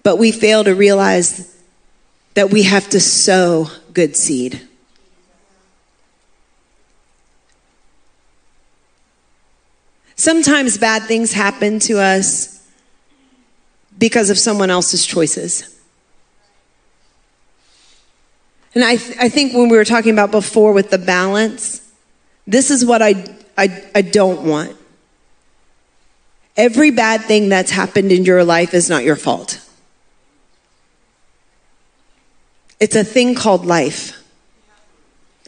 but 0.04 0.16
we 0.16 0.32
fail 0.32 0.64
to 0.64 0.74
realize 0.74 1.54
that 2.36 2.50
we 2.50 2.64
have 2.64 2.90
to 2.90 3.00
sow 3.00 3.68
good 3.94 4.16
seed. 4.16 4.62
Sometimes 10.16 10.78
bad 10.78 11.04
things 11.04 11.34
happen 11.34 11.80
to 11.80 12.00
us 12.00 12.66
because 14.00 14.30
of 14.30 14.40
someone 14.40 14.70
else's 14.70 15.06
choices. 15.06 15.77
And 18.78 18.86
I, 18.86 18.98
th- 18.98 19.18
I 19.20 19.28
think 19.28 19.56
when 19.56 19.70
we 19.70 19.76
were 19.76 19.84
talking 19.84 20.14
about 20.14 20.30
before 20.30 20.72
with 20.72 20.92
the 20.92 21.00
balance, 21.00 21.82
this 22.46 22.70
is 22.70 22.86
what 22.86 23.02
I, 23.02 23.26
I, 23.58 23.84
I 23.96 24.04
don't 24.04 24.44
want. 24.44 24.78
Every 26.56 26.92
bad 26.92 27.22
thing 27.22 27.50
that's 27.50 27.72
happened 27.72 28.12
in 28.12 28.24
your 28.24 28.44
life 28.44 28.76
is 28.76 28.88
not 28.88 29.04
your 29.04 29.16
fault. 29.16 29.68
It's 32.80 32.96
a 32.96 33.04
thing 33.04 33.34
called 33.34 33.66
life. 33.66 34.24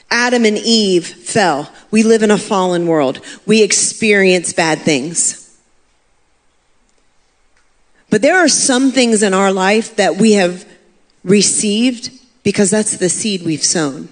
Adam 0.10 0.44
and 0.44 0.58
Eve 0.58 1.06
fell. 1.06 1.72
We 1.92 2.02
live 2.02 2.24
in 2.24 2.32
a 2.32 2.38
fallen 2.40 2.88
world. 2.88 3.22
We 3.46 3.62
experience 3.62 4.54
bad 4.54 4.80
things. 4.80 5.56
But 8.10 8.24
there 8.24 8.40
are 8.40 8.50
some 8.50 8.92
things 8.92 9.22
in 9.22 9.36
our 9.36 9.54
life 9.54 9.98
that 9.98 10.16
we 10.16 10.32
have 10.32 10.68
received 11.24 12.10
because 12.50 12.72
that's 12.72 12.98
the 12.98 13.10
seed 13.10 13.44
we've 13.44 13.64
sown. 13.64 14.10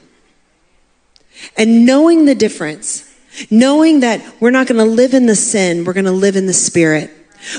And 1.57 1.87
knowing 1.87 2.25
the 2.25 2.35
difference, 2.35 3.11
knowing 3.49 4.01
that 4.01 4.21
we're 4.39 4.51
not 4.51 4.67
going 4.67 4.77
to 4.77 4.85
live 4.85 5.15
in 5.15 5.25
the 5.25 5.35
sin, 5.35 5.85
we're 5.85 5.93
going 5.93 6.05
to 6.05 6.11
live 6.11 6.35
in 6.35 6.45
the 6.45 6.53
spirit. 6.53 7.09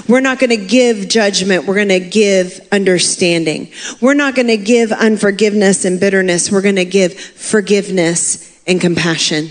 We're 0.09 0.21
not 0.21 0.39
going 0.39 0.51
to 0.51 0.57
give 0.57 1.09
judgment. 1.09 1.65
We're 1.65 1.75
going 1.75 1.89
to 1.89 1.99
give 1.99 2.61
understanding. 2.71 3.73
We're 4.01 4.15
not 4.15 4.37
going 4.37 4.47
to 4.47 4.57
give 4.57 4.93
unforgiveness 4.93 5.85
and 5.85 5.99
bitterness. 5.99 6.53
We're 6.53 6.63
going 6.63 6.77
to 6.77 6.85
give 6.85 7.19
forgiveness 7.19 8.63
and 8.65 8.81
compassion. 8.81 9.49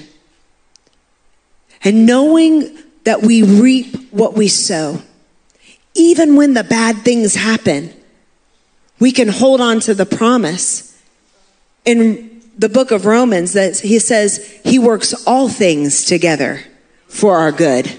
And 1.83 2.05
knowing 2.05 2.77
that 3.03 3.21
we 3.21 3.43
reap 3.43 4.13
what 4.13 4.33
we 4.33 4.47
sow, 4.47 5.01
even 5.93 6.37
when 6.37 6.53
the 6.53 6.63
bad 6.63 6.99
things 6.99 7.35
happen, 7.35 7.93
we 8.97 9.11
can 9.11 9.27
hold 9.27 9.59
on 9.59 9.81
to 9.81 9.93
the 9.93 10.05
promise 10.05 10.86
in 11.87 12.41
the 12.57 12.67
book 12.67 12.91
of 12.91 13.05
Romans 13.05 13.53
that 13.53 13.79
he 13.79 13.97
says 13.97 14.59
he 14.65 14.77
works 14.77 15.25
all 15.25 15.47
things 15.47 16.03
together 16.03 16.61
for 17.07 17.37
our 17.37 17.51
good. 17.53 17.89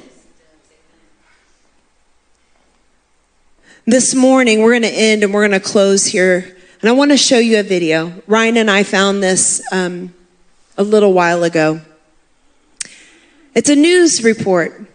This 3.87 4.15
morning, 4.15 4.61
we're 4.61 4.73
going 4.73 4.83
to 4.83 4.89
end 4.89 5.25
and 5.25 5.33
we're 5.33 5.49
going 5.49 5.59
to 5.59 5.67
close 5.67 6.05
here. 6.05 6.55
And 6.83 6.91
I 6.91 6.93
want 6.93 7.13
to 7.13 7.17
show 7.17 7.39
you 7.39 7.59
a 7.59 7.63
video. 7.63 8.13
Ryan 8.27 8.59
and 8.59 8.71
I 8.71 8.83
found 8.83 9.23
this 9.23 9.63
um, 9.73 10.13
a 10.77 10.83
little 10.83 11.15
while 11.15 11.43
ago. 11.43 11.81
It's 13.55 13.71
a 13.71 13.75
news 13.75 14.23
report 14.23 14.87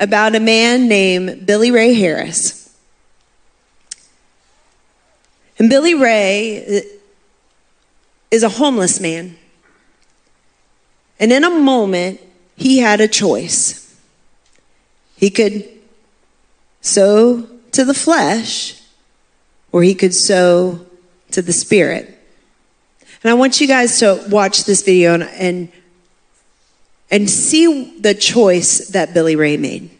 about 0.00 0.34
a 0.34 0.40
man 0.40 0.88
named 0.88 1.46
Billy 1.46 1.70
Ray 1.70 1.94
Harris. 1.94 2.76
And 5.60 5.70
Billy 5.70 5.94
Ray 5.94 6.82
is 8.32 8.42
a 8.42 8.48
homeless 8.48 8.98
man. 8.98 9.36
And 11.20 11.30
in 11.30 11.44
a 11.44 11.50
moment, 11.50 12.20
he 12.56 12.78
had 12.78 13.00
a 13.00 13.06
choice. 13.06 13.94
He 15.16 15.30
could 15.30 15.68
sow 16.80 17.46
to 17.70 17.84
the 17.84 17.94
flesh, 17.94 18.80
or 19.70 19.82
he 19.82 19.94
could 19.94 20.14
sow 20.14 20.84
to 21.30 21.42
the 21.42 21.52
spirit. 21.52 22.18
And 23.22 23.30
I 23.30 23.34
want 23.34 23.60
you 23.60 23.68
guys 23.68 24.00
to 24.00 24.24
watch 24.28 24.64
this 24.64 24.82
video 24.82 25.14
and, 25.14 25.22
and, 25.24 25.72
and 27.10 27.30
see 27.30 27.98
the 28.00 28.14
choice 28.14 28.88
that 28.88 29.14
Billy 29.14 29.36
Ray 29.36 29.58
made. 29.58 29.90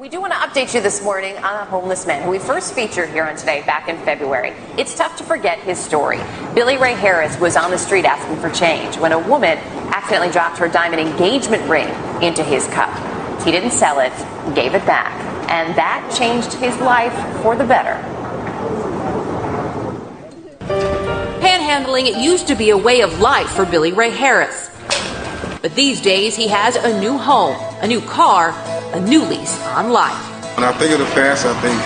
We 0.00 0.08
do 0.08 0.18
want 0.18 0.32
to 0.32 0.38
update 0.38 0.74
you 0.74 0.80
this 0.80 1.02
morning 1.02 1.36
on 1.36 1.56
a 1.56 1.66
homeless 1.66 2.06
man 2.06 2.22
who 2.22 2.30
we 2.30 2.38
first 2.38 2.72
featured 2.72 3.10
here 3.10 3.24
on 3.24 3.36
Today 3.36 3.62
back 3.66 3.86
in 3.86 3.98
February. 3.98 4.54
It's 4.78 4.94
tough 4.94 5.14
to 5.18 5.24
forget 5.24 5.58
his 5.58 5.78
story. 5.78 6.18
Billy 6.54 6.78
Ray 6.78 6.94
Harris 6.94 7.38
was 7.38 7.54
on 7.54 7.70
the 7.70 7.76
street 7.76 8.06
asking 8.06 8.36
for 8.38 8.48
change 8.48 8.96
when 8.96 9.12
a 9.12 9.18
woman 9.18 9.58
accidentally 9.92 10.32
dropped 10.32 10.56
her 10.56 10.68
diamond 10.68 11.06
engagement 11.06 11.68
ring 11.68 11.86
into 12.22 12.42
his 12.42 12.66
cup. 12.68 12.88
He 13.44 13.50
didn't 13.50 13.72
sell 13.72 14.00
it, 14.00 14.14
gave 14.54 14.72
it 14.72 14.86
back, 14.86 15.12
and 15.50 15.76
that 15.76 16.10
changed 16.16 16.54
his 16.54 16.74
life 16.78 17.12
for 17.42 17.54
the 17.54 17.64
better. 17.64 18.02
Panhandling 21.42 22.06
it 22.06 22.16
used 22.16 22.48
to 22.48 22.54
be 22.54 22.70
a 22.70 22.78
way 22.78 23.02
of 23.02 23.20
life 23.20 23.50
for 23.50 23.66
Billy 23.66 23.92
Ray 23.92 24.08
Harris. 24.08 24.70
But 25.60 25.74
these 25.74 26.00
days, 26.00 26.36
he 26.36 26.48
has 26.48 26.76
a 26.76 26.98
new 26.98 27.18
home, 27.18 27.54
a 27.82 27.86
new 27.86 28.00
car, 28.00 28.52
a 28.92 29.00
new 29.00 29.24
lease 29.24 29.60
on 29.68 29.90
life. 29.90 30.18
When 30.56 30.64
I 30.64 30.72
think 30.72 30.92
of 30.92 30.98
the 30.98 31.12
past, 31.14 31.46
I 31.46 31.54
think, 31.60 31.80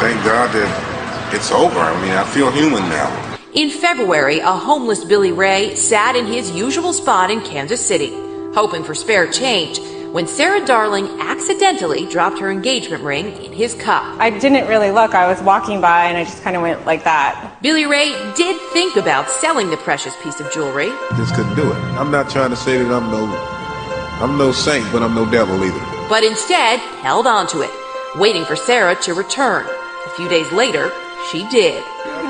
thank 0.00 0.24
God 0.24 0.52
that 0.54 1.34
it's 1.34 1.50
over. 1.50 1.78
I 1.78 2.00
mean, 2.02 2.12
I 2.12 2.24
feel 2.24 2.50
human 2.50 2.82
now. 2.88 3.38
In 3.54 3.70
February, 3.70 4.40
a 4.40 4.52
homeless 4.52 5.04
Billy 5.04 5.32
Ray 5.32 5.74
sat 5.74 6.16
in 6.16 6.26
his 6.26 6.50
usual 6.50 6.92
spot 6.92 7.30
in 7.30 7.40
Kansas 7.42 7.84
City, 7.84 8.12
hoping 8.54 8.82
for 8.82 8.94
spare 8.94 9.30
change 9.30 9.78
when 10.14 10.28
Sarah 10.28 10.64
Darling 10.64 11.06
accidentally 11.20 12.06
dropped 12.06 12.38
her 12.38 12.50
engagement 12.50 13.02
ring 13.02 13.32
in 13.42 13.52
his 13.52 13.74
cup. 13.74 14.04
I 14.20 14.30
didn't 14.30 14.68
really 14.68 14.92
look. 14.92 15.12
I 15.12 15.26
was 15.26 15.42
walking 15.42 15.80
by 15.80 16.04
and 16.06 16.16
I 16.16 16.22
just 16.22 16.40
kind 16.44 16.54
of 16.54 16.62
went 16.62 16.86
like 16.86 17.02
that. 17.02 17.58
Billy 17.62 17.84
Ray 17.84 18.10
did 18.36 18.60
think 18.72 18.94
about 18.96 19.28
selling 19.28 19.70
the 19.70 19.76
precious 19.78 20.14
piece 20.22 20.38
of 20.38 20.52
jewelry. 20.52 20.92
Just 21.16 21.34
couldn't 21.34 21.56
do 21.56 21.68
it. 21.68 21.76
I'm 21.98 22.12
not 22.12 22.30
trying 22.30 22.50
to 22.50 22.56
say 22.56 22.78
that 22.78 22.92
I'm 22.92 23.10
no, 23.10 23.26
I'm 24.24 24.38
no 24.38 24.52
saint, 24.52 24.86
but 24.92 25.02
I'm 25.02 25.16
no 25.16 25.28
devil 25.28 25.64
either. 25.64 25.93
But 26.08 26.22
instead 26.22 26.78
held 27.00 27.26
on 27.26 27.46
to 27.48 27.62
it, 27.62 27.70
waiting 28.16 28.44
for 28.44 28.56
Sarah 28.56 28.94
to 29.02 29.14
return. 29.14 29.66
A 29.66 30.10
few 30.10 30.28
days 30.28 30.50
later, 30.52 30.92
she 31.30 31.48
did. 31.48 31.82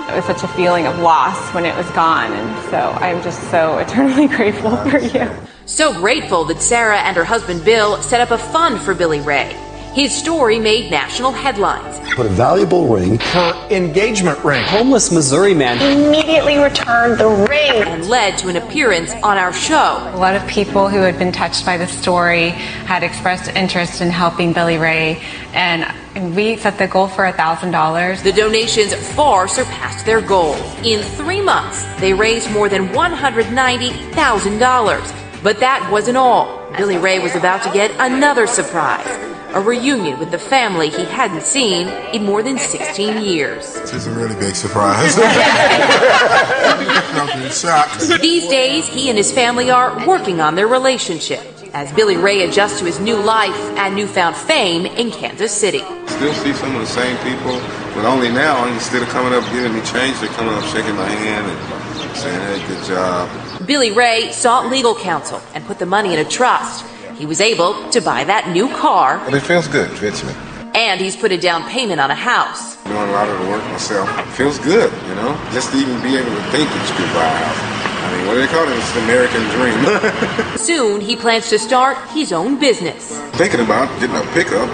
It 0.09 0.15
was 0.15 0.25
such 0.25 0.45
a 0.45 0.49
feeling 0.49 0.87
of 0.87 0.99
loss 1.01 1.53
when 1.53 1.65
it 1.65 1.77
was 1.77 1.91
gone, 1.91 2.33
and 2.33 2.71
so 2.71 2.79
I'm 2.79 3.23
just 3.23 3.51
so 3.51 3.79
eternally 3.85 4.29
grateful 4.29 4.77
for 4.77 4.99
you. 4.99 5.29
So 5.67 5.93
grateful 5.93 6.45
that 6.45 6.61
Sarah 6.61 6.99
and 6.99 7.17
her 7.17 7.25
husband 7.25 7.65
Bill 7.65 8.01
set 8.03 8.21
up 8.21 8.31
a 8.31 8.39
fund 8.39 8.81
for 8.81 8.95
Billy 8.95 9.21
Ray. 9.21 9.57
His 9.95 10.13
story 10.13 10.59
made 10.59 10.91
national 10.91 11.31
headlines. 11.31 12.01
Put 12.17 12.27
a 12.27 12.31
valuable 12.31 12.89
ring. 12.89 13.21
Her 13.21 13.53
engagement 13.71 14.45
ring. 14.45 14.65
Homeless 14.65 15.13
Missouri 15.13 15.55
man 15.55 15.81
immediately 15.81 16.59
returned 16.59 17.21
the 17.21 17.29
ring. 17.29 17.85
And 17.85 18.09
led 18.09 18.37
to 18.39 18.49
an 18.49 18.57
appearance 18.57 19.13
on 19.23 19.39
our 19.39 19.53
show. 19.53 20.11
A 20.13 20.19
lot 20.19 20.35
of 20.35 20.45
people 20.49 20.89
who 20.89 20.99
had 20.99 21.17
been 21.17 21.31
touched 21.31 21.65
by 21.65 21.77
the 21.77 21.87
story 21.87 22.51
had 22.91 23.05
expressed 23.05 23.55
interest 23.55 24.01
in 24.01 24.11
helping 24.11 24.53
Billy 24.53 24.79
Ray, 24.79 25.23
and 25.53 25.87
we 26.35 26.57
set 26.57 26.77
the 26.77 26.89
goal 26.89 27.07
for 27.07 27.31
$1,000. 27.31 28.23
The 28.25 28.33
donations 28.33 28.95
far 29.15 29.47
surpassed 29.47 30.05
their 30.05 30.21
goal. 30.21 30.57
In 30.83 31.05
three 31.05 31.41
months, 31.41 31.85
they 32.01 32.15
raised 32.15 32.51
more 32.51 32.69
than 32.69 32.89
$190,000. 32.89 35.15
But 35.45 35.61
that 35.61 35.89
wasn't 35.93 36.17
all. 36.17 36.69
Billy 36.77 36.97
Ray 36.97 37.21
was 37.21 37.37
about 37.37 37.63
to 37.63 37.71
get 37.71 37.93
another 38.01 38.49
surprise 38.49 39.07
a 39.55 39.61
reunion 39.61 40.19
with 40.19 40.33
the 40.33 40.39
family 40.39 40.91
he 40.91 41.05
hadn't 41.05 41.43
seen 41.43 41.87
in 42.13 42.25
more 42.25 42.43
than 42.43 42.59
16 42.59 43.23
years. 43.23 43.75
This 43.75 43.95
is 43.95 44.07
a 44.09 44.11
really 44.11 44.35
big 44.35 44.57
surprise. 44.57 45.15
These 48.21 48.49
days, 48.49 48.89
he 48.89 49.09
and 49.09 49.17
his 49.17 49.33
family 49.33 49.71
are 49.71 50.07
working 50.09 50.41
on 50.41 50.57
their 50.57 50.67
relationship 50.67 51.41
as 51.73 51.93
Billy 51.93 52.17
Ray 52.17 52.43
adjusts 52.43 52.81
to 52.81 52.85
his 52.85 52.99
new 52.99 53.17
life 53.17 53.55
and 53.79 53.95
newfound 53.95 54.35
fame 54.35 54.87
in 54.87 55.13
Kansas 55.13 55.53
City. 55.53 55.83
Still 56.07 56.35
see 56.35 56.53
some 56.53 56.75
of 56.75 56.81
the 56.81 56.87
same 56.87 57.17
people, 57.19 57.61
but 57.95 58.05
only 58.05 58.31
now, 58.31 58.67
instead 58.73 59.03
of 59.03 59.09
coming 59.09 59.33
up 59.33 59.45
giving 59.53 59.73
me 59.73 59.81
change, 59.83 60.19
they're 60.19 60.29
coming 60.31 60.55
up 60.55 60.65
shaking 60.65 60.97
my 60.97 61.09
hand 61.09 61.47
and 61.47 62.17
saying, 62.17 62.41
hey, 62.41 62.69
good 62.69 62.85
job. 62.87 63.67
Billy 63.67 63.93
Ray 63.93 64.33
sought 64.33 64.69
legal 64.69 64.97
counsel 64.97 65.41
and 65.55 65.65
put 65.65 65.79
the 65.79 65.87
money 65.87 66.13
in 66.13 66.19
a 66.19 66.25
trust 66.25 66.85
he 67.17 67.27
was 67.27 67.41
able 67.41 67.89
to 67.91 68.01
buy 68.01 68.25
that 68.25 68.51
new 68.51 68.69
car. 68.69 69.23
But 69.25 69.35
it 69.35 69.43
feels 69.43 69.69
good, 69.69 69.91
it 69.91 69.99
fits 69.99 70.25
me. 70.25 70.33
And 70.75 71.01
he's 71.01 71.17
put 71.17 71.31
a 71.31 71.39
down 71.39 71.63
payment 71.71 72.01
on 72.01 72.11
a 72.11 72.15
house. 72.15 72.75
Doing 72.83 72.97
a 72.97 73.13
lot 73.13 73.29
of 73.29 73.39
the 73.39 73.47
work 73.49 73.63
myself. 73.71 74.11
It 74.19 74.27
feels 74.35 74.59
good, 74.59 74.91
you 75.07 75.15
know, 75.15 75.39
just 75.53 75.71
to 75.71 75.79
even 75.79 76.03
be 76.03 76.17
able 76.19 76.35
to 76.35 76.43
think 76.51 76.67
that 76.67 76.83
you 76.91 76.95
could 76.99 77.13
buy 77.15 77.23
a 77.23 77.39
house. 77.47 77.61
I 78.03 78.17
mean, 78.17 78.27
what 78.27 78.35
do 78.35 78.41
they 78.43 78.51
call 78.51 78.67
it? 78.67 78.75
It's 78.75 78.93
the 78.93 79.03
American 79.07 79.43
dream. 79.55 80.59
Soon, 80.59 81.01
he 81.01 81.15
plans 81.15 81.49
to 81.51 81.59
start 81.59 81.97
his 82.11 82.33
own 82.33 82.59
business. 82.59 83.17
Thinking 83.39 83.61
about 83.61 83.89
getting 84.01 84.17
a 84.17 84.27
pickup 84.35 84.69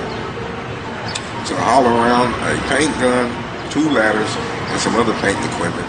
to 1.46 1.54
haul 1.60 1.84
around 1.84 2.32
a 2.48 2.56
paint 2.72 2.92
gun, 2.96 3.28
two 3.70 3.84
ladders, 3.92 4.32
and 4.72 4.80
some 4.80 4.96
other 4.96 5.12
paint 5.20 5.36
equipment, 5.52 5.86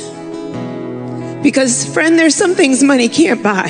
Because, 1.42 1.86
friend, 1.92 2.18
there's 2.18 2.34
some 2.34 2.54
things 2.54 2.82
money 2.82 3.08
can't 3.08 3.42
buy. 3.42 3.68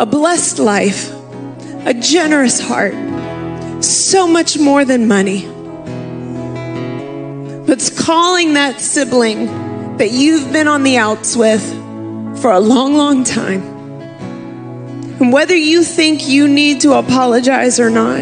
A 0.00 0.06
blessed 0.06 0.60
life, 0.60 1.12
a 1.86 1.94
generous 1.94 2.60
heart, 2.60 2.94
so 3.82 4.26
much 4.28 4.58
more 4.58 4.84
than 4.84 5.08
money. 5.08 5.59
But 7.66 7.70
it's 7.70 7.90
calling 7.90 8.54
that 8.54 8.80
sibling 8.80 9.96
that 9.98 10.10
you've 10.10 10.52
been 10.52 10.68
on 10.68 10.82
the 10.82 10.96
outs 10.96 11.36
with 11.36 11.62
for 12.40 12.50
a 12.52 12.60
long, 12.60 12.94
long 12.94 13.24
time 13.24 13.80
And 15.20 15.34
whether 15.34 15.54
you 15.54 15.84
think 15.84 16.28
you 16.28 16.48
need 16.48 16.80
to 16.80 16.94
apologize 16.94 17.78
or 17.78 17.90
not, 17.90 18.20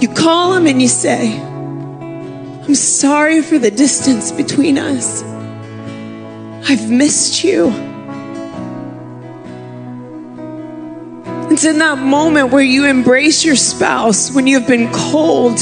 you 0.00 0.08
call 0.08 0.54
them 0.54 0.68
and 0.68 0.80
you 0.80 0.86
say, 0.86 1.36
I'm 1.40 2.74
sorry 2.76 3.42
for 3.42 3.58
the 3.58 3.72
distance 3.72 4.30
between 4.30 4.78
us. 4.78 5.24
I've 6.70 6.88
missed 6.88 7.42
you. 7.42 7.70
It's 11.50 11.64
in 11.64 11.78
that 11.80 11.98
moment 11.98 12.52
where 12.52 12.62
you 12.62 12.84
embrace 12.84 13.44
your 13.44 13.56
spouse 13.56 14.32
when 14.32 14.46
you've 14.46 14.68
been 14.68 14.88
cold 14.92 15.58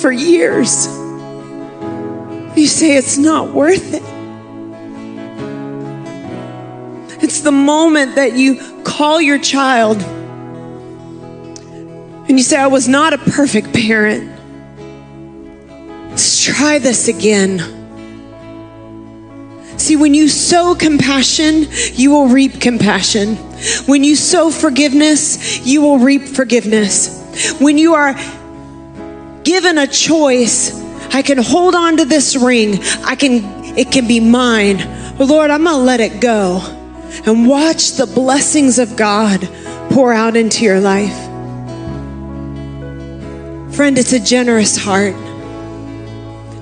for 0.00 0.10
years. 0.10 0.86
You 2.56 2.66
say 2.66 2.96
it's 2.96 3.18
not 3.18 3.52
worth 3.52 3.94
it. 3.94 4.02
It's 7.22 7.40
the 7.40 7.52
moment 7.52 8.16
that 8.16 8.34
you 8.34 8.82
call 8.82 9.20
your 9.20 9.38
child 9.38 10.02
and 12.28 12.38
you 12.38 12.44
say, 12.44 12.56
I 12.56 12.68
was 12.68 12.88
not 12.88 13.12
a 13.12 13.18
perfect 13.18 13.72
parent. 13.74 14.30
Let's 16.10 16.42
try 16.42 16.78
this 16.78 17.08
again. 17.08 17.58
See, 19.78 19.96
when 19.96 20.14
you 20.14 20.28
sow 20.28 20.74
compassion, 20.74 21.66
you 21.94 22.10
will 22.10 22.28
reap 22.28 22.60
compassion. 22.60 23.36
When 23.86 24.04
you 24.04 24.16
sow 24.16 24.50
forgiveness, 24.50 25.66
you 25.66 25.82
will 25.82 25.98
reap 25.98 26.22
forgiveness. 26.22 27.54
When 27.60 27.78
you 27.78 27.94
are 27.94 28.14
given 29.42 29.78
a 29.78 29.86
choice, 29.86 30.81
I 31.14 31.22
can 31.22 31.38
hold 31.38 31.74
on 31.74 31.98
to 31.98 32.04
this 32.04 32.36
ring. 32.36 32.82
I 33.04 33.14
can 33.16 33.62
it 33.76 33.90
can 33.90 34.06
be 34.06 34.20
mine. 34.20 34.78
But 35.16 35.26
Lord, 35.28 35.50
I'm 35.50 35.64
going 35.64 35.76
to 35.76 35.82
let 35.82 36.00
it 36.00 36.20
go 36.20 36.60
and 37.26 37.46
watch 37.46 37.92
the 37.92 38.06
blessings 38.06 38.78
of 38.78 38.96
God 38.96 39.48
pour 39.90 40.12
out 40.12 40.36
into 40.36 40.64
your 40.64 40.80
life. 40.80 41.16
Friend, 43.74 43.96
it's 43.98 44.12
a 44.12 44.20
generous 44.20 44.76
heart. 44.76 45.14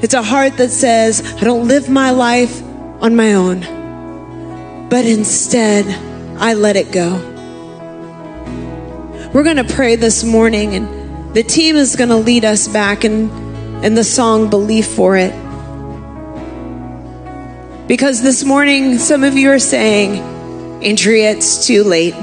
It's 0.03 0.15
a 0.15 0.23
heart 0.23 0.57
that 0.57 0.71
says, 0.71 1.21
I 1.35 1.45
don't 1.45 1.69
live 1.69 1.89
my 1.89 2.11
life 2.11 2.63
on 3.03 3.17
my 3.17 3.35
own, 3.35 4.89
but 4.89 5.05
instead, 5.05 5.87
I 6.39 6.55
let 6.55 6.77
it 6.77 6.91
go. 6.93 7.17
We're 9.35 9.43
going 9.43 9.57
to 9.57 9.75
pray 9.75 9.97
this 9.97 10.25
morning, 10.25 10.75
and 10.75 11.35
the 11.35 11.43
team 11.43 11.77
is 11.77 11.97
going 11.97 12.09
to 12.09 12.17
lead 12.17 12.45
us 12.45 12.67
back 12.67 13.05
in, 13.05 13.29
in 13.83 13.95
the 13.95 14.05
song 14.05 14.51
Believe 14.51 14.87
for 14.87 15.16
It. 15.16 15.33
Because 17.89 18.20
this 18.22 18.45
morning, 18.45 18.99
some 18.99 19.24
of 19.24 19.35
you 19.35 19.51
are 19.51 19.59
saying, 19.59 20.20
Andrea, 20.85 21.31
it's 21.31 21.66
too 21.66 21.83
late. 21.83 22.14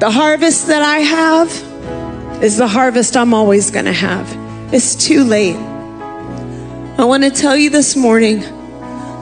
The 0.00 0.10
harvest 0.10 0.68
that 0.68 0.82
I 0.82 0.98
have 1.00 2.42
is 2.42 2.56
the 2.56 2.66
harvest 2.66 3.16
I'm 3.18 3.34
always 3.34 3.70
going 3.70 3.84
to 3.84 3.92
have. 3.92 4.26
It's 4.72 4.94
too 4.94 5.24
late. 5.24 5.56
I 5.56 7.04
want 7.04 7.22
to 7.24 7.30
tell 7.30 7.54
you 7.54 7.68
this 7.68 7.96
morning 7.96 8.40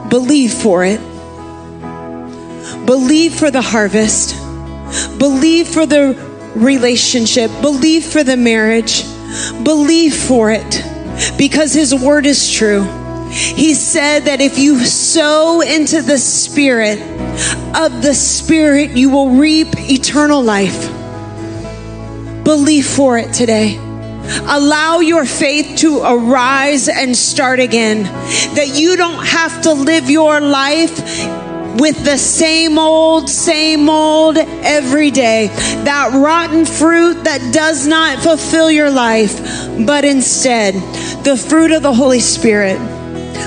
believe 0.08 0.54
for 0.54 0.84
it. 0.84 1.00
Believe 2.86 3.34
for 3.34 3.50
the 3.50 3.60
harvest. 3.60 4.36
Believe 5.18 5.66
for 5.68 5.84
the 5.84 6.16
relationship. 6.54 7.50
Believe 7.60 8.04
for 8.04 8.22
the 8.22 8.36
marriage. 8.36 9.04
Believe 9.62 10.14
for 10.14 10.50
it 10.50 10.84
because 11.36 11.72
His 11.72 11.94
word 11.94 12.26
is 12.26 12.50
true. 12.50 12.82
He 13.30 13.74
said 13.74 14.20
that 14.20 14.40
if 14.40 14.58
you 14.58 14.84
sow 14.84 15.60
into 15.60 16.00
the 16.00 16.18
Spirit, 16.18 16.98
of 17.74 18.02
the 18.02 18.14
Spirit, 18.14 18.96
you 18.96 19.10
will 19.10 19.30
reap 19.30 19.68
eternal 19.78 20.42
life. 20.42 20.88
Believe 22.44 22.86
for 22.86 23.18
it 23.18 23.32
today. 23.34 23.76
Allow 23.76 25.00
your 25.00 25.24
faith 25.24 25.78
to 25.78 26.02
arise 26.02 26.88
and 26.88 27.16
start 27.16 27.60
again. 27.60 28.04
That 28.54 28.72
you 28.74 28.96
don't 28.96 29.24
have 29.24 29.62
to 29.62 29.72
live 29.72 30.10
your 30.10 30.40
life 30.40 30.98
with 31.78 32.04
the 32.04 32.18
same 32.18 32.78
old, 32.78 33.28
same 33.28 33.88
old 33.88 34.36
every 34.36 35.10
day. 35.10 35.46
That 35.84 36.10
rotten 36.12 36.66
fruit 36.66 37.24
that 37.24 37.52
does 37.52 37.86
not 37.86 38.18
fulfill 38.18 38.70
your 38.70 38.90
life, 38.90 39.38
but 39.86 40.04
instead 40.04 40.74
the 41.24 41.36
fruit 41.36 41.72
of 41.72 41.82
the 41.82 41.94
Holy 41.94 42.20
Spirit 42.20 42.78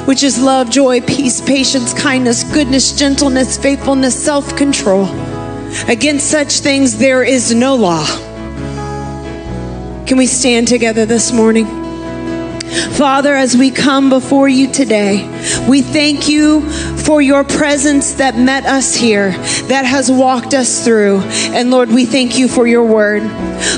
which 0.06 0.24
is 0.24 0.42
love, 0.42 0.70
joy, 0.70 1.00
peace, 1.02 1.42
patience, 1.42 1.94
kindness, 1.94 2.44
goodness, 2.44 2.98
gentleness, 2.98 3.58
faithfulness, 3.58 4.22
self 4.22 4.56
control. 4.58 5.06
Against 5.88 6.30
such 6.30 6.60
things 6.60 6.98
there 6.98 7.24
is 7.24 7.54
no 7.54 7.76
law. 7.76 8.06
Can 10.06 10.18
we 10.18 10.26
stand 10.26 10.68
together 10.68 11.06
this 11.06 11.32
morning? 11.32 11.66
Father, 12.92 13.36
as 13.36 13.56
we 13.56 13.70
come 13.70 14.10
before 14.10 14.50
you 14.50 14.72
today, 14.72 15.28
we 15.68 15.82
thank 15.82 16.28
you 16.28 16.62
for 17.02 17.22
your 17.22 17.44
presence 17.44 18.14
that 18.14 18.38
met 18.38 18.66
us 18.66 18.96
here, 18.96 19.32
that 19.68 19.86
has 19.86 20.12
walked 20.12 20.54
us 20.54 20.84
through. 20.84 21.20
And 21.54 21.72
Lord, 21.72 21.90
we 21.90 22.06
thank 22.06 22.38
you 22.38 22.48
for 22.48 22.68
your 22.68 22.84
word. 22.84 23.24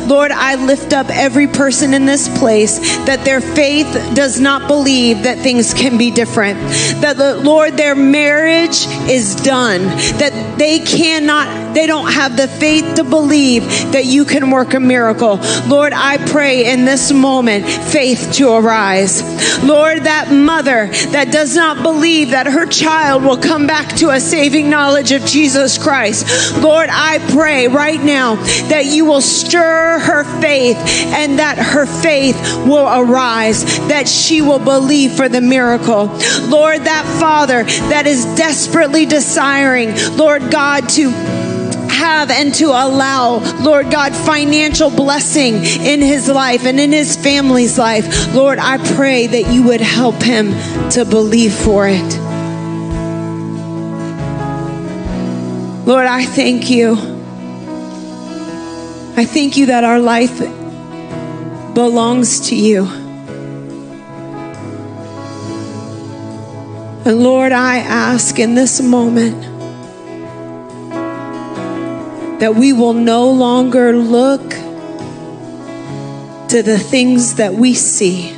Lord, 0.07 0.31
I 0.31 0.55
lift 0.55 0.93
up 0.93 1.07
every 1.09 1.47
person 1.47 1.93
in 1.93 2.05
this 2.05 2.27
place 2.37 2.79
that 3.05 3.23
their 3.25 3.41
faith 3.41 3.91
does 4.15 4.39
not 4.39 4.67
believe 4.67 5.23
that 5.23 5.39
things 5.39 5.73
can 5.73 5.97
be 5.97 6.11
different. 6.11 6.59
That, 7.01 7.17
Lord, 7.43 7.73
their 7.73 7.95
marriage 7.95 8.85
is 9.09 9.35
done. 9.35 9.81
That 10.19 10.57
they 10.57 10.79
cannot, 10.79 11.73
they 11.73 11.87
don't 11.87 12.11
have 12.11 12.37
the 12.37 12.47
faith 12.47 12.95
to 12.95 13.03
believe 13.03 13.63
that 13.91 14.05
you 14.05 14.25
can 14.25 14.51
work 14.51 14.73
a 14.73 14.79
miracle. 14.79 15.39
Lord, 15.67 15.93
I 15.93 16.17
pray 16.29 16.71
in 16.71 16.85
this 16.85 17.11
moment, 17.11 17.65
faith 17.65 18.31
to 18.33 18.53
arise. 18.53 19.21
Lord, 19.63 20.03
that 20.03 20.31
mother 20.31 20.87
that 21.11 21.31
does 21.53 21.59
not 21.59 21.83
believe 21.83 22.31
that 22.31 22.47
her 22.47 22.65
child 22.65 23.23
will 23.23 23.37
come 23.37 23.67
back 23.67 23.87
to 23.95 24.09
a 24.09 24.19
saving 24.19 24.71
knowledge 24.71 25.11
of 25.11 25.23
Jesus 25.23 25.77
Christ. 25.77 26.57
Lord, 26.57 26.89
I 26.91 27.19
pray 27.31 27.67
right 27.67 28.01
now 28.01 28.37
that 28.69 28.85
you 28.87 29.05
will 29.05 29.21
stir 29.21 29.99
her 29.99 30.23
faith 30.41 30.77
and 30.77 31.37
that 31.37 31.59
her 31.59 31.85
faith 31.85 32.35
will 32.65 32.87
arise, 32.87 33.63
that 33.87 34.07
she 34.07 34.41
will 34.41 34.57
believe 34.57 35.11
for 35.11 35.29
the 35.29 35.41
miracle. 35.41 36.05
Lord, 36.47 36.81
that 36.85 37.05
father 37.19 37.63
that 37.63 38.07
is 38.07 38.25
desperately 38.35 39.05
desiring, 39.05 39.95
Lord 40.17 40.49
God, 40.49 40.89
to 40.89 41.11
have 41.93 42.29
and 42.29 42.53
to 42.55 42.67
allow, 42.67 43.37
Lord 43.61 43.91
God, 43.91 44.13
financial 44.13 44.89
blessing 44.89 45.55
in 45.55 46.01
his 46.01 46.27
life 46.27 46.65
and 46.65 46.79
in 46.79 46.91
his 46.91 47.15
family's 47.15 47.77
life. 47.77 48.33
Lord, 48.33 48.59
I 48.59 48.77
pray 48.95 49.27
that 49.27 49.53
you 49.53 49.63
would 49.63 49.81
help 49.81 50.21
him 50.21 50.51
to 50.91 51.05
believe 51.05 51.53
for 51.53 51.87
it. 51.87 52.19
Lord, 55.85 56.05
I 56.05 56.25
thank 56.25 56.69
you. 56.69 56.93
I 59.15 59.25
thank 59.25 59.57
you 59.57 59.67
that 59.67 59.83
our 59.83 59.99
life 59.99 60.39
belongs 61.73 62.49
to 62.49 62.55
you. 62.55 62.85
And 67.05 67.19
Lord, 67.19 67.51
I 67.51 67.79
ask 67.79 68.39
in 68.39 68.55
this 68.55 68.81
moment 68.81 69.52
that 72.43 72.55
we 72.55 72.73
will 72.73 72.91
no 72.91 73.31
longer 73.31 73.95
look 73.95 74.41
to 76.49 76.61
the 76.61 76.77
things 76.77 77.35
that 77.35 77.53
we 77.53 77.73
see, 77.73 78.33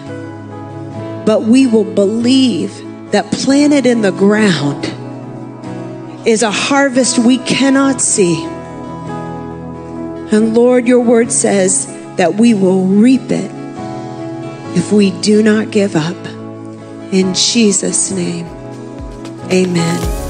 but 1.26 1.42
we 1.42 1.66
will 1.66 1.92
believe 1.96 2.72
that 3.10 3.26
planted 3.32 3.88
in 3.88 4.02
the 4.02 4.12
ground 4.12 4.86
is 6.28 6.44
a 6.44 6.52
harvest 6.52 7.18
we 7.18 7.40
cannot 7.40 8.00
see. 8.00 8.44
And 10.32 10.54
Lord, 10.54 10.88
your 10.88 11.00
word 11.00 11.32
says 11.32 11.88
that 12.18 12.36
we 12.36 12.54
will 12.54 12.86
reap 12.86 13.32
it 13.32 13.50
if 14.78 14.92
we 14.92 15.20
do 15.22 15.42
not 15.42 15.72
give 15.72 15.96
up. 15.96 16.28
In 17.12 17.34
Jesus' 17.34 18.12
name, 18.12 18.46
amen. 19.52 20.25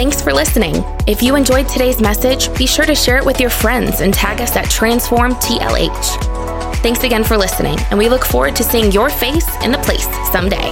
Thanks 0.00 0.22
for 0.22 0.32
listening. 0.32 0.82
If 1.06 1.22
you 1.22 1.36
enjoyed 1.36 1.68
today's 1.68 2.00
message, 2.00 2.48
be 2.56 2.66
sure 2.66 2.86
to 2.86 2.94
share 2.94 3.18
it 3.18 3.26
with 3.26 3.38
your 3.38 3.50
friends 3.50 4.00
and 4.00 4.14
tag 4.14 4.40
us 4.40 4.56
at 4.56 4.64
Transform 4.70 5.32
TLH. 5.32 6.76
Thanks 6.76 7.04
again 7.04 7.22
for 7.22 7.36
listening, 7.36 7.78
and 7.90 7.98
we 7.98 8.08
look 8.08 8.24
forward 8.24 8.56
to 8.56 8.64
seeing 8.64 8.90
your 8.92 9.10
face 9.10 9.46
in 9.62 9.72
the 9.72 9.76
place 9.76 10.06
someday. 10.32 10.70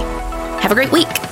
Have 0.62 0.72
a 0.72 0.74
great 0.74 0.90
week. 0.90 1.27